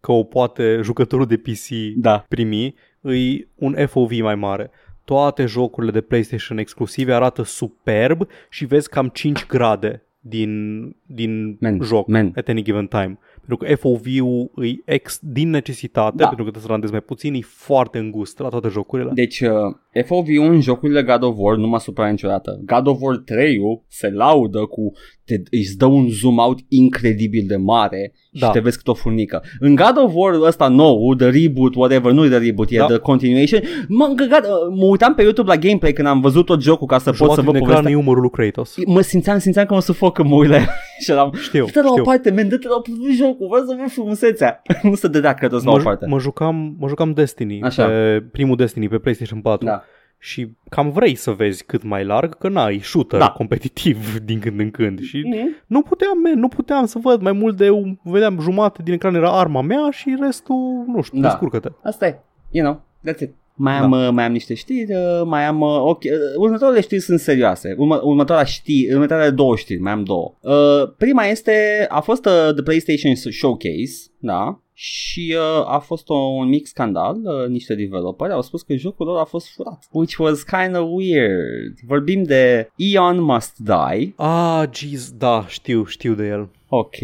[0.00, 2.24] că o poate jucătorul de PC Da.
[2.28, 4.70] primi e un FOV mai mare.
[5.04, 11.78] Toate jocurile de PlayStation exclusive arată superb și vezi cam 5 grade din, din Man,
[11.82, 12.32] joc man.
[12.36, 13.18] at any given time.
[13.46, 16.26] Pentru că FOV-ul e ex, din necesitate, Da.
[16.26, 19.10] pentru că trebuie să randezi mai puțin, e foarte îngust la toate jocurile.
[19.14, 22.60] Deci, uh, FOV-ul în jocurile God of War nu m-a supărat niciodată.
[22.64, 23.58] God of War 3
[23.88, 24.92] se laudă cu
[25.26, 28.50] te, îți dă un zoom out incredibil de mare și Da.
[28.50, 29.42] te vezi cât o furnică.
[29.60, 32.86] În God of War ăsta nou, the reboot, whatever, nu e the reboot, e Da.
[32.86, 34.46] the continuation, mă, încăgat,
[34.76, 37.22] mă uitam pe YouTube la gameplay când am văzut tot jocul ca să pot să
[37.24, 38.00] Jumătate văd din ecran povestea.
[38.00, 38.74] e umărul lui Kratos.
[38.86, 40.66] Mă simțeam, simțeam că mă sufoc când mă uit la el
[41.00, 42.02] și eram, Știu, dă-te la o știu.
[42.04, 44.62] parte, man, dă-te la o parte jocul, vreau să văd frumusețea.
[44.82, 46.06] nu se dădea Kratos la o Mă, parte.
[46.06, 47.86] mă, jucam, mă jucam Destiny, Așa.
[47.86, 49.82] pe primul Destiny pe PlayStation 4 Da.
[50.18, 53.28] Și cam vrei să vezi cât mai larg, că n-ai shooter Da.
[53.30, 55.56] competitiv din când în când și Mhm.
[55.66, 59.14] nu puteam, man, nu puteam să văd mai mult de, un- vedeam jumate din ecran
[59.14, 61.28] era arma mea și restul, nu știu, Da.
[61.28, 61.68] descurcă-te.
[61.82, 62.18] Asta e,
[62.50, 62.82] you know,
[63.14, 63.30] that's it.
[63.58, 63.84] Mai Da.
[63.84, 67.20] am, uh, mai am niște știri, uh, mai am, uh, ok, uh, următoarele știri sunt
[67.20, 70.34] serioase, Urmă, următoarea știri, următoarele două știri, mai am două.
[70.40, 76.14] Uh, prima este, a fost uh, The PlayStation Showcase, da, și uh, a fost o,
[76.14, 80.16] un mic scandal, uh, niște developeri au spus că jocul lor a fost furat, which
[80.18, 81.78] was kind of weird.
[81.86, 86.48] Vorbim de Eon Must Die, Ah, jeez, da, știu, știu de el.
[86.68, 86.94] ok,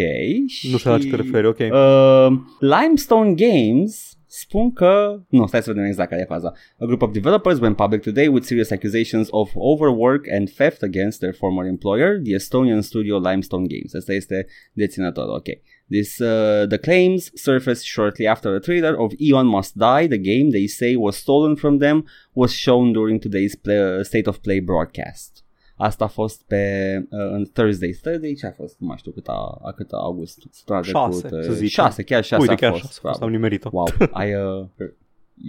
[0.46, 0.70] și...
[0.70, 1.58] Nu știu la ce te referi, ok.
[1.58, 5.22] Uh, Limestone Games spun că...
[5.28, 6.52] Nu, stai să vedem exact care e faza.
[6.78, 11.18] A group of developers went public today with serious accusations of overwork and theft against
[11.18, 13.94] their former employer, the Estonian studio Limestone Games.
[13.94, 15.46] Asta este deținătorul, ok.
[15.90, 20.50] This, uh, the claims surfaced shortly after a trailer of Eon Must Die, the game
[20.50, 24.60] they say was stolen from them, was shown during today's play, uh, State of Play
[24.60, 25.41] broadcast.
[25.82, 26.62] Asta a fost pe
[27.10, 27.96] uh, în Thursday.
[28.02, 28.76] Thursday ce a fost?
[28.78, 30.42] Nu mai știu cât a, a cât a august.
[30.50, 31.42] Săptămâna Șase, trecută.
[31.42, 31.84] să zicem.
[31.84, 32.84] Șase, chiar șase Uite, a chiar fost.
[32.84, 33.34] așa, am probabil.
[33.34, 33.68] nimerit-o.
[33.72, 33.86] Wow,
[34.20, 34.66] ai uh,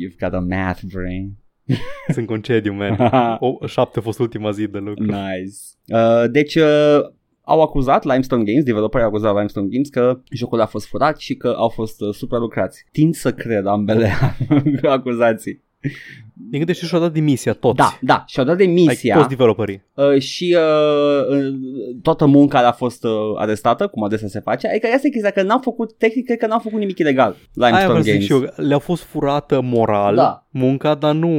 [0.02, 1.32] you've got a math brain.
[2.06, 2.98] Sunt în concediu, man.
[3.40, 5.04] O, șapte a fost ultima zi de lucru.
[5.04, 5.56] nice.
[5.88, 7.00] Uh, deci uh,
[7.42, 11.36] au acuzat Limestone Games, developerii au acuzat Limestone Games că jocul a fost furat și
[11.36, 12.86] că au fost uh, supralucrați.
[12.92, 14.12] Tind să cred ambele
[14.84, 15.64] acuzații.
[16.50, 17.76] Din câte știu și-au dat demisia toți.
[17.76, 19.16] Da, da, și-au dat Like, demisia.
[19.16, 19.84] toți developerii.
[19.94, 21.54] Uh, și uh, uh,
[22.02, 24.68] toată munca a fost uh, arestată, cum adesea se face.
[24.68, 27.36] Adică asta e chestia, că n-au făcut, tehnic, cred că n-au făcut nimic ilegal.
[27.60, 28.26] Aia Limestone vreau să zic Games.
[28.26, 30.48] și eu, le-a fost furată moral Da.
[30.50, 31.30] munca, dar nu...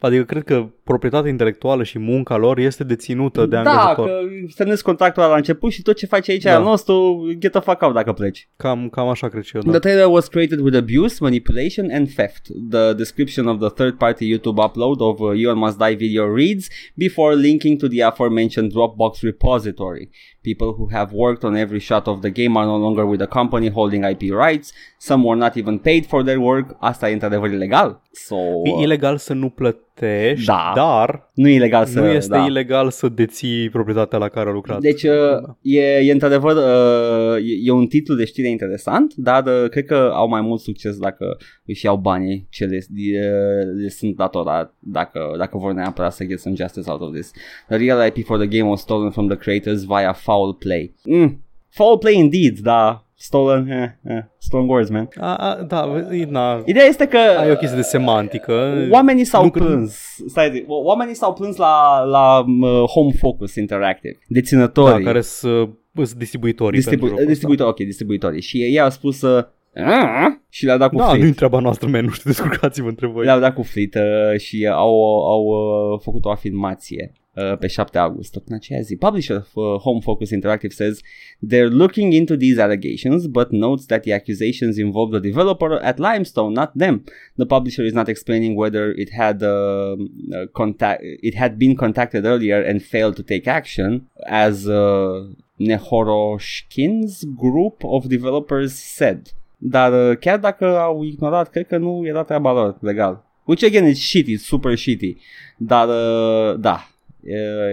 [0.00, 4.06] Adică cred că proprietatea intelectuală și munca lor este deținută de da, angajator.
[4.06, 4.12] că
[4.54, 6.56] semnezi contractul ăla la început și tot ce faci aici Da.
[6.56, 8.48] al nostru, get the fuck out dacă pleci.
[8.56, 9.78] Cam, cam așa cred și eu, The da.
[9.78, 12.46] trailer was created with abuse, manipulation and theft.
[12.70, 17.34] The description of the third-party YouTube upload of uh, You Must Die video reads before
[17.36, 20.10] linking to the aforementioned Dropbox repository.
[20.42, 23.28] People who have worked on every shot of the game are no longer with the
[23.28, 24.72] company holding IP rights.
[24.98, 26.76] Some were not even paid for their work.
[26.80, 28.00] Asta e într-adevăr ilegal.
[28.10, 30.72] So, E uh, ilegal să nu plătești, Da.
[30.74, 32.00] dar nu e ilegal să...
[32.00, 32.44] nu este da.
[32.44, 34.80] ilegal să deții proprietatea la care a lucrat.
[34.80, 35.12] Deci uh,
[35.60, 40.10] e, e într-adevăr uh, e, e un titlu de știre interesant, dar uh, cred că
[40.14, 41.36] au mai mult succes dacă
[41.66, 46.38] își iau banii ce le, le, le sunt datorat dacă, dacă vor neapărat să get
[46.40, 47.30] some justice out of this.
[47.68, 50.94] The real IP for the game was stolen from the creators via foul play.
[51.04, 53.06] Mm, foul play indeed, da.
[53.14, 55.08] Stolen, eh, eh, strong words, man.
[55.20, 58.72] A, a, da, e- na, Ideea este că ai o chestie de semantică.
[58.90, 59.96] Oamenii s-au Nu cred- plâns,
[60.26, 65.04] stai, zi, o- oamenii s-au plâns la, la uh, Home Focus Interactive, deținătorii.
[65.04, 67.32] Da, care sunt sunt distribuitorii Distribu- pentru jocul ăsta.
[67.32, 68.40] distribuitor, ok, distribuitorii.
[68.40, 69.44] Și ei au spus uh,
[69.74, 71.22] "Ah", și le-au dat cu Da, frit.
[71.22, 73.24] nu-i treaba noastră, man, nu știu, descurcați-vă între voi.
[73.24, 74.94] Le-au dat cu frit uh, și au,
[75.26, 78.96] au uh, făcut o afirmație uh, pe 7 august, în aceea zi.
[78.96, 81.00] Publisher of uh, Home Focus Interactive says
[81.48, 86.52] they're looking into these allegations, but notes that the accusations involve the developer at Limestone,
[86.52, 87.04] not them.
[87.36, 92.24] The publisher is not explaining whether it had uh, uh, contact, it had been contacted
[92.24, 95.26] earlier and failed to take action, as uh,
[95.58, 99.32] Nehoroshkin's group of developers said.
[99.64, 103.24] Dar uh, chiar dacă au ignorat, cred că nu era treaba lor legal.
[103.44, 105.16] Which again is shitty, super shitty.
[105.56, 106.91] Dar uh, da,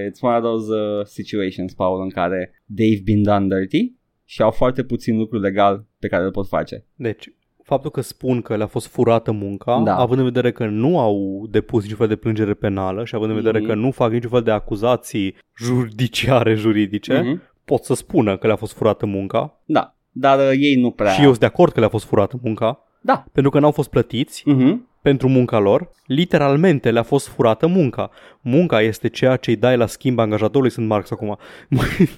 [0.09, 3.93] it's one of those uh, situations, Paul, în care they've been done dirty
[4.26, 6.85] și au foarte puțin lucru legal pe care îl pot face.
[6.95, 9.95] Deci, faptul că spun că le-a fost furată munca, Da.
[9.95, 13.38] având în vedere că nu au depus niciun fel de plângere penală și având în
[13.38, 13.67] vedere Mhm.
[13.67, 17.41] că nu fac niciun fel de acuzații judiciare, juridice, Mhm.
[17.65, 21.11] pot să spună că le-a fost furată munca Da, dar uh, ei nu prea...
[21.11, 23.26] și eu sunt de acord că le-a fost furată munca, Da.
[23.31, 24.89] pentru că n-au fost plătiți Mhm.
[25.01, 28.09] Pentru munca lor, literalmente le-a fost furată munca.
[28.41, 31.38] Munca este ceea ce îi dai la schimb angajatorului, sunt Marx acum.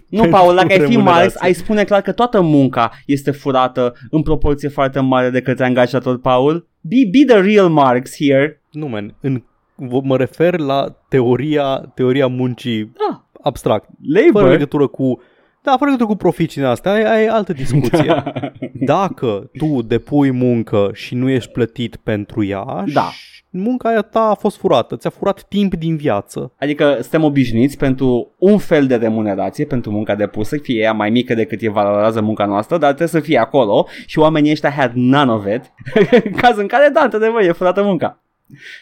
[0.10, 1.20] Nu, Paul, dacă ai fi Remunerație.
[1.22, 5.66] Marx, ai spune clar că toată munca este furată în proporție foarte mare de către
[5.66, 6.68] angajator, Paul.
[6.82, 8.62] Be, be the real Marx here.
[8.72, 9.44] Nu, man, în,
[9.76, 13.26] v- mă refer la teoria, teoria muncii Da.
[13.42, 14.50] abstract, fără Labor.
[14.52, 15.22] legătură cu
[15.64, 18.24] Da, fără legătură cu proficii astea, ai, ai altă discuție.
[18.74, 23.10] Dacă tu depui muncă și nu ești plătit pentru ea, Da.
[23.50, 26.54] munca aia ta a fost furată, ți-a furat timp din viață.
[26.60, 31.34] Adică suntem obișnuiți pentru un fel de remunerație pentru munca depusă, fie ea mai mică
[31.34, 35.32] decât e valorează munca noastră, dar trebuie să fie acolo și oamenii ăștia had none
[35.32, 35.72] of it,
[36.26, 38.20] în caz în care, da, într-adevăr, e furată munca.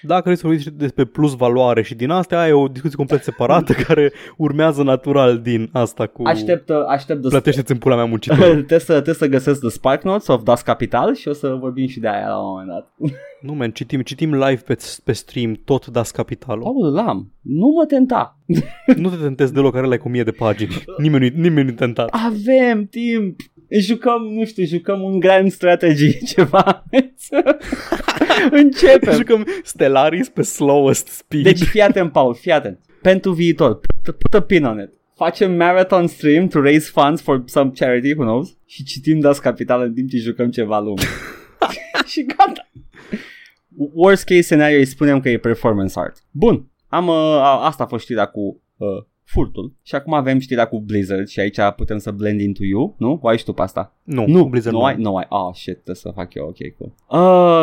[0.02, 3.24] Dacă vrei să vorbiți și despre plus valoare și din astea, ai o discuție complet
[3.24, 8.06] separată care urmează natural din asta cu Aștept, uh, aștept de plătește-ți în pula mea
[8.06, 8.38] muncitor.
[8.68, 11.88] trebuie, să, trebuie să găsesc The Spark Notes of Das Capital și o să vorbim
[11.88, 12.94] și de aia la un moment dat.
[13.48, 16.64] nu, man, citim, citim live pe, pe stream tot Das Capitalul.
[16.64, 17.32] Paul, l-am.
[17.42, 18.38] Nu mă tenta.
[18.96, 20.84] Nu te tentezi deloc, are like 1000 de pagini.
[20.98, 22.10] Nimeni, nu- nimeni nu tentat.
[22.12, 23.40] Avem timp.
[23.70, 26.86] Jucăm, nu știu, jucăm un grand strategy, ceva.
[28.52, 29.14] Începem.
[29.14, 31.44] Jucăm Stellaris pe slowest speed.
[31.44, 32.80] Deci fii atent, Paul, fii atent.
[33.02, 34.90] Pentru viitor, put, put a pin on it.
[35.16, 38.58] Facem marathon stream to raise funds for some charity, who knows?
[38.66, 41.02] Și citim Das Capital în timp ce jucăm ceva lume.
[42.12, 42.70] și gata.
[43.94, 46.18] Worst case scenario îi spunem că e performance art.
[46.32, 48.88] Bun, am, uh, a- asta a fost știrea cu uh,
[49.32, 53.20] furtul și acum avem știrea cu Blizzard și aici putem să blend into you, nu?
[53.22, 53.94] O ai și tu pe asta?
[54.04, 55.26] nu, Nu, cu Blizzard nu ai, nu ai.
[55.30, 56.94] Oh, shit, trebuie să fac eu, ok, cool.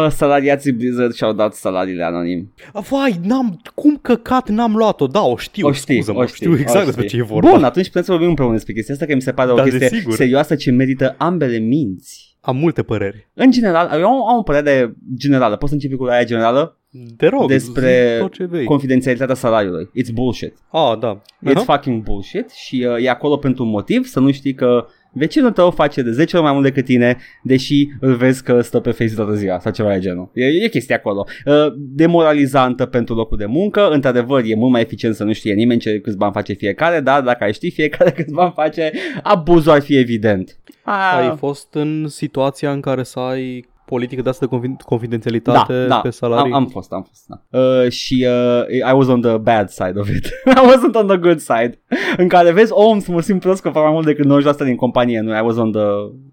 [0.05, 2.52] Uh, salariații Blizzard și-au dat salariile anonim.
[2.72, 5.06] A, Vai, n-am, cum căcat n-am luat-o?
[5.06, 7.18] Da, o știu, O știi, scuză-mă, o știu exact o despre știi.
[7.18, 7.51] ce e vorba.
[7.51, 9.62] Bun, atunci putem să vorbim împreună despre chestia asta, că mi se pare o Da,
[9.62, 10.14] chestie desigur.
[10.14, 12.26] serioasă ce merită ambele minți.
[12.47, 13.28] Am multe păreri.
[13.35, 15.56] În general, eu am, am o părere generală.
[15.56, 16.78] Poți să începi cu aia generală?
[17.16, 18.64] Te rog, Despre zi tot ce vrei.
[18.64, 19.90] Confidențialitatea salariului.
[20.02, 20.55] It's bullshit.
[20.70, 21.23] ah, da.
[21.51, 21.73] It's Aha.
[21.73, 24.86] fucking bullshit și uh, e acolo pentru un motiv să nu știi că
[25.16, 28.80] vecinul tău face de 10 ori mai mult decât tine, deși îl vezi că stă
[28.80, 30.30] pe Facebook toată ziua sau ceva de genul.
[30.34, 31.26] E, e chestia acolo.
[31.44, 35.80] Uh, demoralizantă pentru locul de muncă, într-adevăr e mult mai eficient să nu știe nimeni
[35.80, 38.90] ce câți bani face fiecare, dar dacă ai ști fiecare câți bani face,
[39.22, 40.59] abuzul ar fi evident.
[40.82, 45.80] Ah, Ai fost în situația în care să ai politică de asta de confi- confidențialitate
[45.82, 46.52] da, da, pe salarii?
[46.52, 47.24] Am, am fost, am fost.
[47.26, 47.58] Da.
[47.58, 50.26] Uh, și uh, I was on the bad side of it.
[50.60, 51.80] I wasn't on the good side.
[52.16, 54.76] în care vezi, om, să mă simt prost că fac mai mult decât 90% din
[54.76, 55.20] companie.
[55.20, 55.86] Nu, I was on the,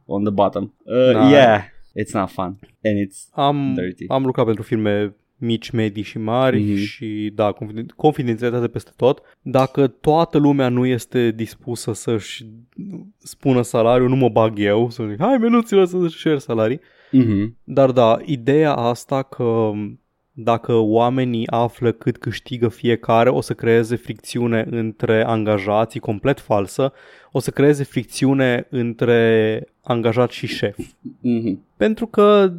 [0.06, 0.74] on the bottom.
[0.84, 1.30] Uh, Da.
[1.30, 1.62] Yeah,
[2.02, 2.60] it's not fun.
[2.84, 3.30] And it's...
[3.32, 4.06] am, dirty.
[4.08, 6.76] am lucrat pentru firme mici, medii și mari Mhm.
[6.76, 9.22] și da, confiden- confidențialitate peste tot.
[9.42, 12.46] Dacă toată lumea nu este dispusă să-și
[13.18, 16.80] spună salariul, nu mă bag eu, să zic, hai menuților să-și share salarii.
[17.18, 17.54] Mm-hmm.
[17.64, 19.72] Dar da, ideea asta că
[20.36, 26.94] dacă oamenii află cât câștigă fiecare, o să creeze fricțiune între angajații, complet falsă,
[27.32, 30.78] o să creeze fricțiune între angajat și șef.
[30.78, 31.58] Mm-hmm.
[31.78, 32.54] Pentru că,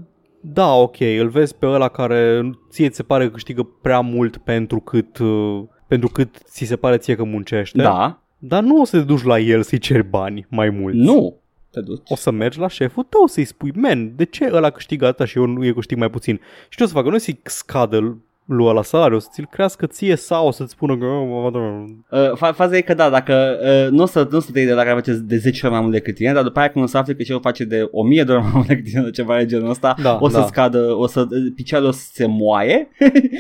[0.47, 4.37] da, ok, îl vezi pe ăla care ție ți se pare că câștigă prea mult
[4.37, 8.85] pentru cât, uh, pentru cât ți se pare ție că muncește, Da, dar nu o
[8.85, 10.99] să te duci la el să-i ceri bani mai mulți.
[10.99, 11.37] nu.
[11.71, 12.11] Te duci.
[12.11, 15.39] O să mergi la șeful tău să-i spui, man, de ce ăla câștigă atâta și
[15.39, 16.41] eu, nu- eu câștig mai puțin?
[16.69, 17.09] Și ce o să facă?
[17.09, 20.97] Nu să-i scadă lui la salariu, o să ți-l crească ție sau o să-ți spună
[20.99, 21.05] că...
[21.05, 21.85] "Oh, da,
[22.19, 24.59] Uh, fa- faza e că da, dacă uh, nu o să, nu o să te
[24.59, 26.85] iei de dacă face de 10 ori mai mult decât tine, dar după aia când
[26.85, 29.37] o să afli că cel face de 1000 de ori mai mult decât tine, ceva
[29.37, 30.47] de genul ăsta, Da, o să da.
[30.47, 32.89] scadă, o să, picioarele o să se moaie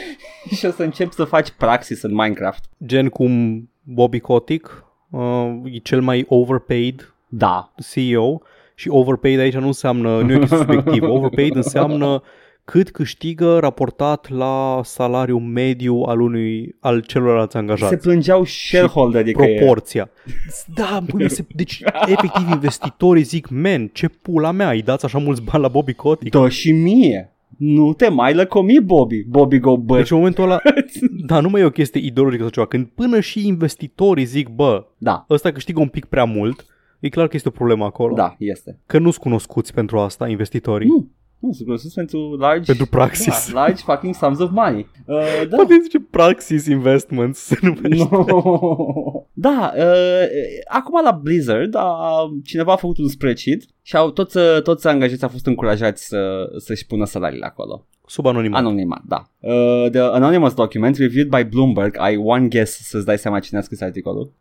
[0.56, 2.64] și o să începi să faci praxis în Minecraft.
[2.86, 8.40] Gen cum Bobby Kotick uh, e cel mai overpaid Da, CEO
[8.74, 12.22] și overpaid aici nu înseamnă, nu e o chestie subiectiv, overpaid înseamnă
[12.64, 17.92] cât câștigă raportat la salariul mediu al unui al celorlalți angajați.
[17.92, 19.56] se plângeau shareholderii că e.
[19.56, 20.10] proporția.
[20.74, 25.42] Da, bă, se, deci efectiv investitorii zic, men, ce pula mea, îi dați așa mulți
[25.42, 26.30] bani la Bobby Kotick?
[26.30, 27.28] Dă și mie.
[27.58, 29.24] Nu te mai lăcomi, Bobby.
[29.28, 29.96] Bobby go bă.
[29.96, 30.60] Deci în momentul ăla,
[31.26, 34.86] da, nu mai e o chestie ideologică sau ceva, când până și investitorii zic, bă,
[34.98, 36.66] Da, ăsta câștigă un pic prea mult,
[37.00, 38.14] e clar că este o problemă acolo.
[38.14, 38.78] da, este.
[38.86, 40.88] Că nu-s cunoscuți pentru asta investitorii.
[40.88, 41.08] Nu,
[41.44, 42.64] nu, sunt cunoscuți pentru large...
[42.64, 43.52] Pentru praxis.
[43.52, 44.86] Da, large fucking sums of money.
[45.06, 45.56] Uh, da.
[45.56, 48.08] Poate zice Praxis Investments se numește.
[48.10, 49.24] No.
[49.32, 50.26] Da, uh,
[50.68, 52.12] acum la Blizzard a,
[52.44, 56.52] cineva a făcut un spreadsheet și au, toți, uh, toți angajații au fost încurajați să,
[56.56, 57.86] să-și pună salariile acolo.
[58.06, 58.58] Sub anonimat.
[58.60, 59.24] Anonimat, da.
[59.40, 61.96] Uh, the anonymous document reviewed by Bloomberg.
[61.98, 64.32] Ai one guess să-ți dai seama cine a scris articolul.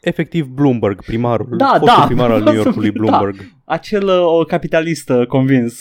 [0.00, 2.04] Efectiv Bloomberg, primarul, Da, fostul da.
[2.06, 3.00] primar al New Yorkului Da.
[3.00, 3.34] Bloomberg.
[3.64, 5.80] Acel uh, o capitalist uh, convins.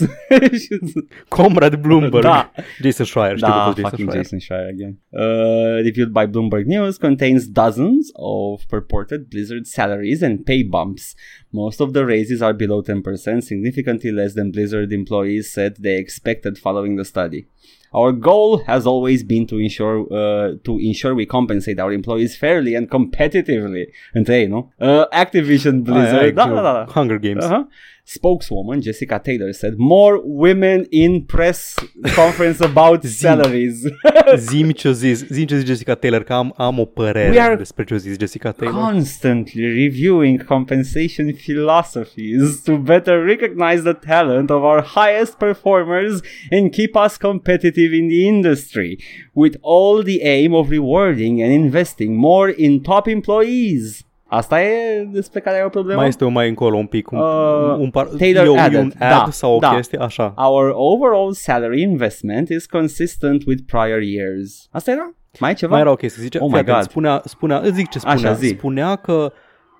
[1.27, 2.23] Comrade Bloomberg.
[2.23, 2.51] Da.
[2.81, 4.23] Jason Schreier, știu că a da, fost Jason fucking Schreier.
[4.23, 4.99] Jason Schreier again.
[5.10, 11.14] Uh, reviewed by Bloomberg News contains dozens of purported Blizzard salaries and pay bumps.
[11.53, 16.57] Most of the raises are below 10%, significantly less than Blizzard employees said they expected
[16.57, 17.45] following the study.
[17.93, 22.73] Our goal has always been to ensure uh, to ensure we compensate our employees fairly
[22.73, 23.85] and competitively.
[24.15, 24.71] And ei, nu?
[24.81, 26.35] Uh, Activision Blizzard.
[26.35, 26.91] Da, da, da.
[26.91, 27.45] Hunger Games.
[27.45, 27.65] Uh-huh.
[28.05, 31.75] Spokeswoman Jessica Taylor said more women in press
[32.07, 33.88] conference about salaries.
[34.38, 37.55] Zim ce zis, zim ce zis Jessica Taylor, că am, am o părere We are
[37.55, 38.81] despre ce zis Jessica Taylor.
[38.81, 46.21] Constantly reviewing compensation philosophies to better recognize the talent of our highest performers
[46.51, 48.97] and keep us competitive in the industry,
[49.34, 54.03] with all the aim of rewarding and investing more in top employees.
[54.35, 55.99] Asta e despre care ai o problemă?
[55.99, 57.11] Mai este o mai încolo un pic.
[57.11, 58.80] Un, Uh, un par, Taylor e, un- e added.
[58.80, 59.69] un ad Da, sau o da.
[59.76, 60.34] chestie, așa.
[60.38, 64.68] Our overall salary investment is consistent with prior years.
[64.72, 65.14] Asta era?
[65.39, 65.72] Mai e ceva?
[65.72, 66.85] Mai era o chestie, zice, Oh fii my atent, God.
[66.89, 68.47] spunea, spunea, îți zic ce spunea, Așa, zi.
[68.47, 69.31] spunea că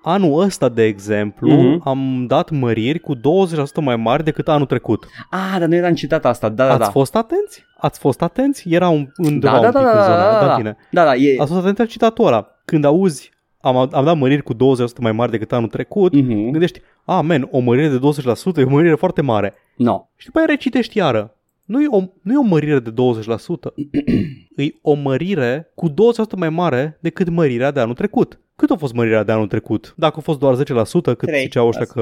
[0.02, 1.88] anul ăsta, de exemplu, Mhm.
[1.88, 5.06] am dat măriri cu 20% mai mari decât anul trecut.
[5.30, 6.48] Ah, dar nu era în citat asta.
[6.48, 6.90] Da, da, Ați da.
[6.90, 7.64] fost atenți?
[7.78, 8.68] Ați fost atenți?
[8.68, 10.46] Era un, undeva da, da, un da, pic da, în da, zona aia, da, da,
[10.46, 10.76] da, bine.
[10.90, 11.36] da, da, e...
[11.40, 12.48] Ați fost atent la citatul ăla.
[12.64, 13.32] Când auzi,
[13.64, 14.56] am, am dat măriri cu 20%
[15.00, 16.50] mai mari decât anul trecut, Mhm.
[16.50, 19.54] gândești, a, men, o mărire de 20% e o mărire foarte mare.
[19.76, 20.06] No.
[20.16, 21.36] Și după aia recitești iară.
[21.64, 23.72] Nu e o, nu e o mărire de 20%,
[24.56, 25.92] e o mărire cu 20%
[26.36, 28.38] mai mare decât mărirea de anul trecut.
[28.56, 29.94] Cât a fost mărirea de anul trecut?
[29.96, 32.00] Dacă a fost doar 10%, cât Trei ziceau ăștia că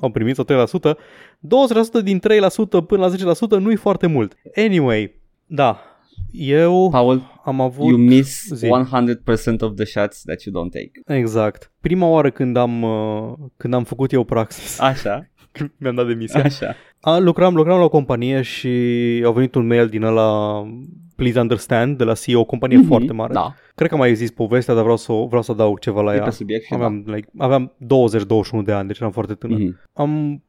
[0.00, 0.96] au primit sau 3%,
[1.38, 4.34] 20% din 3% până la 10% nu e foarte mult.
[4.56, 5.78] Anyway, da,
[6.36, 7.88] eu Paul, am avut...
[7.88, 8.66] you miss zi.
[8.66, 11.18] 100% of the shots that you don't take.
[11.18, 11.72] Exact.
[11.80, 15.28] Prima oară când am, uh, când am făcut eu praxis, Așa,
[15.80, 16.42] mi-am dat demisia.
[16.42, 16.74] așa.
[17.00, 18.68] A, lucram, lucram la o companie și
[19.26, 20.62] a venit un mail din ăla
[21.16, 23.32] Please Understand de la CEO, o companie Mhm, foarte mare.
[23.32, 26.12] Da, Cred că mai zis povestea, dar vreau să, o- vreau să adaug ceva la
[26.14, 26.22] e ea.
[26.22, 26.76] pe subiect și da.
[26.76, 29.58] Aveam, like, aveam 20-21 de ani, deci eram foarte tânăr.
[29.58, 29.80] Mhm.
[29.92, 30.42] Am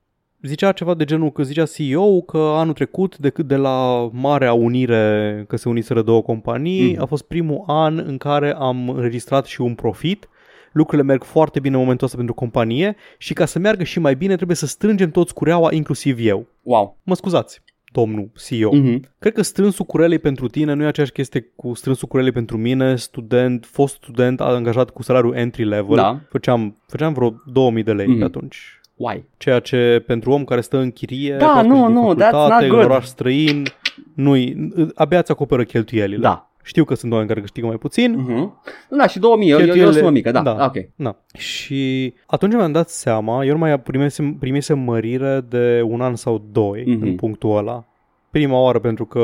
[0.48, 5.46] zicea ceva de genul că zicea CEO că anul trecut, decât de la Marea Unire,
[5.48, 7.02] că se uniseră două companii, Mhm.
[7.02, 10.30] a fost primul an în care am înregistrat și un profit.
[10.72, 14.16] Lucrurile merg foarte bine în momentul ăsta pentru companie și ca să meargă și mai
[14.16, 16.48] bine trebuie să strângem toți cureaua, inclusiv eu.
[16.64, 16.98] Wow.
[17.04, 17.62] Mă scuzați,
[17.92, 18.72] domnul CEO.
[18.76, 19.02] Mhm.
[19.20, 22.96] Cred că strânsul curelei pentru tine nu e aceeași chestie cu strânsul curelei pentru mine,
[22.96, 25.96] student, fost student angajat cu salariu entry level.
[25.96, 26.20] Da.
[26.30, 28.18] Făceam, făceam vreo 2000 de lei Mhm.
[28.18, 28.80] pe atunci.
[28.96, 29.24] Why?
[29.38, 32.18] Ceea ce pentru om care stă în chirie, Da, poate nu, și din nu, that's
[32.18, 32.84] facultate, not în good.
[32.84, 33.66] oraș străin,
[34.14, 34.36] nu
[34.96, 36.22] abia ți acoperă cheltuielile.
[36.22, 36.50] Da.
[36.64, 38.62] Știu că sunt oameni care câștigă mai puțin, Mhm.
[38.90, 40.42] Da, și 2000, eu, eu, eu o Cheltuielile- sumă mică, da.
[40.42, 40.54] da.
[40.54, 40.66] da.
[40.66, 40.74] Ok.
[40.96, 41.16] Na.
[41.38, 46.44] Și atunci mi-am dat seama, eu nu mai primisem, primisem mărire de un an sau
[46.52, 47.02] doi Mhm.
[47.06, 47.84] în punctul ăla.
[48.30, 49.20] Prima oară pentru că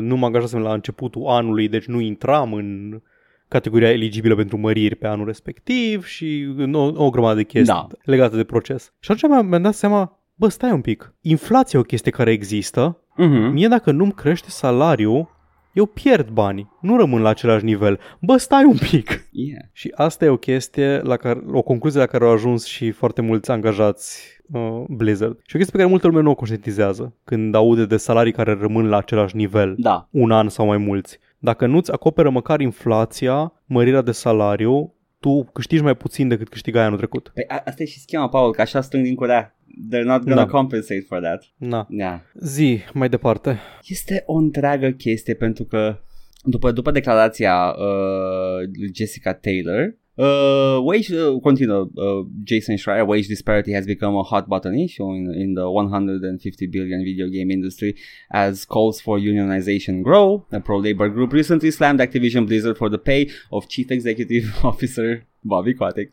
[0.00, 3.00] nu mă angajasem la începutul anului, deci nu intram în
[3.48, 7.86] categoria eligibilă pentru măriri pe anul respectiv și în o, o grămadă de chestii Da.
[8.04, 8.92] legate de proces.
[9.00, 12.30] Și atunci mi-am, mi-am dat seama, bă, stai un pic, inflația e o chestie care
[12.30, 13.52] există, Mhm.
[13.52, 15.32] mie dacă nu-mi crește salariul,
[15.72, 17.98] eu pierd bani, nu rămân la același nivel.
[18.20, 19.28] Bă, stai un pic!
[19.32, 19.60] Yeah.
[19.72, 23.20] Și asta e o chestie, la care, o concluzie la care au ajuns și foarte
[23.22, 25.32] mulți angajați uh, Blizzard.
[25.32, 28.56] Și o chestie pe care multă lume nu o conștientizează când aude de salarii care
[28.60, 30.08] rămân la același nivel Da.
[30.10, 31.18] un an sau mai mulți.
[31.44, 36.96] Dacă nu-ți acoperă măcar inflația, mărirea de salariu, tu câștigi mai puțin decât câștigai anul
[36.98, 37.30] trecut.
[37.34, 39.56] Păi a- asta e și schema, Paul, că așa strâng din curea.
[39.92, 40.46] They're not gonna Da.
[40.46, 41.44] compensate for that.
[41.56, 41.86] Na.
[41.90, 42.18] Yeah.
[42.40, 43.58] Zi, mai departe.
[43.86, 45.98] Este o întreagă chestie pentru că
[46.42, 53.26] după, după declarația uh, lui Jessica Taylor, uh, wage, uh, continuă uh, Jason Schreier, wage
[53.26, 57.94] disparity has become a hot button issue in, in the 150 billion video game industry
[58.30, 60.46] as calls for unionization grow.
[60.50, 65.74] A pro-labor group recently slammed Activision Blizzard for the pay of Chief Executive Officer Bobby
[65.74, 66.10] Kotick.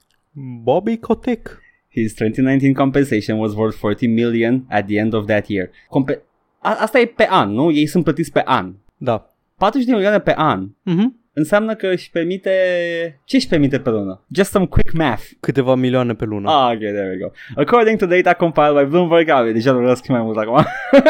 [0.64, 1.60] Bobby Kotick.
[1.94, 5.69] His 2019 compensation was worth 40 million at the end of that year.
[5.90, 6.22] Compe-
[6.60, 7.72] a- asta e pe an, nu?
[7.72, 8.76] Ei sunt plătiți pe an.
[8.98, 9.36] Da.
[9.57, 11.20] 40 de milioane pe an Mhm.
[11.34, 12.52] Înseamnă că își permite...
[13.26, 14.22] Ce își permite pe lună?
[14.36, 15.24] Just some quick math.
[15.40, 16.49] Câteva milioane pe lună.
[16.49, 17.32] Ah, ok, there we go.
[17.62, 20.64] According to data compiled by Bloomberg, ah, deja nu răsc mai mult acum.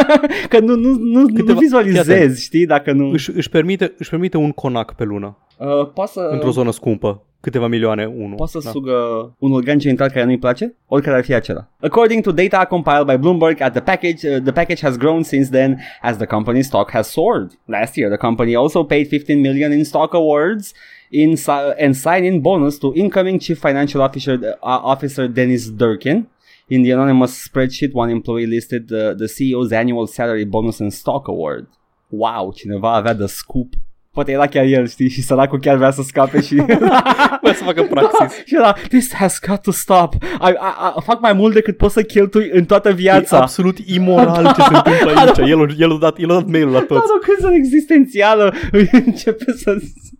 [0.49, 3.09] că nu, nu, nu, Câteva- nu vizualizezi, știi, dacă nu...
[3.09, 6.29] Își, își, permite, își permite un conac pe lună, Uh, poți să...
[6.31, 7.23] într-o zonă scumpă.
[7.41, 8.35] Câteva milioane, unu.
[8.35, 8.69] Poți să da.
[8.69, 8.93] sugă
[9.39, 11.69] un organ genital care nu-i place, oricare ar fi acela.
[11.79, 15.49] According to data compiled by Bloomberg at the package, uh, the package has grown since
[15.49, 17.51] then as the company's stock has soared.
[17.65, 20.73] Last year, the company also paid 15 million in stock awards
[21.11, 26.27] in si- and sign-in bonus to incoming chief financial officer uh, officer Dennis Durkin.
[26.69, 31.27] In the anonymous spreadsheet, one employee listed the, the CEO's annual salary bonus and stock
[31.27, 31.65] award.
[32.11, 33.75] Wow, cineva avea the scoop
[34.13, 36.55] Poate era chiar el, știi, și săracul chiar vrea să scape și...
[37.41, 38.45] Vrea să facă praxis.
[38.45, 40.13] și era, this has got to stop.
[40.23, 40.53] I, I,
[40.97, 43.39] I, fac mai mult decât pot să cheltui în toată E viața.
[43.39, 45.37] absolut imoral ce se întâmplă aici.
[45.49, 47.01] El, el, a dat, el a dat mail-ul la Da, toți.
[47.15, 48.53] o criză existențială
[49.05, 49.77] începe să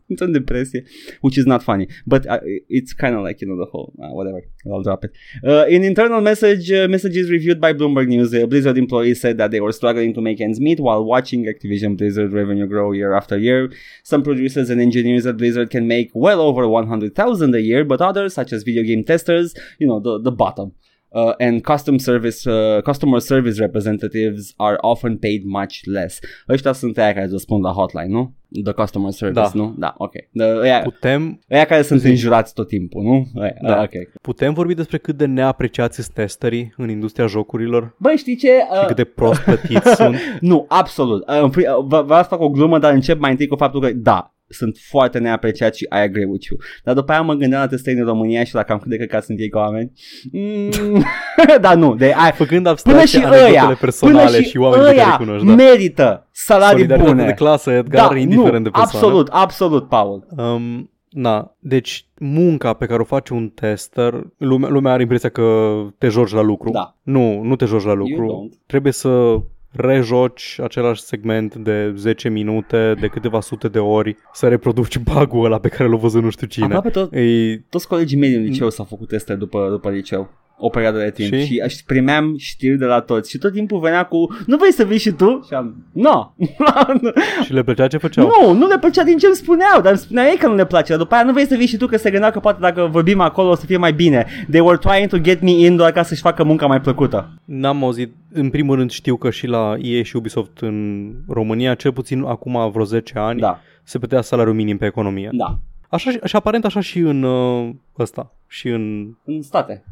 [0.07, 0.83] într-o depresie,
[1.21, 2.37] which is not funny, but uh,
[2.77, 4.39] it's kind of like, you know, the whole, uh, whatever,
[4.73, 5.11] I'll drop it.
[5.43, 9.49] Uh, in internal message, uh, messages reviewed by Bloomberg News, uh, Blizzard employees said that
[9.51, 13.37] they were struggling to make ends meet while watching Activision Blizzard revenue grow year after
[13.37, 13.61] year.
[14.03, 18.33] Some producers and engineers at Blizzard can make well over 100,000 a year, but others,
[18.33, 20.73] such as video game testers, you know, the, the bottom.
[21.13, 26.19] Uh, and custom service, uh, customer service representatives are often paid much less.
[26.49, 28.33] Ăștia sunt aia care răspund la hotline, nu?
[28.63, 29.51] The customer service, Da.
[29.53, 29.75] nu?
[29.77, 30.11] Da, ok.
[30.33, 33.41] The, aia, Putem, aia care sunt înjurați tot timpul, nu?
[33.41, 33.67] Aia, Da.
[33.73, 33.81] da.
[33.81, 33.91] ok.
[34.21, 37.95] putem vorbi despre cât de neapreciați sunt testerii în industria jocurilor?
[37.99, 38.47] Băi, știi ce?
[38.47, 40.15] Și Uh, cât de prost plătiți sunt?
[40.41, 41.27] nu, absolut.
[41.29, 43.55] Uh, în pri- uh, v- vreau să fac o glumă, dar încep mai întâi cu
[43.55, 46.59] faptul că, da, sunt foarte neapreciați și I agree with you.
[46.83, 49.23] Dar după aia mă gândeam la testări în România și la cam cât de căcat
[49.23, 49.91] sunt ei ca oameni.
[50.31, 51.03] Mm,
[51.61, 54.83] dar nu, de ai, Făcând Până abstracție și anecdotele ăia, personale până și, și oameni
[54.83, 55.45] pe care ăia îi cunoști.
[55.45, 55.53] Da.
[55.53, 57.25] merită salarii Solidaritate bune.
[57.25, 59.05] de clasă, Edgar, indiferent nu, de persoană.
[59.05, 60.27] absolut, absolut, Paul.
[60.37, 65.71] Um, na, deci munca pe care o face un tester, lumea, lumea are impresia că
[65.97, 66.71] te joci la lucru.
[66.71, 66.95] Da.
[67.01, 68.25] Nu, nu te joci la lucru.
[68.25, 68.65] don't.
[68.65, 69.41] Trebuie să
[69.71, 75.59] rejoci același segment de 10 minute, de câteva sute de ori, să reproduci bug-ul ăla
[75.59, 76.65] pe care l-a văzut nu știu cine.
[76.65, 80.29] Aproape tot, E, toți colegii mei din liceu s-au făcut teste după, după liceu
[80.63, 81.39] o perioadă de timp Și?
[81.39, 84.71] și, și aș- primeam știri de la toți și tot timpul venea cu nu vrei
[84.71, 85.45] să vii și tu?
[85.47, 86.33] Și am, nu,
[87.45, 88.27] și le plăcea ce făceau.
[88.41, 90.65] nu, nu le plăcea din ce îmi spuneau, dar îmi spuneau ei că nu le
[90.65, 92.59] place, dar după aia nu vrei să vii și tu că se gândeau că poate
[92.61, 94.25] dacă vorbim acolo o să fie mai bine.
[94.49, 97.29] They were trying to get me in doar ca să-și facă munca mai plăcută.
[97.45, 101.93] N-am auzit, în primul rând știu că și la EA și Ubisoft în România, cel
[101.93, 105.29] puțin acum vreo 10 ani, Da, se plătea salariul minim pe economie.
[105.31, 105.57] da,
[105.89, 107.69] Așa și, și aparent așa și în uh,
[107.99, 109.91] ăsta, și în, în state, nu?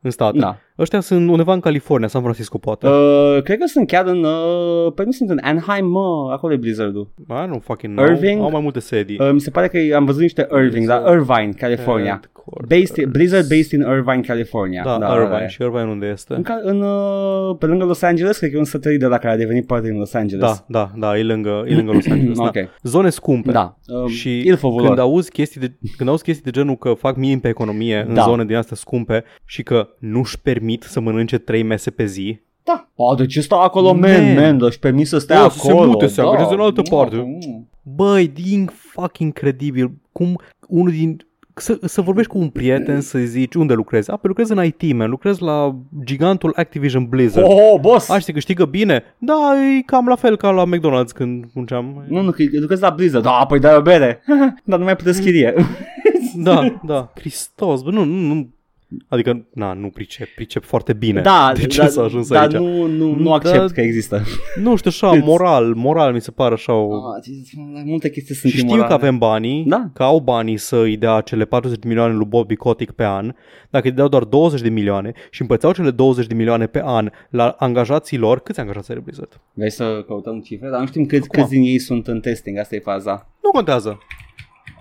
[0.00, 0.38] În state.
[0.38, 0.58] Da.
[0.80, 2.86] Ăștia sunt undeva în California, San Francisco poate.
[2.88, 6.56] Uh, cred că sunt chiar în, uh, păi nu sunt în Anaheim, mă, acolo e
[6.56, 7.08] Blizzard-ul.
[7.28, 8.10] I nu fucking know.
[8.10, 8.42] Irving?
[8.42, 9.18] Au mai multe sedii.
[9.20, 12.10] Uh, mi se pare că am văzut niște Irving, da, Irvine, California.
[12.10, 12.68] Headquarters.
[12.68, 14.82] Based, Blizzard based in Irvine, California.
[14.84, 15.42] Da, da ăla Irvine.
[15.44, 15.48] e.
[15.48, 16.34] Și Irvine unde este?
[16.34, 19.18] În, ca- în, uh, pe lângă Los Angeles, cred că e un satelit de la
[19.18, 20.44] care a devenit parte din Los Angeles.
[20.44, 22.38] Da, da, da, e lângă, e lângă Los Angeles.
[22.48, 22.52] Ok.
[22.52, 22.60] da.
[22.82, 23.50] Zone scumpe.
[23.50, 23.76] Da.
[23.86, 24.98] Um, Și Ilfovul când lor.
[24.98, 28.22] auzi, chestii de, când auzi chestii de genul că fac minim pe economie în Da.
[28.22, 32.88] zone din astea scumpe și că nu-și permit să mănânce trei mese pe zi, Da.
[33.10, 34.34] A, de ce stau acolo, man, Man.
[34.34, 35.86] man, man, și permis să stai O, să se acolo.
[35.90, 36.96] mute, să se angajeze în altă Da.
[36.96, 37.16] parte.
[37.16, 37.68] Mm.
[37.82, 41.24] Băi, din fucking credibil, cum unul din
[41.54, 44.10] să, să vorbești cu un prieten să zici unde lucrezi.
[44.10, 47.46] A, pe lucrez în IT, man, lucrez la gigantul Activision Blizzard.
[47.46, 48.08] Oh, oh, boss!
[48.08, 49.02] A, și se câștigă bine?
[49.18, 49.34] Da,
[49.78, 52.04] e cam la fel ca la McDonald's când munceam.
[52.08, 53.24] Nu, nu, că lucrezi la Blizzard.
[53.24, 54.22] Da, păi dai o bere.
[54.64, 55.54] Dar nu mai plătesc chirie.
[56.36, 57.12] Da, da.
[57.14, 58.48] Hristos, bă, nu, nu, nu.
[59.08, 61.20] Adică, na, nu pricep, pricep foarte bine.
[61.20, 62.52] da, de ce da, s-a ajuns dar aici?
[62.52, 63.34] nu, nu, nu Da.
[63.34, 64.22] accept că există.
[64.62, 66.94] Nu știu, așa, moral, moral mi se pare așa o...
[66.94, 67.54] Ah, zi-
[67.84, 68.88] multe chestii sunt Și știu imorale.
[68.88, 69.90] că avem banii, Da.
[69.94, 73.32] că au banii să îi dea cele 40 de milioane lui Bobby Kotick pe an,
[73.70, 77.10] dacă îi dau doar 20 de milioane și împățeau cele 20 de milioane pe an
[77.30, 79.40] la angajații lor, câți angajați are Blizzard?
[79.52, 80.68] Vrei să căutăm cifre?
[80.70, 81.40] Dar nu știm câți, Acum.
[81.42, 83.28] câți din ei sunt în testing, asta e faza.
[83.42, 83.98] Nu contează.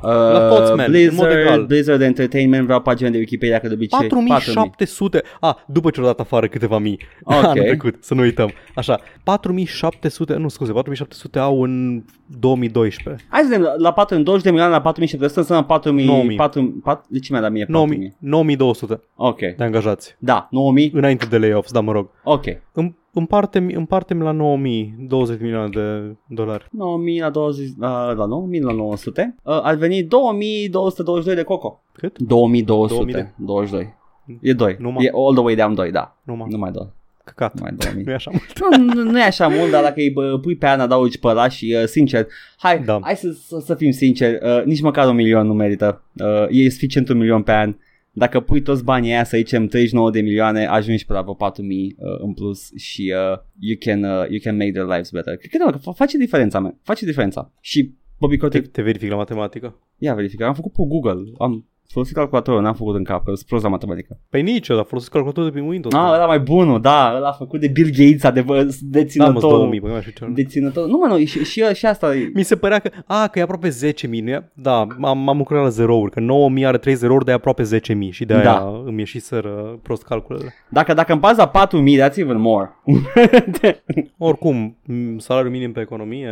[0.04, 0.10] Uh,
[0.58, 1.66] toți, man, în mod Blizzard, egal.
[1.66, 6.20] Blizzard Entertainment, vreau pagina de Wikipedia, că de obicei 4700, a, după ce au dat
[6.20, 7.34] afară câteva mii Ok.
[7.34, 8.52] anul trecut, să nu uităm.
[8.76, 12.04] Așa, 4700, nu scuze, 4700 au în
[12.40, 13.26] 2012.
[13.30, 16.36] Hai să vedem, la- la 4, 20 de milioane la 4700 înseamnă 4000, 9000.
[16.38, 18.30] 4, 4, de ce mi-a dat mie 9000, 4000?
[18.32, 20.16] 9200 Ok, de angajați.
[20.20, 22.10] da, 9000, Înainte de layoffs, da, mă rog.
[22.24, 22.44] ok.
[22.48, 26.68] Îm- Împarte-mi, împarte-mi la 9000, 20 de milioane de dolari.
[26.72, 31.84] 9000 la 20, la, la 9000 la 900, uh, ar veni 2222 de coco.
[31.94, 32.20] Cât?
[32.20, 33.98] 2222.
[34.42, 34.76] E 2.
[34.80, 35.06] Numai.
[35.06, 36.18] E all the way down 2, da.
[36.24, 36.48] Numai.
[36.50, 36.88] Nu mai 2.
[37.24, 37.54] Căcat.
[37.54, 38.04] Nu mai 2000.
[38.06, 38.78] Nu e așa mult.
[38.78, 41.28] nu, nu, nu e așa mult, dar dacă îi bă, pui pe an, adaugi pe
[41.28, 42.28] ăla și uh, sincer,
[42.58, 43.00] hai, Da.
[43.02, 46.04] hai să, să, să fim sinceri, uh, nici măcar un milion nu merită.
[46.24, 47.76] Uh, e suficient un milion pe an.
[48.12, 51.96] Dacă pui toți banii aia, să zicem 39 de milioane, ajungi pe la vreo 4000
[51.98, 55.36] uh, în plus și uh, you, can, uh, you can make their lives better.
[55.38, 56.78] Cred că, da, că fa- face diferența, man.
[56.84, 57.52] Face diferența.
[57.62, 59.80] Și Bobby Te, Kotick, te verific la matematică.
[59.98, 63.48] ia verifică, am făcut pe Google, am folosit calculatorul, n-am făcut în cap, că sunt
[63.48, 64.20] prost la matematică.
[64.30, 65.94] Păi nici, dar folosesc calculatorul de pe Windows.
[65.94, 66.14] Ah, mă.
[66.14, 69.58] ăla mai bunul, da, ăla a făcut de Bill Gates, adevăr, da, mă, deținătorul.
[69.58, 70.32] 2000, băi, mai știu ce.
[70.34, 70.88] Deținător.
[70.88, 72.32] Nu, mă, nu, și, și, și asta e...
[72.34, 74.52] Mi se părea că, a, că e aproape 10.000, nu e?
[74.54, 76.20] Da, am, am lucrat la zerouri, că
[76.60, 78.82] 9.000 are 3 zerouri, de aproape 10.000 și de aia Da.
[78.86, 80.54] îmi ieșiseră prost calculele.
[80.70, 82.70] Dacă, dacă îmi bazi la 4000, that's even more.
[84.18, 86.30] Oricum, m, salariul minim pe economie,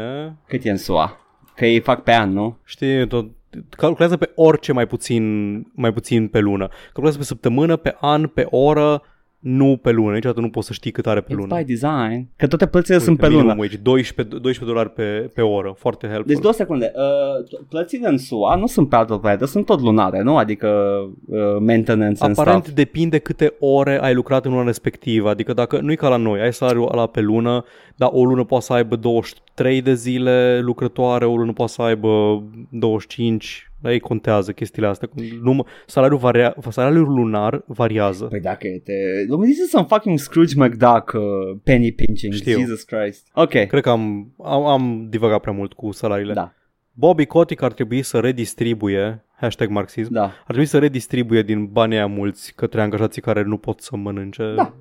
[0.48, 1.18] Cât e în SUA?
[1.56, 2.58] Că ei fac pe an, nu?
[2.66, 3.26] Știi, tot,
[3.70, 6.68] calculează pe orice mai puțin, mai puțin pe lună.
[6.84, 9.02] Calculează pe săptămână, pe an, pe oră,
[9.48, 10.14] nu pe lună.
[10.14, 11.56] Niciodată nu poți să știi cât are pe It's lună.
[11.58, 12.28] by design.
[12.36, 13.62] Că toate plățile Uite, sunt pe minimum lună.
[13.62, 15.76] Wage, 12, 12 dolari pe, pe oră.
[15.78, 16.26] Foarte helpful.
[16.34, 16.92] Deci două secunde.
[16.96, 20.38] Uh, plățile în SUA nu sunt pe altă planetă, sunt tot lunare, nu?
[20.38, 20.68] Adică
[21.28, 22.76] uh, maintenance and Aparent stuff.
[22.76, 25.30] depinde câte ore ai lucrat în luna respectivă.
[25.30, 27.64] Adică dacă nu e ca la noi, ai salariul ăla pe lună,
[27.96, 32.44] dar o lună poate să aibă 23 de zile lucrătoare, o lună poate să aibă
[32.70, 33.67] 25.
[33.82, 35.10] La ei contează chestiile astea.
[35.16, 38.26] Num- salariul, varia- salariul lunar variază.
[38.26, 38.94] Păi dacă te...
[39.26, 41.22] Dom'le, this is some fucking Scrooge McDuck uh,
[41.64, 42.34] penny pinching.
[42.34, 42.60] Știu.
[42.60, 43.28] Jesus Christ.
[43.34, 43.50] Ok.
[43.50, 46.34] Cred că am, am, am divagat prea mult cu salariile.
[46.34, 46.54] Da,
[46.92, 50.24] Bobby Kotick ar trebui să redistribuie, hashtag marxism, da.
[50.24, 54.54] ar trebui să redistribuie din banii aia mulți către angajații care nu pot să mănânce
[54.56, 54.74] Da.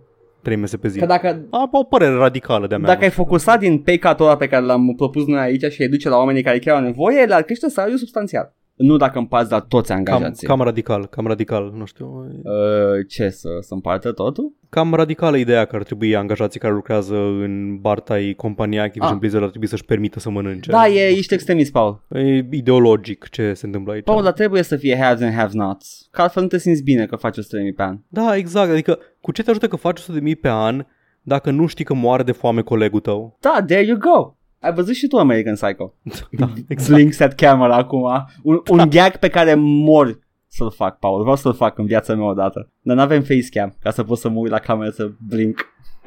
[0.42, 0.98] trei mese pe zi.
[0.98, 2.88] Că dacă, Am o părere radicală de-a mea.
[2.88, 5.88] dacă ai focusat din pay cut ăla pe care l-am propus noi aici și ai
[5.88, 8.54] duce la oamenii care chiar au nevoie, le-ar crește salariul substanțial.
[8.76, 10.46] Nu dacă împați la toți cam, angajații.
[10.46, 12.26] cam radical, cam radical, nu știu.
[12.42, 14.52] Uh, ce, să, să împartă totul?
[14.68, 19.18] Cam radicală ideea că ar trebui angajații care lucrează în Bartai, compania Activision Ah.
[19.20, 20.70] Blizzard ar trebui să-și permită să mănânce.
[20.70, 22.06] Da, e, ești extremist, Paul.
[22.08, 24.04] E ideologic ce se întâmplă aici.
[24.04, 26.08] Paul, dar trebuie să fie haves and have-nots.
[26.10, 27.42] Că altfel nu te simți bine că faci 100.000
[27.76, 27.98] pe an.
[28.08, 28.70] Da, exact.
[28.70, 30.86] Adică cu ce te ajută că faci 100 de mii pe an
[31.22, 33.36] dacă nu știi că moare de foame colegul tău?
[33.40, 34.35] Da, there you go.
[34.66, 35.92] Ai văzut și tu American Psycho.
[36.30, 36.48] Da,
[36.88, 38.02] Blinks at camera acum.
[38.42, 40.18] Un, un gag pe care mor
[40.48, 41.20] să-l fac, Paul.
[41.20, 42.70] Vreau să-l fac în viața mea odată.
[42.80, 45.60] Dar n-avem facecam ca să pot să mă uit la cameră să blink.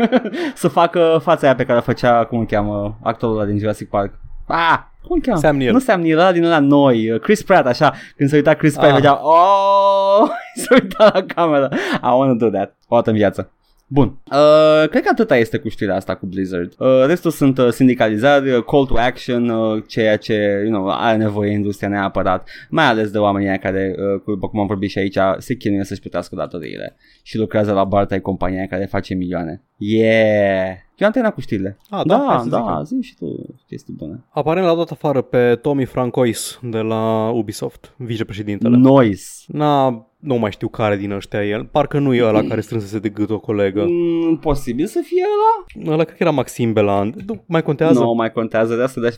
[0.55, 3.57] să fac uh, fața aia pe care o făcea, cum îl cheamă, actorul ăla din
[3.57, 4.13] Jurassic Park.
[4.47, 5.39] Ah, cum îl cheamă?
[5.39, 5.73] Sam Neill.
[5.73, 7.11] Nu Sam Neill, ăla din ăla noi.
[7.11, 7.93] uh, Chris Pratt, așa.
[8.15, 8.95] Când se uita Chris Pratt, Ah.
[8.95, 10.27] vedea, oh,
[10.61, 11.69] se uita la cameră.
[12.03, 12.75] I wanna do that.
[12.87, 13.51] O dată în viață.
[13.91, 14.07] Bun.
[14.31, 16.73] Uh, cred că atâta este cu știrea asta cu Blizzard.
[16.77, 20.33] Uh, restul sunt uh, sindicalizări, uh, call to action, uh, ceea ce
[20.63, 24.47] you know, are nevoie industria neapărat, mai ales de oamenii aia care, uh, cu- după
[24.47, 28.67] cum am vorbit și aici, se chinuie să-și plătească datoriile și lucrează la Bartai, compania
[28.67, 29.61] care face milioane.
[29.77, 30.87] Yeah!
[30.99, 31.77] Eu am terminat cu știrile.
[31.89, 32.99] Ah, da, hai da, să da, zicem.
[33.01, 34.23] zi și tu chestii bune.
[34.29, 38.77] Aparent l-a dat afară pe Tommy Francois de la Ubisoft, vicepreședintele.
[38.77, 39.43] Noise.
[39.47, 41.65] Na, nu mai știu care din ăștia e el.
[41.65, 43.85] Parcă nu e ăla care strânsese de gât o colegă.
[43.87, 45.91] Mm, posibil să fie ăla?
[45.93, 47.15] Ăla cred că era Maxim Beland.
[47.25, 47.99] Nu mai contează.
[47.99, 49.17] Nu mai contează, de asta de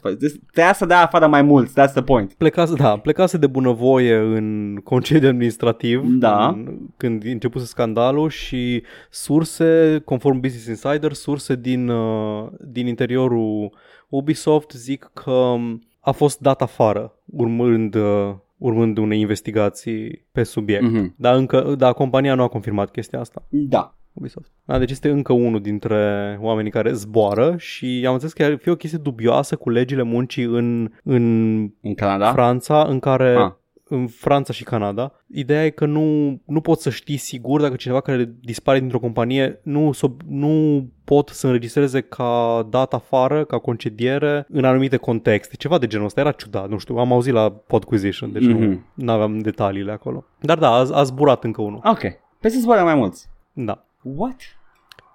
[0.52, 2.34] Trebuia să dea afară mai mulți, that's the point.
[2.34, 6.48] Plecase, da, plecase de bunăvoie în concediu administrativ Da.
[6.48, 13.74] în, când începuse scandalul și surse, conform Business Insider, surse din, uh, din interiorul
[14.10, 20.84] Ubisoft zic că um, a fost dat afară urmând, uh, urmând unei investigații pe subiect.
[20.84, 21.14] Mhm.
[21.18, 23.44] Dar încă, dar compania nu a confirmat chestia asta.
[23.50, 23.96] Da.
[24.14, 24.52] Ubisoft.
[24.66, 28.70] Da, deci este încă unul dintre oamenii care zboară și am înțeles că ar fi
[28.70, 32.32] o chestie dubioasă cu legile muncii în, în În Canada?
[32.32, 33.52] Franța, în care Ah.
[33.92, 35.14] În Franța și Canada.
[35.34, 39.60] Ideea e că nu, nu poți să știi sigur dacă cineva care dispare dintr-o companie
[39.64, 45.56] nu, sob- nu pot să înregistreze ca dat afară, ca concediere în anumite contexte.
[45.56, 46.20] Ceva de genul ăsta.
[46.22, 46.96] Era ciudat, nu știu.
[46.98, 48.86] Am auzit la Podquisition, deci Mhm.
[48.94, 50.26] nu aveam detaliile acolo.
[50.42, 51.80] Dar da, a, a zburat încă unul.
[51.84, 52.00] Ok.
[52.40, 53.28] Pe să zboare mai mulți.
[53.54, 53.86] Da.
[54.04, 54.36] What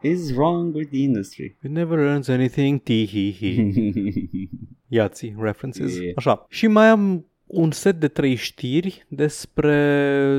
[0.03, 1.57] is wrong with the industry?
[1.63, 3.75] It never earns anything, ti-hi-hi.
[4.89, 5.99] Iații, references.
[5.99, 6.13] Yeah.
[6.17, 6.47] Așa.
[6.49, 9.75] Și mai am un set de trei știri despre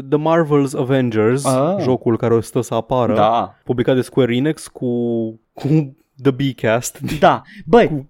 [0.10, 1.76] The Marvel's Avengers, Ah.
[1.82, 3.56] jocul care o stă să apară, da.
[3.64, 4.88] publicat de Square Enix cu,
[5.54, 7.42] cu The B-Cast, Da.
[7.66, 8.10] Băi,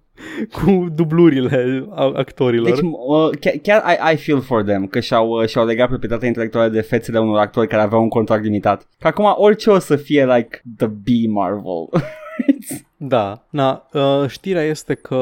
[0.52, 2.70] cu dublurile a- actorilor.
[2.70, 6.28] deci uh, chiar, chiar I, I feel for them că și-au, uh, și-au legat proprietatea
[6.28, 8.88] intelectuală de fețele unor actori care aveau un contract limitat.
[8.98, 11.88] Că acum orice o să fie like the B-Marvel.
[13.00, 13.46] Da.
[13.50, 15.16] Na, uh, știrea este că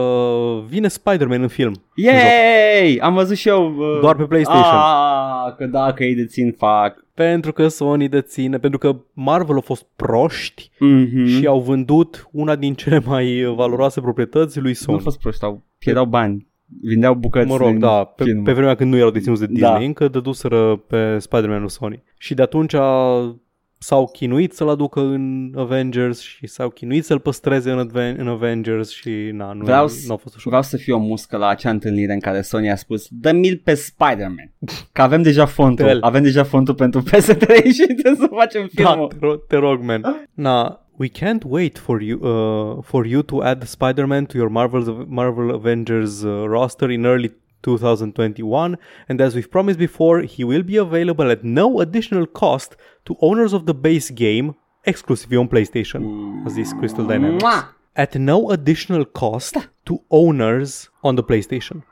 [0.68, 1.72] vine Spider-Man în film.
[1.94, 2.98] Yay!
[3.00, 3.74] Am văzut și eu.
[3.76, 4.74] Uh, Doar pe PlayStation.
[4.78, 7.04] Ah, că dacă ei dețin fac.
[7.14, 11.26] Pentru că Sony deține, pentru că Marvel au fost proști Mm-hmm.
[11.38, 14.96] și au vândut una din cele mai valoroase proprietăți lui Nu Sony.
[14.96, 16.46] au fost proști, au pierdeau bani.
[16.82, 18.42] Vindeau bucăți Mă rog, din da, pe, film.
[18.42, 19.76] pe vremea când nu erau deținuți de Disney, Da.
[19.84, 22.02] încă dăduseră pe Spider-Man lui Sony.
[22.18, 23.36] Și de atunci a-
[23.78, 28.90] s-au chinuit să-l aducă în Avengers și s-au chinuit să-l păstreze în, Adven- în Avengers
[28.90, 30.46] și na, nu, Vreau, nu a fost ușor.
[30.46, 33.74] vreau să fiu o muscă la acea întâlnire în care Sony a spus dă-mi pe
[33.74, 34.52] Spider-Man.
[34.92, 35.86] Că avem deja fontul.
[35.86, 35.98] Dă-l.
[36.00, 37.46] Avem deja fontul pentru PS3
[37.76, 39.08] și trebuie să facem Da, filmul.
[39.08, 40.26] te, ro- te rog, man.
[40.34, 45.04] Na, we can't wait for you uh, for you to add Spider-Man to your Marvel
[45.08, 48.78] Marvel Avengers uh, roster in early 2021
[49.08, 52.76] and as we've promised before he will be available at no additional cost
[53.06, 56.02] to owners of the base game exclusively on PlayStation
[56.46, 57.76] as zis Crystal Dynamics Mua!
[57.92, 61.84] at no additional cost to owners on the PlayStation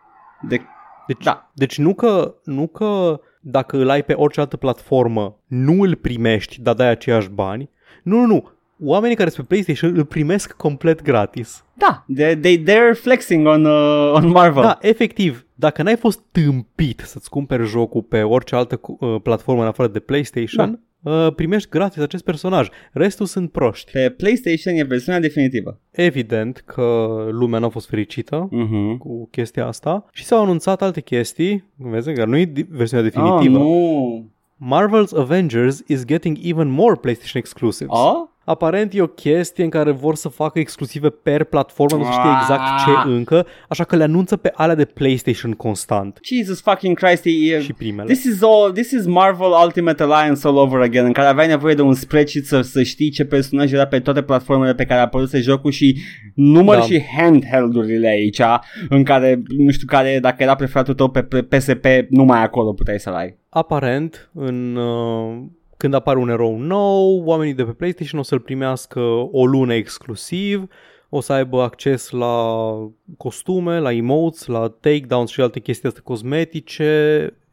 [0.49, 0.61] De...
[1.07, 1.51] Deci, Da.
[1.55, 6.61] deci nu, că, nu că dacă îl ai pe orice altă platformă, nu îl primești,
[6.61, 7.71] dar dai aceiași bani.
[8.03, 8.49] Nu, nu, nu.
[8.85, 11.65] Oamenii care sunt pe PlayStation îl primesc complet gratis.
[11.75, 14.63] Da, they, they, they're flexing on, uh, on Marvel.
[14.63, 19.63] Da, efectiv, dacă n-ai fost tâmpit să-ți cumperi jocul pe orice altă cu- uh, platformă
[19.63, 22.69] în afară de PlayStation, uh, primești gratis acest personaj.
[22.93, 23.91] Restul sunt proști.
[23.93, 25.81] Pe PlayStation e versiunea definitivă.
[25.91, 28.97] Evident că lumea nu a fost fericită Mhm.
[28.99, 33.13] cu chestia asta și s-au anunțat alte chestii, vezi, că nu e di- versiunea Ah,
[33.13, 33.59] definitivă.
[33.59, 34.29] nu.
[34.75, 37.97] Marvel's Avengers is getting even more PlayStation exclusives.
[37.99, 38.34] A?
[38.45, 42.31] Aparent e o chestie în care vor să facă exclusive per platformă, nu se știe
[42.41, 42.83] exact Ah.
[43.05, 46.19] ce încă, așa că le anunță pe alea de PlayStation constant.
[46.23, 48.13] Jesus fucking Christ, e, Și primele.
[48.13, 51.75] This is all, this is Marvel Ultimate Alliance all over again, în care aveai nevoie
[51.75, 55.41] de un spreadsheet să, să știi ce personaj era pe toate platformele pe care apăruse
[55.41, 55.99] jocul și
[56.35, 56.83] număr Da.
[56.83, 58.41] și handheld-urile aici,
[58.89, 63.01] în care, nu știu care, dacă era preferatul tău pe, pe PSP, numai acolo puteai
[63.01, 63.37] să-l ai.
[63.49, 65.43] Aparent, în, uh,
[65.77, 69.01] când apare un erou nou, oamenii de pe PlayStation o să-l primească
[69.33, 70.67] o lună exclusiv,
[71.09, 72.75] o să aibă acces la
[73.17, 77.19] costume, la emotes, la takedowns și alte chestii astea cosmetice.
[77.31, 77.44] uh,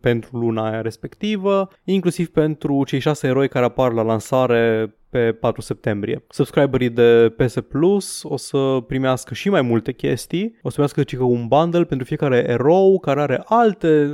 [0.00, 5.60] pentru luna aia respectivă, inclusiv pentru cei șase eroi care apar la lansare pe 4
[5.60, 6.24] septembrie.
[6.28, 11.22] Subscriberii de PS Plus o să primească și mai multe chestii, o să primească cică
[11.22, 14.10] un bundle pentru fiecare erou care are alte...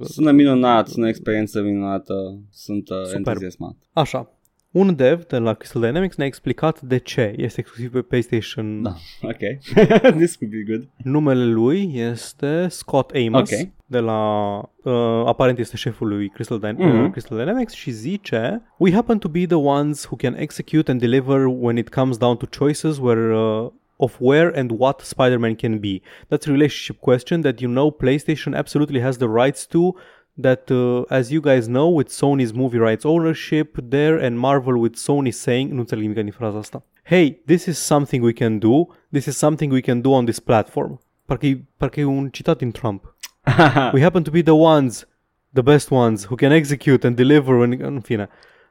[0.00, 2.14] Sună minunat, sună o experiență minunată,
[2.50, 3.26] sunt uh, Superb.
[3.26, 3.76] entuziasmat.
[3.92, 4.39] Așa.
[4.72, 8.82] Un dev de la Crystal Dynamics ne-a explicat de ce este exclusiv pe PlayStation.
[8.82, 9.38] Da, ok.
[10.16, 10.88] This could be good.
[11.04, 13.50] Numele lui este Scott Amos.
[13.52, 13.68] Ok.
[13.86, 14.92] De la, uh,
[15.26, 17.04] aparent este șeful lui Crystal, Dy- Mhm.
[17.04, 21.00] uh, Crystal Dynamics și zice We happen to be the ones who can execute and
[21.00, 25.78] deliver when it comes down to choices where uh, of where and what Spider-Man can
[25.78, 26.00] be.
[26.28, 29.94] That's a relationship question that you know PlayStation absolutely has the rights to
[30.40, 34.96] that uh, as you guys know with Sony's movie rights ownership there and Marvel with
[34.96, 36.84] Sony saying nu înțeleg nimic din fraza asta.
[37.02, 38.86] Hey, this is something we can do.
[39.10, 41.00] This is something we can do on this platform.
[41.24, 43.14] Parcă e, parcă e un citat din Trump.
[43.92, 45.08] We happen to be the ones,
[45.52, 48.28] the best ones who can execute and deliver when în fine.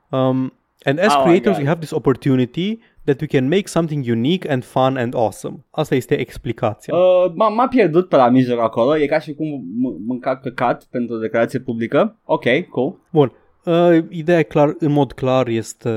[0.10, 0.54] Um,
[0.86, 1.64] and as Oh my creators God.
[1.64, 2.80] we have this opportunity
[3.12, 5.66] that we can make something unique and fun and awesome.
[5.70, 6.94] Asta este explicația.
[6.96, 10.84] Uh, m- m-a pierdut pe la mijloc acolo, e ca și cum m- mânca căcat
[10.92, 12.20] pentru o declarație publică.
[12.26, 12.96] Ok, cool.
[13.12, 13.32] Bun.
[13.66, 15.90] Uh, ideea clar, în mod clar este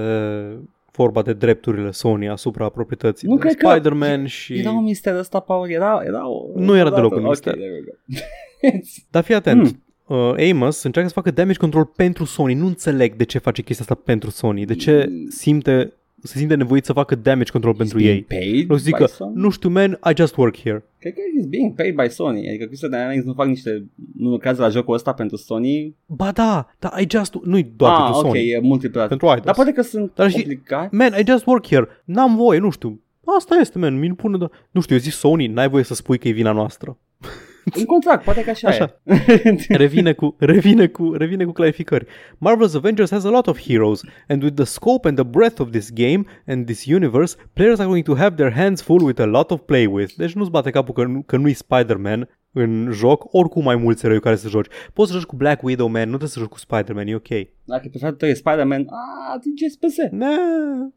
[0.93, 4.59] vorba de drepturile Sony asupra proprietății Nu de cred că- Spider-Man și...
[4.59, 6.47] Era un mister ăsta, Paul, era, era o...
[6.55, 7.53] Nu era deloc un Ok, mister.
[7.55, 8.19] there we go.
[9.11, 9.61] Dar fii atent.
[9.61, 9.83] Hmm.
[10.19, 12.55] Uh, Amos încearcă să facă damage control pentru Sony.
[12.55, 14.65] Nu înțeleg de ce face chestia asta pentru Sony.
[14.65, 15.27] De ce Hmm.
[15.29, 15.93] simte,
[16.23, 18.25] se simte nevoit să facă damage control pentru He's ei.
[18.29, 19.33] being paid O să zică, by Sony?
[19.35, 20.85] nu știu, man, I just work here.
[20.99, 22.49] Cred că he's being paid by Sony.
[22.49, 23.85] Adică Crystal Dynamics nu fac niște...
[24.17, 25.97] Nu lucrează la jocul ăsta pentru Sony.
[26.07, 27.35] Ba da, dar I just...
[27.43, 28.51] Nu-i doar ah, pentru ok, Sony.
[28.51, 29.09] e multiplat.
[29.09, 29.45] Pentru Eidos.
[29.45, 30.95] Dar poate că sunt Dar știi- obligați.
[30.95, 31.89] Man, I just work here.
[32.05, 33.01] N-am voie, nu știu.
[33.39, 33.99] Asta este, man.
[33.99, 34.47] Mi pune de...
[34.71, 36.99] Nu știu, eu zic Sony, n-ai voie să spui că e vina noastră.
[37.79, 39.01] În contract, poate că așa, Așa.
[39.05, 39.57] e.
[39.85, 42.07] revine cu, revine cu, revine cu clarificări.
[42.35, 45.71] Marvel's Avengers has a lot of heroes, and with the scope and the breadth of
[45.71, 49.27] this game and this universe, players are going to have their hands full with a
[49.27, 50.13] lot of play with.
[50.17, 54.21] Deci nu-ți bate capul că, nu, că nu-i Spider-Man în joc, oricum mai mulți eroi
[54.21, 54.67] care să joci.
[54.93, 57.29] Poți să joci cu Black Widow, man, nu trebuie să joci cu Spider-Man, e ok.
[57.65, 59.97] Dacă preferatul tău e Spider-Man, a, atingeți PS.
[60.11, 60.37] Ne.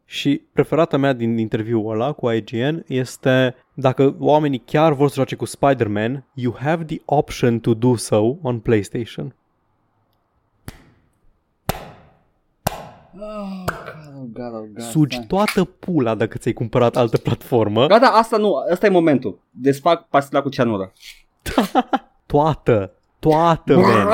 [0.04, 5.34] Și preferata mea din interviul ăla cu IGN este dacă oamenii chiar vor să joace
[5.34, 9.34] cu Spider-Man, you have the option to do so on PlayStation.
[13.18, 14.80] Oh, God, oh, God, oh, God.
[14.82, 15.26] Sugi stai.
[15.26, 17.86] toată pula dacă ți-ai cumpărat altă platformă.
[17.86, 19.38] Gata, asta nu, ăsta e momentul.
[19.50, 20.92] Desfac pastila cu cianură.
[22.26, 22.92] Toată.
[23.18, 24.08] Toată, man.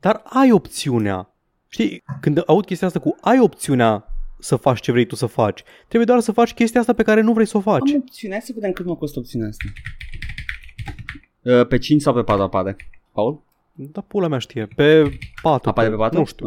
[0.00, 1.30] Dar ai opțiunea.
[1.68, 5.62] Știi, când aud chestia asta cu ai opțiunea să faci ce vrei tu să faci,
[5.86, 7.90] trebuie doar să faci chestia asta pe care nu vrei să o faci.
[7.90, 9.64] Am opțiune, hai să vedem cât mă costă opțiunea asta.
[11.42, 12.76] Uh, pe 5 sau pe 4 apare?
[13.12, 13.42] Paul?
[13.72, 14.66] Da, pula mea știe.
[14.76, 15.68] Pe 4.
[15.68, 16.18] Apare pe 4?
[16.18, 16.46] Nu știu.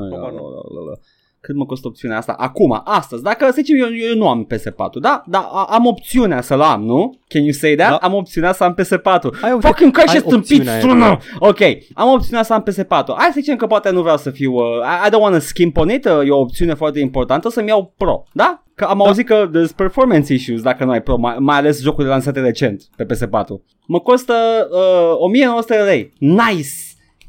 [1.41, 1.47] La, la, habar la, nu.
[1.47, 1.47] la, la.
[1.47, 2.33] Cât mă costă opțiunea asta?
[2.37, 3.23] Acum, astăzi.
[3.23, 5.23] Dacă, să zicem, eu, eu nu am PS4, da?
[5.27, 7.17] Dar a- am opțiunea să-l am, nu?
[7.27, 7.89] Can you say that?
[7.89, 7.95] Da.
[7.95, 9.03] Am opțiunea să am PS4.
[9.05, 10.81] Ai opțiune- Fucking ca ai și stâmpit opțiunea aia.
[10.81, 11.17] sună!
[11.39, 11.59] Ok,
[11.93, 13.05] am opțiunea să am PS4.
[13.17, 14.53] Hai să zicem că poate nu vreau să fiu...
[14.53, 17.49] Uh, I, I don't want to skimp on it, uh, e o opțiune foarte importantă
[17.49, 18.63] să-mi iau Pro, da?
[18.75, 22.11] Că am auzit că there's performance issues dacă nu ai Pro, mai, mai ales jocurile
[22.13, 23.47] lansate recent pe PS4.
[23.87, 24.33] Mă costă
[24.71, 26.13] uh, 1900 lei.
[26.17, 26.69] Nice!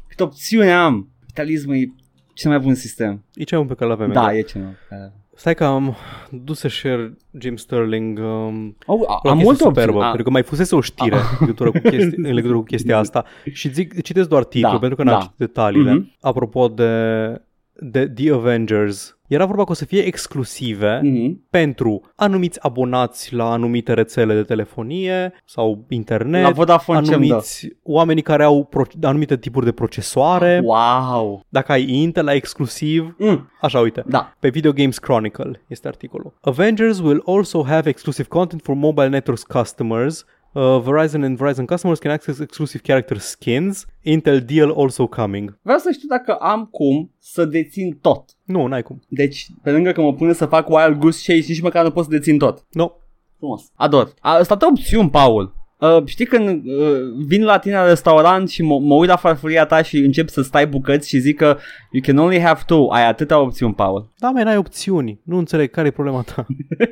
[0.07, 1.09] Cât opțiune am!
[1.33, 1.93] Capitalismul e
[2.33, 3.23] cel mai bun sistem.
[3.33, 4.11] E ce pe care l-avem.
[4.11, 4.37] Da, exact.
[4.37, 5.11] e cel mai bun.
[5.35, 5.95] Stai că am
[6.29, 10.01] dus să share Jim Sterling um, Oh, o am chestie multe superbă, opțiuni.
[10.03, 12.97] Ah, pentru că mai fusese o știre în legătură cu, chestia, în legătură cu chestia
[12.97, 13.25] asta
[13.59, 15.21] și zic, citesc doar titlul Da, pentru că n-am da.
[15.21, 15.93] citit detaliile.
[15.93, 16.15] Mhm.
[16.21, 17.31] Apropo de,
[17.73, 21.41] de The Avengers, era vorba că o să fie exclusive mhm.
[21.49, 27.33] pentru anumiți abonați la anumite rețele de telefonie sau internet, La Vodafone ce-mi dă?
[27.33, 31.45] anumiți oameni care au pro- anumite tipuri de procesoare, Wow.
[31.49, 34.03] dacă ai Intel, ai exclusiv, Mm, așa uite.
[34.07, 34.33] da.
[34.39, 36.33] Pe Video Games Chronicle este articolul.
[36.41, 40.25] Avengers will also have exclusive content for mobile networks customers.
[40.53, 43.85] Uh, Verizon and Verizon customers can access exclusive character skins.
[44.01, 45.59] Intel deal also coming.
[45.61, 48.29] Vreau să știu dacă am cum să dețin tot.
[48.43, 49.01] Nu, n-ai cum.
[49.07, 52.03] Deci, pe lângă că mă pune să fac Wild Goose Chase, nici măcar nu pot
[52.03, 52.65] să dețin tot.
[52.71, 52.91] No.
[53.37, 53.71] Frumos.
[53.75, 54.13] Ador.
[54.19, 55.55] A, sunt atâtea opțiuni, Paul.
[55.81, 59.65] Uh, știi când uh, vin la tine la restaurant și mă, mă uit la farfuria
[59.65, 61.57] ta și încep să stai bucăți și zic că
[61.91, 62.91] you can only have two.
[62.91, 64.09] Ai atâtea opțiuni, Paul.
[64.17, 65.19] Da, mai n-ai opțiuni.
[65.23, 66.45] Nu înțeleg care e problema ta.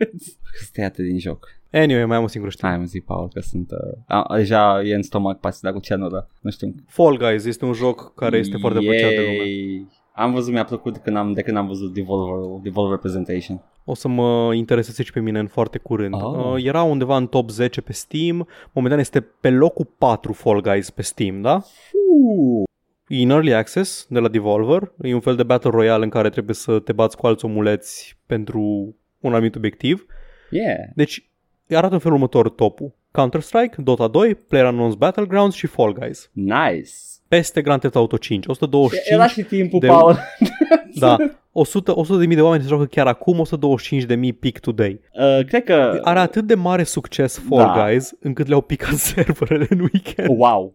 [0.67, 1.47] Stai atât din joc.
[1.71, 2.67] Anyway, mai am o singură știre.
[2.67, 3.71] Hai mă zi, Paul, că sunt...
[3.71, 6.29] Uh, a, deja e în stomac pastia cu cianură.
[6.41, 6.75] Nu știu.
[6.87, 9.87] Fall Guys este un joc care este foarte apreciat de lume.
[10.19, 10.27] Yay.
[10.27, 13.61] Am văzut, mi-a plăcut când am, de când am văzut Devolver, Devolver Presentation.
[13.85, 16.13] O să mă intereseze și pe mine în foarte curând.
[16.13, 16.53] Oh.
[16.53, 18.47] Uh, era undeva în top 10 pe Steam.
[18.71, 21.55] Momentan este pe locul 4 Fall Guys pe Steam, da?
[21.55, 22.63] Uh.
[23.07, 24.91] E în Early Access de la Devolver.
[25.01, 28.17] E un fel de Battle Royale în care trebuie să te bați cu alți omuleți
[28.25, 30.05] pentru un anumit obiectiv.
[30.49, 30.77] Yeah.
[30.95, 31.29] Deci
[31.69, 32.95] arată în felul următor topul.
[33.11, 36.29] Counter-Strike, Dota 2, PlayerUnknown's Battlegrounds și Fall Guys.
[36.33, 36.91] Nice.
[37.29, 38.45] Peste Grand Theft Auto 5.
[38.47, 40.19] 125 Era și timpul, de- Paul.
[40.99, 41.17] Da,
[41.59, 44.99] 100, 100 de mii de oameni se joacă chiar acum, 125 de mii peak today.
[45.13, 45.99] Uh, cred că...
[46.03, 47.85] Are atât de mare succes Fall Da.
[47.85, 50.37] Guys încât le-au picat serverele în weekend.
[50.39, 50.73] Wow.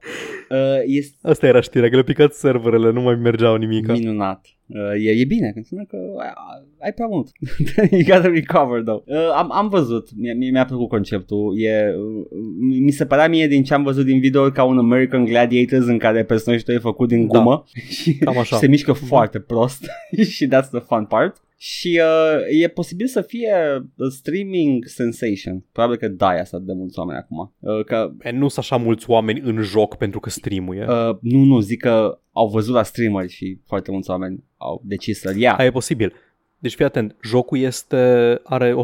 [0.50, 0.56] Uh,
[0.86, 3.86] este Asta era știrea, că le-au picat serverele, nu mai mergeau nimic.
[3.92, 4.46] minunat.
[4.66, 6.32] Uh, e, e bine, că înseamnă că ai,
[6.80, 7.28] ai prea mult.
[7.90, 9.02] you gotta recover, though.
[9.06, 11.54] Uh, am, am văzut, mie, mie mi-a plăcut conceptul.
[11.58, 12.26] E, uh,
[12.58, 15.86] mi mi se părea mie din ce am văzut din video ca un American Gladiators
[15.86, 17.38] în care personajul tău e făcut din Da.
[17.38, 17.64] gumă
[18.00, 18.54] și, Cam așa.
[18.56, 19.84] și se mișcă foarte prost
[20.30, 21.42] și that's the fun part.
[21.56, 25.64] Și uh, e posibil să fie a streaming sensation.
[25.72, 27.54] Probabil că da, asta de mulți oameni acum.
[27.58, 30.84] Uh, că E, nu sunt așa mulți oameni în joc pentru că streamuie.
[30.88, 34.82] Uh, Uh, nu, nu, zic că au văzut la streamer și foarte mulți oameni au
[34.84, 35.54] decis să-l ia.
[35.56, 36.12] Aia e posibil.
[36.58, 37.96] Deci fii atent, jocul este,
[38.44, 38.74] are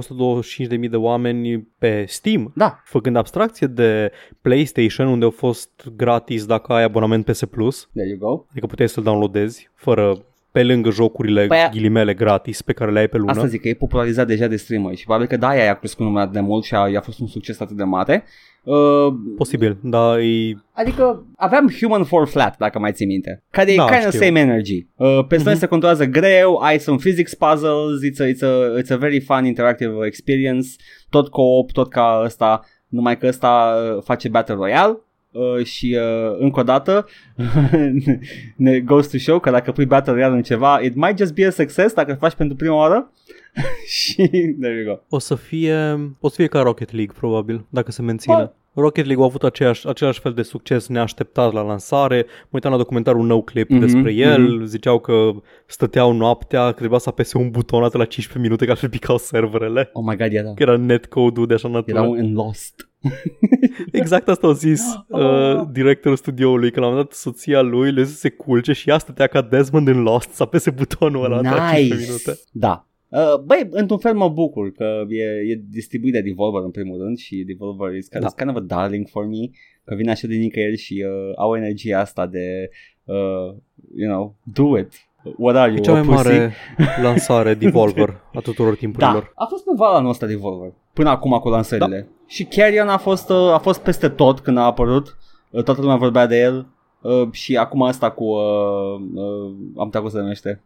[0.80, 4.12] 125.000 de oameni pe Steam, Da, făcând abstracție de
[4.42, 8.44] PlayStation, unde au fost gratis dacă ai abonament PS Plus, there you go.
[8.50, 12.98] adică puteai să-l downloadezi fără pe lângă jocurile Păi a- ghilimele gratis pe care le
[12.98, 13.30] ai pe lună.
[13.30, 16.04] Asta zic că e popularizat deja de streamer și probabil că da, aia a crescut
[16.06, 18.24] numai atât de mult și a, i-a fost un succes atât de mare.
[18.64, 20.52] Uh, Posibil, dar e...
[20.72, 24.20] adică aveam Human Fall Flat, dacă mai ții minte, care Da, e kind of știu.
[24.26, 24.86] same energy.
[24.96, 25.58] Uh, personajul Mhm.
[25.60, 29.44] se controlează greu, ai some physics puzzles, it's a, it's a, it's a very fun
[29.44, 30.68] interactive experience,
[31.10, 34.98] tot co-op, tot ca ăsta, numai că ăsta uh, face Battle Royale.
[35.32, 37.06] Uh, și uh, încă o dată
[38.56, 41.46] ne goes to show că dacă pui Battle Royale în ceva it might just be
[41.46, 43.10] a success dacă îl faci pentru prima oară
[43.98, 44.14] și
[44.60, 45.74] there you go O să fie,
[46.20, 48.52] o să fie ca Rocket League, probabil, dacă se menține.
[48.74, 52.24] Rocket League a avut aceeași, același fel de succes neașteptat la lansare.
[52.42, 54.40] Mă uitam la documentarul No Clip Mhm, despre el.
[54.42, 54.64] mhm.
[54.64, 55.30] Ziceau că
[55.66, 59.16] stăteau noaptea, că trebuia să apese un buton atât la 15 minute că altfel picau
[59.18, 59.90] serverele.
[59.92, 61.98] oh my god era Că era netcode-ul de așa natură.
[61.98, 62.89] erau în Lost
[63.92, 65.20] Exact asta au zis Oh.
[65.60, 68.72] uh, directorul studioului, că la un moment dat soția lui le zis să se culce
[68.72, 72.06] și ea stătea ca Desmond în Lost să apese butonul ăla atât la 15 nice
[72.06, 72.40] minute.
[72.52, 77.02] da Uh, băi, într-un fel mă bucur că e, e distribuit de Devolver în primul
[77.02, 78.26] rând și Devolver is kind, Da.
[78.28, 79.50] is kind of a darling for me
[79.84, 82.70] că vine așa de nicăieri și uh, au energia asta de
[83.04, 83.54] uh,
[83.96, 84.92] you know, do it
[85.36, 86.16] What are you, E cea mai a pussy?
[86.16, 86.54] mare
[87.02, 89.22] lansare Devolver a tuturor timpurilor.
[89.22, 92.16] Da, a fost pe vala noastră Devolver Până acum cu lansările da.
[92.26, 95.18] Și Carrion a fost, uh, a fost peste tot când a apărut
[95.50, 96.66] Uh, Toată lumea vorbea de el
[97.02, 100.62] Uh, și acum asta cu uh, uh, am uitat cum se numește.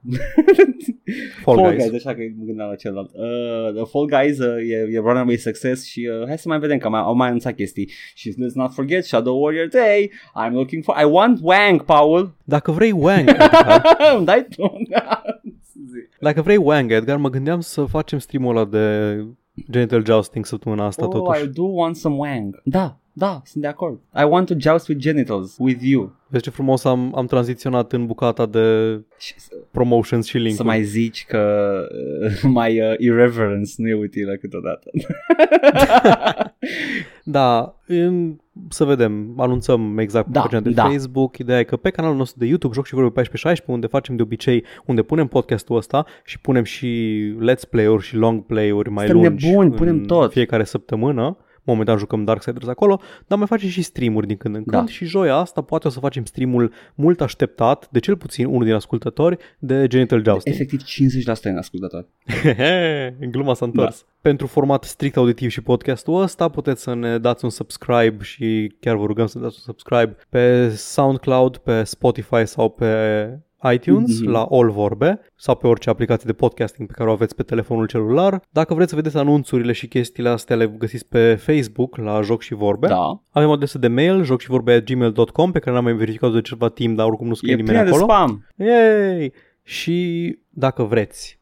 [1.43, 1.89] Fall, Fall Guys.
[1.89, 3.11] Guys, așa că mă gândeam la celălalt.
[3.15, 6.79] Uh, The Fall Guys uh, e, e runaway success și uh, hai să mai vedem
[6.79, 7.91] că mai, au mai anunțat chestii.
[8.15, 10.11] Și let's not forget Shadow Warrior Day.
[10.45, 12.35] I'm looking for I want Wang Paul.
[12.45, 13.83] Dacă vrei Wang, Edgar,
[14.17, 14.73] Îmi dai tu
[16.21, 19.17] dacă vrei Wang, Edgar, mă gândeam să facem streamul ăla de
[19.71, 21.43] Genital Jousting săptămâna asta Oh, totuși.
[21.43, 22.61] I do want some Wang.
[22.65, 26.51] Da, da, sunt de acord I want to joust with genitals with you Vezi ce
[26.51, 31.25] frumos am, am tranziționat în bucata de și să, promotions și link să mai zici
[31.29, 31.73] că
[32.23, 34.91] uh, mai uh, irreverence nu e utilă câteodată
[37.25, 38.37] Da, în
[38.69, 40.85] să vedem, anunțăm exact pe Da, pagina de da.
[40.85, 41.39] Facebook.
[41.39, 44.23] Ideea e că pe canalul nostru de YouTube, Joc și Vorbe 1416, unde facem de
[44.23, 49.25] obicei, unde punem podcastul ăsta și punem și let's play-uri și long play-uri mai Suntem
[49.29, 50.33] lungi nebuni, în punem tot.
[50.33, 51.37] fiecare săptămână.
[51.65, 54.77] Momentan jucăm Darksiders acolo, dar mai facem și streamuri din când în Da.
[54.77, 58.65] când și joia asta poate o să facem streamul mult așteptat, de cel puțin unul
[58.65, 60.55] din ascultători, de Genital Jousting.
[60.55, 62.07] Efectiv 50% în ascultători.
[62.43, 64.05] Hehe, gluma s-a întors.
[64.07, 64.13] Da.
[64.21, 68.97] Pentru format strict auditiv și podcastul ăsta puteți să ne dați un subscribe și chiar
[68.97, 72.87] vă rugăm să ne dați un subscribe pe SoundCloud, pe Spotify sau pe
[73.73, 74.31] iTunes Mhm.
[74.31, 77.87] la All Vorbe sau pe orice aplicație de podcasting pe care o aveți pe telefonul
[77.87, 78.41] celular.
[78.51, 82.55] Dacă vreți să vedeți anunțurile și chestiile astea le găsiți pe Facebook la Joc și
[82.55, 82.87] Vorbe.
[82.87, 83.21] Da.
[83.31, 87.07] Avem o adresă de mail jocșivorbe@gmail.com pe care n-am mai verificat de ceva timp, dar
[87.07, 88.13] oricum nu scrie E nimeni plină de acolo.
[88.13, 88.47] spam.
[88.57, 89.33] Yay!
[89.63, 91.39] Și dacă vreți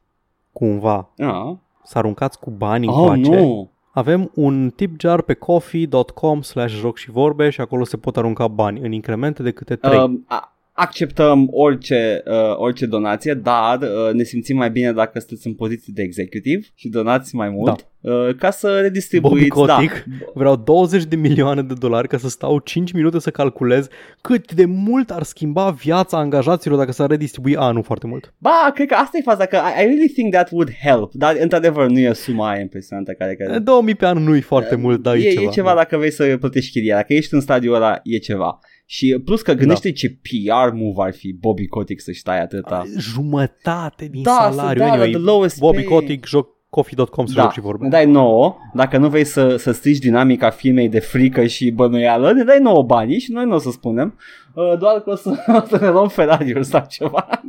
[0.53, 1.55] cumva Ah.
[1.85, 3.71] să aruncați cu bani Oh, încoace, nu.
[3.93, 8.49] avem un tip jar pe coffee.com slash joc și vorbe și acolo se pot arunca
[8.49, 9.99] bani în incremente de câte 3.
[9.99, 15.19] Uh, Um, a- acceptăm orice, uh, orice donație, dar uh, ne simțim mai bine dacă
[15.19, 19.49] sunteți în poziție de executive și donați mai mult uh, ca să Bobby redistribuiți.
[19.67, 19.75] Da.
[19.75, 20.05] Kotick,
[20.35, 23.89] vreau 20 de milioane de dolari ca să stau 5 minute să calculez
[24.21, 27.57] cât de mult ar schimba viața angajaților dacă s-ar redistribui.
[27.57, 28.35] A, nu foarte mult.
[28.39, 31.37] Ba, cred că asta e faza, că I, I really think that would help, dar
[31.41, 33.35] într-adevăr nu e suma aia impresionantă care...
[33.35, 33.59] care...
[33.59, 35.43] 2000 pe an nu-i foarte mult, dar e, e, ceva.
[35.43, 38.59] e ceva dacă vrei să plătești chiria, dacă ești în stadiul ăla, e ceva.
[38.93, 39.95] Și plus că gândește Da.
[39.95, 42.85] ce PR move ar fi Bobby Kotick să-și tai atâta.
[42.99, 44.57] Jumătate din Da, salariu.
[44.69, 45.85] să dea la anyway, the lowest Bobby pay.
[45.85, 47.85] Kotick, joc coffee.com să Da, joc și vorbe.
[47.85, 52.33] ne dai nouă, dacă nu vrei să, să strici dinamica firmei de frică și bănuială,
[52.33, 54.19] ne dai nouă banii și noi nu o să spunem,
[54.55, 55.31] uh, doar că o să,
[55.63, 57.41] o să ne luăm Ferrari-uri sau ceva.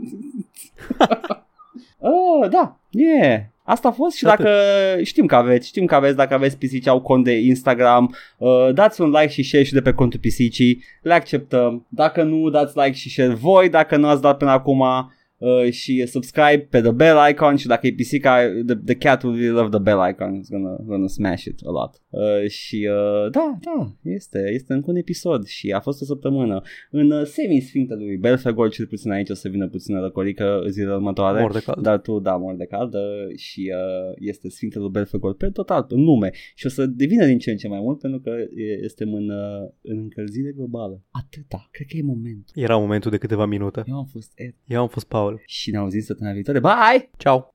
[1.98, 3.40] uh, da, yeah.
[3.66, 4.46] Asta a fost și Atât.
[4.46, 8.70] dacă știm că aveți, știm că aveți, dacă aveți pisici au cont de Instagram, uh,
[8.74, 11.86] dați un like și share și de pe contul pisicii, le acceptăm.
[11.90, 14.84] Dacă nu, dați like și share voi, dacă nu ați dat până acum
[15.44, 19.36] uh, și subscribe pe the bell icon și dacă e pisica, the, the cat will
[19.36, 22.02] really love the bell icon, it's gonna, gonna smash it a lot.
[22.10, 26.62] Uh, și uh, da, da, este, este încă un episod și a fost o săptămână.
[26.92, 31.42] În uh, semi-sfinctă lui Belfagor, cel puțin aici o să vină puțină răcorică zilele următoare.
[31.42, 31.84] Mor de cald.
[31.84, 35.86] Dar tu, da, mor de cald uh, și uh, este Sfintele lui Belfagor pe total,
[35.90, 36.32] în lume.
[36.56, 39.30] Și o să devină din ce în ce mai mult pentru că e- suntem în,
[39.30, 41.04] uh, în încălzire globală.
[41.10, 41.68] Atâta.
[41.72, 42.54] Cred că e momentul.
[42.64, 43.84] Era momentul de câteva minute.
[43.86, 45.44] Eu am fost Ed Eu am fost Paul.
[45.46, 46.60] și ne auzim săptămâna viitoare.
[46.60, 47.10] Bye!
[47.18, 47.48] Ciao!